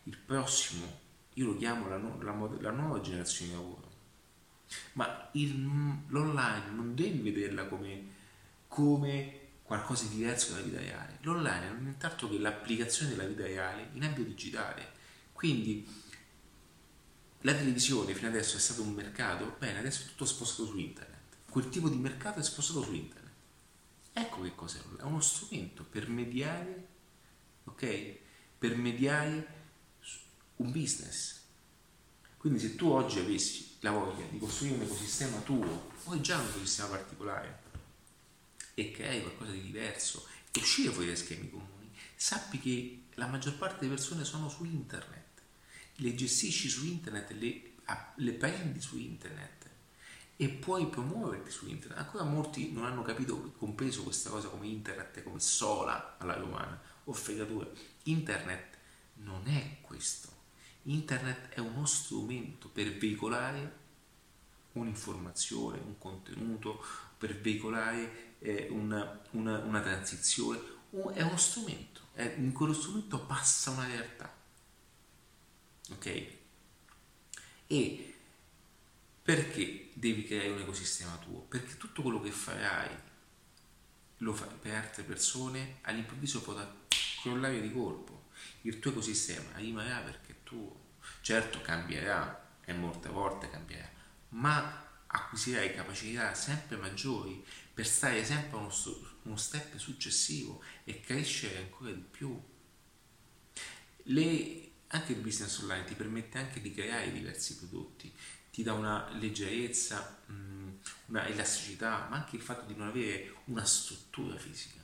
il 0.03 0.18
prossimo, 0.18 1.01
io 1.34 1.45
lo 1.47 1.57
chiamo 1.57 1.88
la, 1.88 1.97
la, 1.97 2.49
la 2.59 2.72
nuova 2.72 3.01
generazione 3.01 3.51
di 3.51 3.57
lavoro. 3.57 3.93
Ma 4.93 5.30
il, 5.34 5.63
l'online 6.07 6.70
non 6.74 6.93
devi 6.95 7.30
vederla 7.30 7.66
come, 7.66 8.03
come 8.68 9.39
qualcosa 9.63 10.05
di 10.05 10.18
diverso 10.18 10.51
dalla 10.51 10.63
vita 10.63 10.80
reale. 10.80 11.18
L'online 11.22 11.68
non 11.68 11.78
è 11.78 11.82
nient'altro 11.82 12.30
che 12.30 12.38
l'applicazione 12.38 13.11
della 13.11 13.28
vita 13.28 13.43
reale 13.43 13.89
in 13.93 14.03
ambito 14.03 14.28
digitale. 14.28 14.93
Quindi 15.34 15.88
la 17.41 17.53
televisione 17.53 18.13
fino 18.13 18.28
adesso 18.28 18.57
è 18.57 18.59
stato 18.59 18.82
un 18.82 18.93
mercato, 18.93 19.55
bene, 19.59 19.80
adesso 19.80 20.03
è 20.03 20.07
tutto 20.07 20.26
spostato 20.26 20.68
su 20.68 20.78
internet 20.78 21.14
quel 21.55 21.69
tipo 21.69 21.87
di 21.87 21.95
mercato 21.95 22.41
è 22.41 22.43
spostato 22.43 22.83
su 22.83 22.93
internet. 22.93 23.31
Ecco 24.11 24.41
che 24.41 24.53
cos'è, 24.55 24.77
è 24.99 25.03
uno 25.03 25.21
strumento 25.21 25.85
per 25.85 26.09
mediare 26.09 26.87
ok? 27.63 28.17
Per 28.57 28.75
mediare 28.75 29.47
un 30.57 30.69
business. 30.69 31.43
Quindi 32.35 32.59
se 32.59 32.75
tu 32.75 32.89
oggi 32.89 33.19
avessi 33.19 33.77
la 33.79 33.91
voglia 33.91 34.25
di 34.25 34.37
costruire 34.37 34.75
un 34.75 34.81
ecosistema 34.81 35.39
tuo, 35.39 35.91
poi 36.03 36.19
già 36.19 36.37
un 36.39 36.45
ecosistema 36.45 36.89
particolare, 36.89 37.63
e 38.73 38.91
crei 38.91 39.21
qualcosa 39.21 39.51
di 39.51 39.61
diverso 39.61 40.27
e 40.51 40.59
uscire 40.59 40.91
fuori 40.91 41.07
dai 41.07 41.15
schemi 41.15 41.49
comuni, 41.49 41.89
sappi 42.17 42.59
che 42.59 43.03
la 43.13 43.27
maggior 43.27 43.55
parte 43.55 43.79
delle 43.79 43.93
persone 43.93 44.25
sono 44.25 44.49
su 44.49 44.65
internet, 44.65 45.41
le 45.95 46.15
gestisci 46.15 46.67
su 46.67 46.85
internet, 46.85 47.31
le, 47.31 47.75
le 48.15 48.33
prendi 48.33 48.81
su 48.81 48.97
internet 48.97 49.54
e 50.38 50.49
puoi 50.49 50.88
promuoverti 50.88 51.49
su 51.49 51.67
internet. 51.67 51.97
Ancora 51.97 52.23
molti 52.23 52.71
non 52.71 52.86
hanno 52.86 53.03
capito, 53.03 53.53
compreso 53.57 54.03
questa 54.03 54.29
cosa 54.29 54.49
come 54.49 54.67
internet, 54.67 55.23
come 55.23 55.39
sola 55.39 56.17
alla 56.17 56.36
romana 56.36 56.79
o 57.05 57.13
fregatura. 57.13 57.67
Internet 58.03 58.77
non 59.15 59.47
è 59.47 59.77
questo. 59.81 60.33
Internet 60.83 61.49
è 61.49 61.59
uno 61.59 61.86
strumento 61.86 62.67
per 62.69 62.95
veicolare 62.97 63.83
un'informazione, 64.73 65.79
un 65.79 65.97
contenuto, 65.97 66.83
per 67.17 67.39
veicolare 67.39 68.36
eh, 68.39 68.67
una, 68.69 69.21
una, 69.31 69.59
una, 69.59 69.81
transizione. 69.81 70.59
è 71.13 71.21
uno 71.21 71.38
strumento, 71.38 72.01
è, 72.13 72.36
in 72.38 72.51
quello 72.51 72.73
strumento 72.73 73.19
passa 73.25 73.71
una 73.71 73.88
realtà. 73.88 74.33
Ok? 75.91 76.27
E 77.67 78.14
perché 79.26 79.89
devi 79.93 80.23
creare 80.23 80.49
un 80.49 80.59
ecosistema 80.59 81.17
tuo? 81.17 81.39
Perché 81.39 81.78
tutto 81.78 82.03
quello 82.03 82.21
che 82.21 82.30
farai 82.30 82.95
lo 84.17 84.34
fai 84.34 84.49
per 84.61 84.76
altre 84.76 85.01
persone, 85.01 85.80
all'improvviso 85.82 86.43
potrà 86.43 86.71
crollare 87.23 87.59
di 87.59 87.73
colpo. 87.73 88.28
Il 88.61 88.78
tuo 88.78 88.91
ecosistema 88.91 89.55
rimarrà 89.55 90.01
perché 90.01 90.34
è 90.34 90.36
tuo. 90.43 90.97
Certo 91.21 91.59
cambierà, 91.61 92.59
e 92.65 92.73
molte 92.73 93.09
volte 93.09 93.49
cambierà, 93.49 93.89
ma 94.30 94.84
acquisirai 95.07 95.73
capacità 95.73 96.36
sempre 96.36 96.78
maggiori 96.78 97.43
per 97.73 97.88
stare 97.88 98.23
sempre 98.23 98.57
uno, 98.57 98.71
uno 99.23 99.38
step 99.38 99.76
successivo 99.78 100.61
e 100.84 100.99
crescere 100.99 101.57
ancora 101.57 101.91
di 101.91 102.05
più. 102.11 102.39
Le, 104.03 104.71
anche 104.88 105.13
il 105.13 105.19
business 105.19 105.57
online 105.61 105.86
ti 105.86 105.95
permette 105.95 106.38
anche 106.38 106.61
di 106.61 106.71
creare 106.71 107.11
diversi 107.11 107.57
prodotti, 107.57 108.13
ti 108.55 108.63
dà 108.63 108.71
una 108.71 109.05
leggerezza, 109.19 110.17
mm, 110.31 110.69
una 111.07 111.27
elasticità, 111.27 112.07
ma 112.09 112.15
anche 112.15 112.37
il 112.37 112.41
fatto 112.41 112.65
di 112.65 112.73
non 112.73 112.87
avere 112.87 113.35
una 113.47 113.65
struttura 113.65 114.37
fisica. 114.37 114.79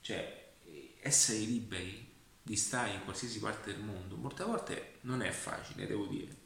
Cioè, 0.00 0.54
essere 1.00 1.38
liberi 1.38 2.10
di 2.42 2.56
stare 2.56 2.94
in 2.94 3.04
qualsiasi 3.04 3.38
parte 3.38 3.72
del 3.72 3.84
mondo, 3.84 4.16
molte 4.16 4.42
volte 4.42 4.94
non 5.02 5.22
è 5.22 5.30
facile, 5.30 5.86
devo 5.86 6.06
dire. 6.06 6.36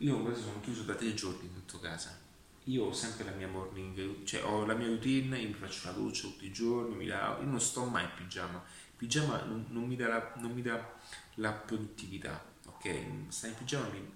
Io 0.00 0.26
adesso 0.26 0.42
sono 0.42 0.60
chiuso 0.60 0.82
da 0.82 0.94
tre 0.94 1.14
giorni 1.14 1.50
dentro 1.50 1.78
casa. 1.78 2.20
Io 2.64 2.84
ho 2.84 2.92
sempre 2.92 3.24
la 3.24 3.30
mia 3.30 3.48
morning, 3.48 4.24
cioè 4.24 4.44
ho 4.44 4.66
la 4.66 4.74
mia 4.74 4.88
routine, 4.88 5.38
io 5.38 5.48
mi 5.48 5.54
faccio 5.54 5.86
la 5.86 5.94
doccia 5.94 6.26
tutti 6.26 6.44
i 6.44 6.52
giorni, 6.52 6.96
mi 6.96 7.06
lavo, 7.06 7.40
io 7.40 7.48
non 7.48 7.62
sto 7.62 7.82
mai 7.86 8.04
in 8.04 8.10
pigiama. 8.14 8.58
Il 8.58 8.96
pigiama 8.96 9.42
non, 9.44 9.64
non, 9.70 9.84
mi, 9.84 9.96
dà 9.96 10.06
la, 10.06 10.34
non 10.36 10.52
mi 10.52 10.60
dà 10.60 10.94
la 11.36 11.52
produttività, 11.52 12.44
ok? 12.66 13.00
Stare 13.28 13.52
in 13.54 13.58
pigiama 13.58 13.88
mi, 13.88 14.06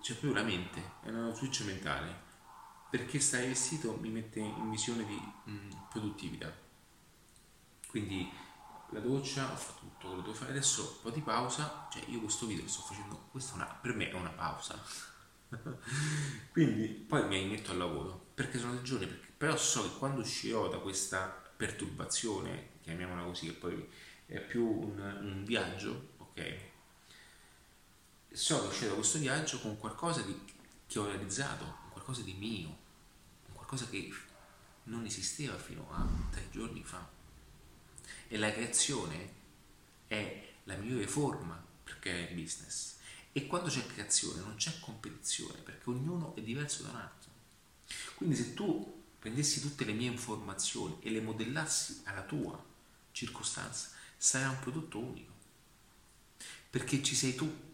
c'è 0.00 0.14
più 0.14 0.32
la 0.32 0.42
mente, 0.42 0.82
è 1.02 1.08
una 1.08 1.34
switch 1.34 1.62
mentale, 1.64 2.28
perché 2.90 3.20
stare 3.20 3.46
vestito 3.46 3.96
mi 4.00 4.10
mette 4.10 4.40
in 4.40 4.70
visione 4.70 5.04
di 5.04 5.14
mh, 5.44 5.88
produttività. 5.90 6.52
Quindi 7.86 8.30
la 8.90 9.00
doccia, 9.00 9.52
ho 9.52 9.56
fatto 9.56 9.80
tutto 9.80 10.06
quello 10.08 10.16
che 10.16 10.22
devo 10.22 10.34
fare, 10.34 10.50
adesso 10.50 10.82
un 10.82 11.02
po' 11.02 11.10
di 11.10 11.20
pausa, 11.20 11.88
cioè 11.92 12.02
io 12.08 12.20
questo 12.20 12.46
video 12.46 12.64
lo 12.64 12.68
sto 12.68 12.82
facendo, 12.82 13.26
questa 13.30 13.54
una, 13.54 13.66
per 13.66 13.94
me 13.94 14.10
è 14.10 14.14
una 14.14 14.30
pausa. 14.30 14.80
Quindi 16.50 16.88
poi 16.88 17.26
mi 17.26 17.46
metto 17.46 17.70
al 17.70 17.78
lavoro, 17.78 18.26
perché 18.34 18.58
sono 18.58 18.74
dei 18.74 18.82
giorni, 18.82 19.06
perché, 19.06 19.32
però 19.36 19.56
so 19.56 19.82
che 19.82 19.98
quando 19.98 20.20
uscirò 20.20 20.68
da 20.68 20.78
questa 20.78 21.26
perturbazione, 21.56 22.70
chiamiamola 22.82 23.22
così, 23.24 23.46
che 23.46 23.52
poi 23.52 23.88
è 24.26 24.40
più 24.40 24.64
un, 24.64 24.98
un 24.98 25.44
viaggio, 25.44 26.08
ok? 26.18 26.69
So 28.32 28.60
che 28.60 28.66
uscire 28.68 28.88
da 28.88 28.94
questo 28.94 29.18
viaggio 29.18 29.60
con 29.60 29.78
qualcosa 29.78 30.22
di, 30.22 30.38
che 30.86 30.98
ho 30.98 31.06
realizzato, 31.06 31.78
qualcosa 31.90 32.22
di 32.22 32.34
mio, 32.34 32.76
qualcosa 33.52 33.86
che 33.88 34.12
non 34.84 35.04
esisteva 35.04 35.58
fino 35.58 35.86
a 35.92 36.06
tre 36.30 36.48
giorni 36.50 36.82
fa. 36.84 37.08
E 38.28 38.38
la 38.38 38.52
creazione 38.52 39.32
è 40.06 40.48
la 40.64 40.76
migliore 40.76 41.06
forma 41.06 41.62
per 41.82 41.98
creare 41.98 42.32
business. 42.32 42.96
E 43.32 43.46
quando 43.46 43.68
c'è 43.68 43.86
creazione 43.86 44.40
non 44.40 44.56
c'è 44.56 44.78
competizione, 44.80 45.58
perché 45.60 45.90
ognuno 45.90 46.34
è 46.34 46.42
diverso 46.42 46.82
da 46.82 46.90
un 46.90 46.96
altro. 46.96 47.30
Quindi 48.14 48.36
se 48.36 48.54
tu 48.54 49.02
prendessi 49.18 49.60
tutte 49.60 49.84
le 49.84 49.92
mie 49.92 50.10
informazioni 50.10 50.96
e 51.00 51.10
le 51.10 51.20
modellassi 51.20 52.02
alla 52.04 52.22
tua 52.22 52.62
circostanza, 53.12 53.90
sarà 54.16 54.50
un 54.50 54.58
prodotto 54.58 54.98
unico. 54.98 55.32
Perché 56.70 57.02
ci 57.02 57.14
sei 57.14 57.34
tu 57.34 57.68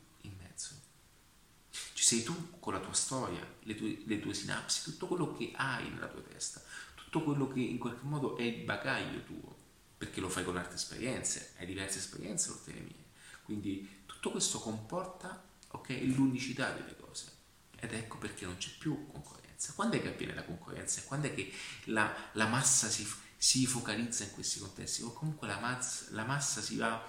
sei 2.07 2.23
tu 2.23 2.61
con 2.61 2.73
la 2.73 2.79
tua 2.79 2.93
storia, 2.93 3.45
le 3.65 3.75
tue, 3.75 4.01
le 4.05 4.21
tue 4.21 4.33
sinapsi, 4.33 4.85
tutto 4.85 5.09
quello 5.09 5.37
che 5.37 5.51
hai 5.57 5.91
nella 5.91 6.07
tua 6.07 6.21
testa, 6.21 6.63
tutto 6.95 7.25
quello 7.25 7.49
che 7.49 7.59
in 7.59 7.79
qualche 7.79 8.05
modo 8.05 8.37
è 8.37 8.43
il 8.43 8.63
bagaglio 8.63 9.25
tuo, 9.25 9.57
perché 9.99 10.21
lo 10.21 10.29
fai 10.29 10.45
con 10.45 10.57
altre 10.57 10.77
esperienze, 10.77 11.55
hai 11.59 11.67
diverse 11.67 11.99
esperienze 11.99 12.53
oltre 12.53 12.75
le 12.75 12.81
mie. 12.81 13.05
Quindi 13.43 14.03
tutto 14.07 14.31
questo 14.31 14.61
comporta 14.61 15.43
okay, 15.71 16.07
l'unicità 16.15 16.71
delle 16.71 16.95
cose. 16.95 17.27
Ed 17.75 17.93
ecco 17.93 18.19
perché 18.19 18.45
non 18.45 18.57
c'è 18.57 18.71
più 18.79 19.09
concorrenza. 19.09 19.73
Quando 19.73 19.97
è 19.97 20.01
che 20.01 20.11
avviene 20.11 20.35
la 20.35 20.45
concorrenza? 20.45 21.03
Quando 21.07 21.27
è 21.27 21.35
che 21.35 21.53
la, 21.87 22.15
la 22.35 22.47
massa 22.47 22.89
si, 22.89 23.05
si, 23.37 23.67
focalizza 23.67 24.23
in 24.23 24.31
questi 24.31 24.61
contesti? 24.61 25.03
O 25.03 25.13
comunque 25.13 25.49
la 25.49 25.59
massa, 25.59 26.07
la 26.11 26.25
massa 26.25 26.61
si 26.61 26.77
va 26.77 27.05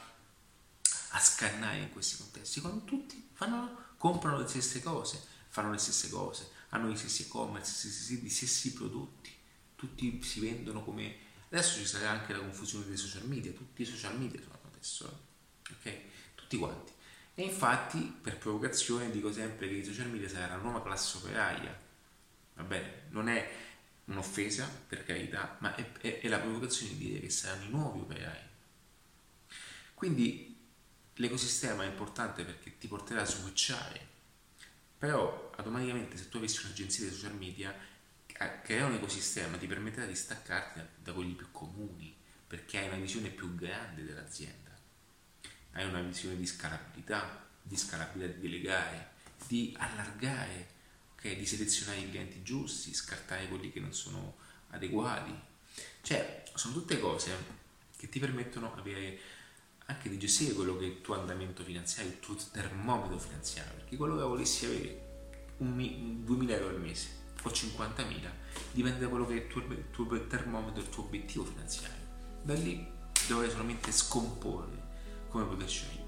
a 1.11 1.19
scannare 1.19 1.81
in 1.81 1.91
questi 1.91 2.17
contesti? 2.17 2.61
Quando 2.61 2.83
tutti 2.83 3.29
fanno 3.33 3.85
comprano 3.97 4.39
le 4.39 4.47
stesse 4.47 4.81
cose, 4.81 5.21
fanno 5.49 5.71
le 5.71 5.77
stesse 5.77 6.09
cose, 6.09 6.51
hanno 6.69 6.89
gli 6.89 6.97
stessi 6.97 7.23
e-commerce, 7.23 7.87
gli 7.87 8.29
stessi 8.29 8.73
prodotti, 8.73 9.33
tutti 9.75 10.21
si 10.23 10.39
vendono 10.39 10.83
come... 10.83 11.25
Adesso 11.49 11.77
ci 11.77 11.85
sarà 11.85 12.09
anche 12.09 12.33
la 12.33 12.39
confusione 12.39 12.85
dei 12.85 12.97
social 12.97 13.25
media, 13.25 13.51
tutti 13.51 13.81
i 13.81 13.85
social 13.85 14.19
media 14.19 14.41
sono 14.41 14.59
adesso, 14.69 15.23
ok? 15.71 15.97
Tutti 16.35 16.57
quanti. 16.57 16.91
E 17.35 17.43
infatti, 17.43 17.99
per 18.21 18.37
provocazione, 18.37 19.11
dico 19.11 19.31
sempre 19.31 19.69
che 19.69 19.75
i 19.75 19.85
social 19.85 20.09
media 20.09 20.27
saranno 20.27 20.55
la 20.57 20.61
nuova 20.61 20.83
classe 20.83 21.17
operaia, 21.17 21.79
va 22.55 22.63
bene? 22.63 23.03
Non 23.11 23.29
è 23.29 23.49
un'offesa, 24.05 24.69
per 24.87 25.05
carità, 25.05 25.55
ma 25.59 25.75
è, 25.75 25.91
è, 25.99 26.19
è 26.19 26.27
la 26.27 26.39
provocazione 26.39 26.97
di 26.97 27.05
dire 27.05 27.19
che 27.19 27.29
saranno 27.29 27.63
i 27.63 27.69
nuovi 27.69 27.99
operai. 27.99 28.41
Quindi 29.93 30.46
l'ecosistema 31.17 31.83
è 31.83 31.87
importante 31.87 32.43
perché 32.43 32.77
ti 32.77 32.87
porterà 32.87 33.21
a 33.21 33.25
switchare, 33.25 34.05
però 34.97 35.51
automaticamente 35.55 36.17
se 36.17 36.29
tu 36.29 36.37
avessi 36.37 36.65
un'agenzia 36.65 37.07
di 37.07 37.13
social 37.13 37.35
media, 37.35 37.75
creare 38.61 38.83
un 38.83 38.93
ecosistema 38.93 39.57
ti 39.57 39.67
permetterà 39.67 40.05
di 40.05 40.15
staccarti 40.15 40.79
da, 40.79 40.87
da 41.03 41.13
quelli 41.13 41.33
più 41.33 41.51
comuni, 41.51 42.15
perché 42.47 42.79
hai 42.79 42.87
una 42.87 42.97
visione 42.97 43.29
più 43.29 43.55
grande 43.55 44.03
dell'azienda, 44.03 44.71
hai 45.73 45.85
una 45.85 46.01
visione 46.01 46.37
di 46.37 46.45
scalabilità, 46.45 47.45
di 47.61 47.75
scalabilità 47.75 48.33
di 48.33 48.39
delegare, 48.39 49.11
di 49.47 49.75
allargare, 49.77 50.67
okay? 51.15 51.35
di 51.35 51.45
selezionare 51.45 51.99
i 51.99 52.09
clienti 52.09 52.43
giusti, 52.43 52.93
scartare 52.93 53.47
quelli 53.47 53.71
che 53.71 53.79
non 53.79 53.93
sono 53.93 54.37
adeguati. 54.69 55.33
Cioè, 56.01 56.43
sono 56.53 56.73
tutte 56.73 56.99
cose 56.99 57.55
che 57.97 58.09
ti 58.09 58.19
permettono 58.19 58.71
di 58.75 58.79
avere 58.79 59.19
anche 59.89 60.09
di 60.09 60.17
gestire 60.17 60.53
quello 60.53 60.77
che 60.77 60.85
è 60.85 60.87
il 60.87 61.01
tuo 61.01 61.15
andamento 61.15 61.63
finanziario, 61.63 62.11
il 62.11 62.19
tuo 62.19 62.35
termometro 62.51 63.17
finanziario, 63.17 63.73
perché 63.75 63.95
quello 63.95 64.17
che 64.17 64.23
volessi 64.23 64.65
avere 64.65 65.05
un, 65.57 66.23
2.000 66.25 66.49
euro 66.51 66.69
al 66.69 66.81
mese 66.81 67.07
o 67.41 67.49
50.000 67.49 68.29
dipende 68.71 68.99
da 68.99 69.07
quello 69.07 69.25
che 69.25 69.33
è 69.33 69.37
il 69.37 69.47
tuo, 69.47 69.61
il 69.61 69.85
tuo 69.91 70.27
termometro, 70.27 70.81
il 70.81 70.89
tuo 70.89 71.03
obiettivo 71.03 71.45
finanziario. 71.45 72.05
Da 72.43 72.53
lì 72.53 72.85
dovrai 73.27 73.49
solamente 73.49 73.91
scomporre 73.91 74.85
come 75.29 75.45
poterci 75.45 75.85
arrivare. 75.85 76.05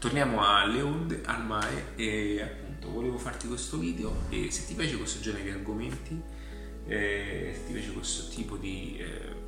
Torniamo 0.00 0.44
alle 0.44 0.80
onde, 0.80 1.22
al 1.26 1.44
mare 1.44 1.94
e 1.94 2.40
appunto 2.40 2.90
volevo 2.90 3.18
farti 3.18 3.46
questo 3.46 3.76
video 3.76 4.22
e 4.30 4.50
se 4.50 4.66
ti 4.66 4.74
piace 4.74 4.96
questo 4.96 5.20
genere 5.20 5.44
di 5.44 5.50
argomenti, 5.50 6.20
eh, 6.86 7.52
se 7.54 7.66
ti 7.66 7.72
piace 7.72 7.92
questo 7.92 8.28
tipo 8.34 8.56
di... 8.56 8.96
Eh, 8.98 9.39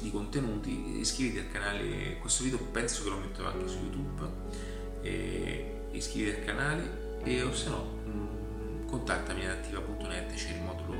di 0.00 0.10
contenuti, 0.10 0.98
iscriviti 0.98 1.38
al 1.38 1.50
canale, 1.50 2.18
questo 2.18 2.44
video 2.44 2.58
penso 2.58 3.02
che 3.04 3.10
lo 3.10 3.18
metterò 3.18 3.48
anche 3.48 3.68
su 3.68 3.78
YouTube, 3.78 4.28
e 5.02 5.86
iscriviti 5.92 6.38
al 6.38 6.44
canale 6.44 7.18
e 7.22 7.42
o 7.42 7.54
se 7.54 7.68
no 7.68 7.98
mm, 8.06 8.86
contattami 8.86 9.44
ad 9.46 9.58
attiva.net, 9.58 10.34
c'è 10.34 10.50
il 10.50 10.62
modulo 10.62 10.94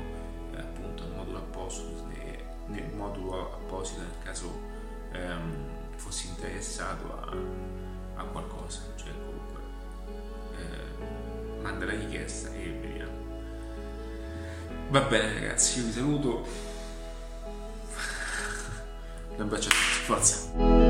eh, 0.53 0.59
appunto 0.59 1.03
il 1.03 1.11
modulo 1.15 1.37
apposito, 1.37 2.09
nel 2.67 2.89
modulo 2.95 3.53
apposito 3.53 3.99
nel 3.99 4.15
caso 4.23 4.59
ehm, 5.11 5.53
fossi 5.95 6.27
interessato 6.27 7.13
a, 7.13 7.35
a 8.21 8.23
qualcosa, 8.23 8.81
cioè 8.95 9.11
comunque 9.11 9.61
eh, 10.57 11.61
manda 11.61 11.85
la 11.85 11.93
richiesta 11.93 12.53
e 12.53 12.79
vediamo. 12.81 13.19
Va 14.89 15.01
bene 15.01 15.33
ragazzi, 15.33 15.79
io 15.79 15.85
vi 15.85 15.91
saluto. 15.91 16.70
A 19.41 19.43
tutti, 19.43 19.69
forza! 20.05 20.80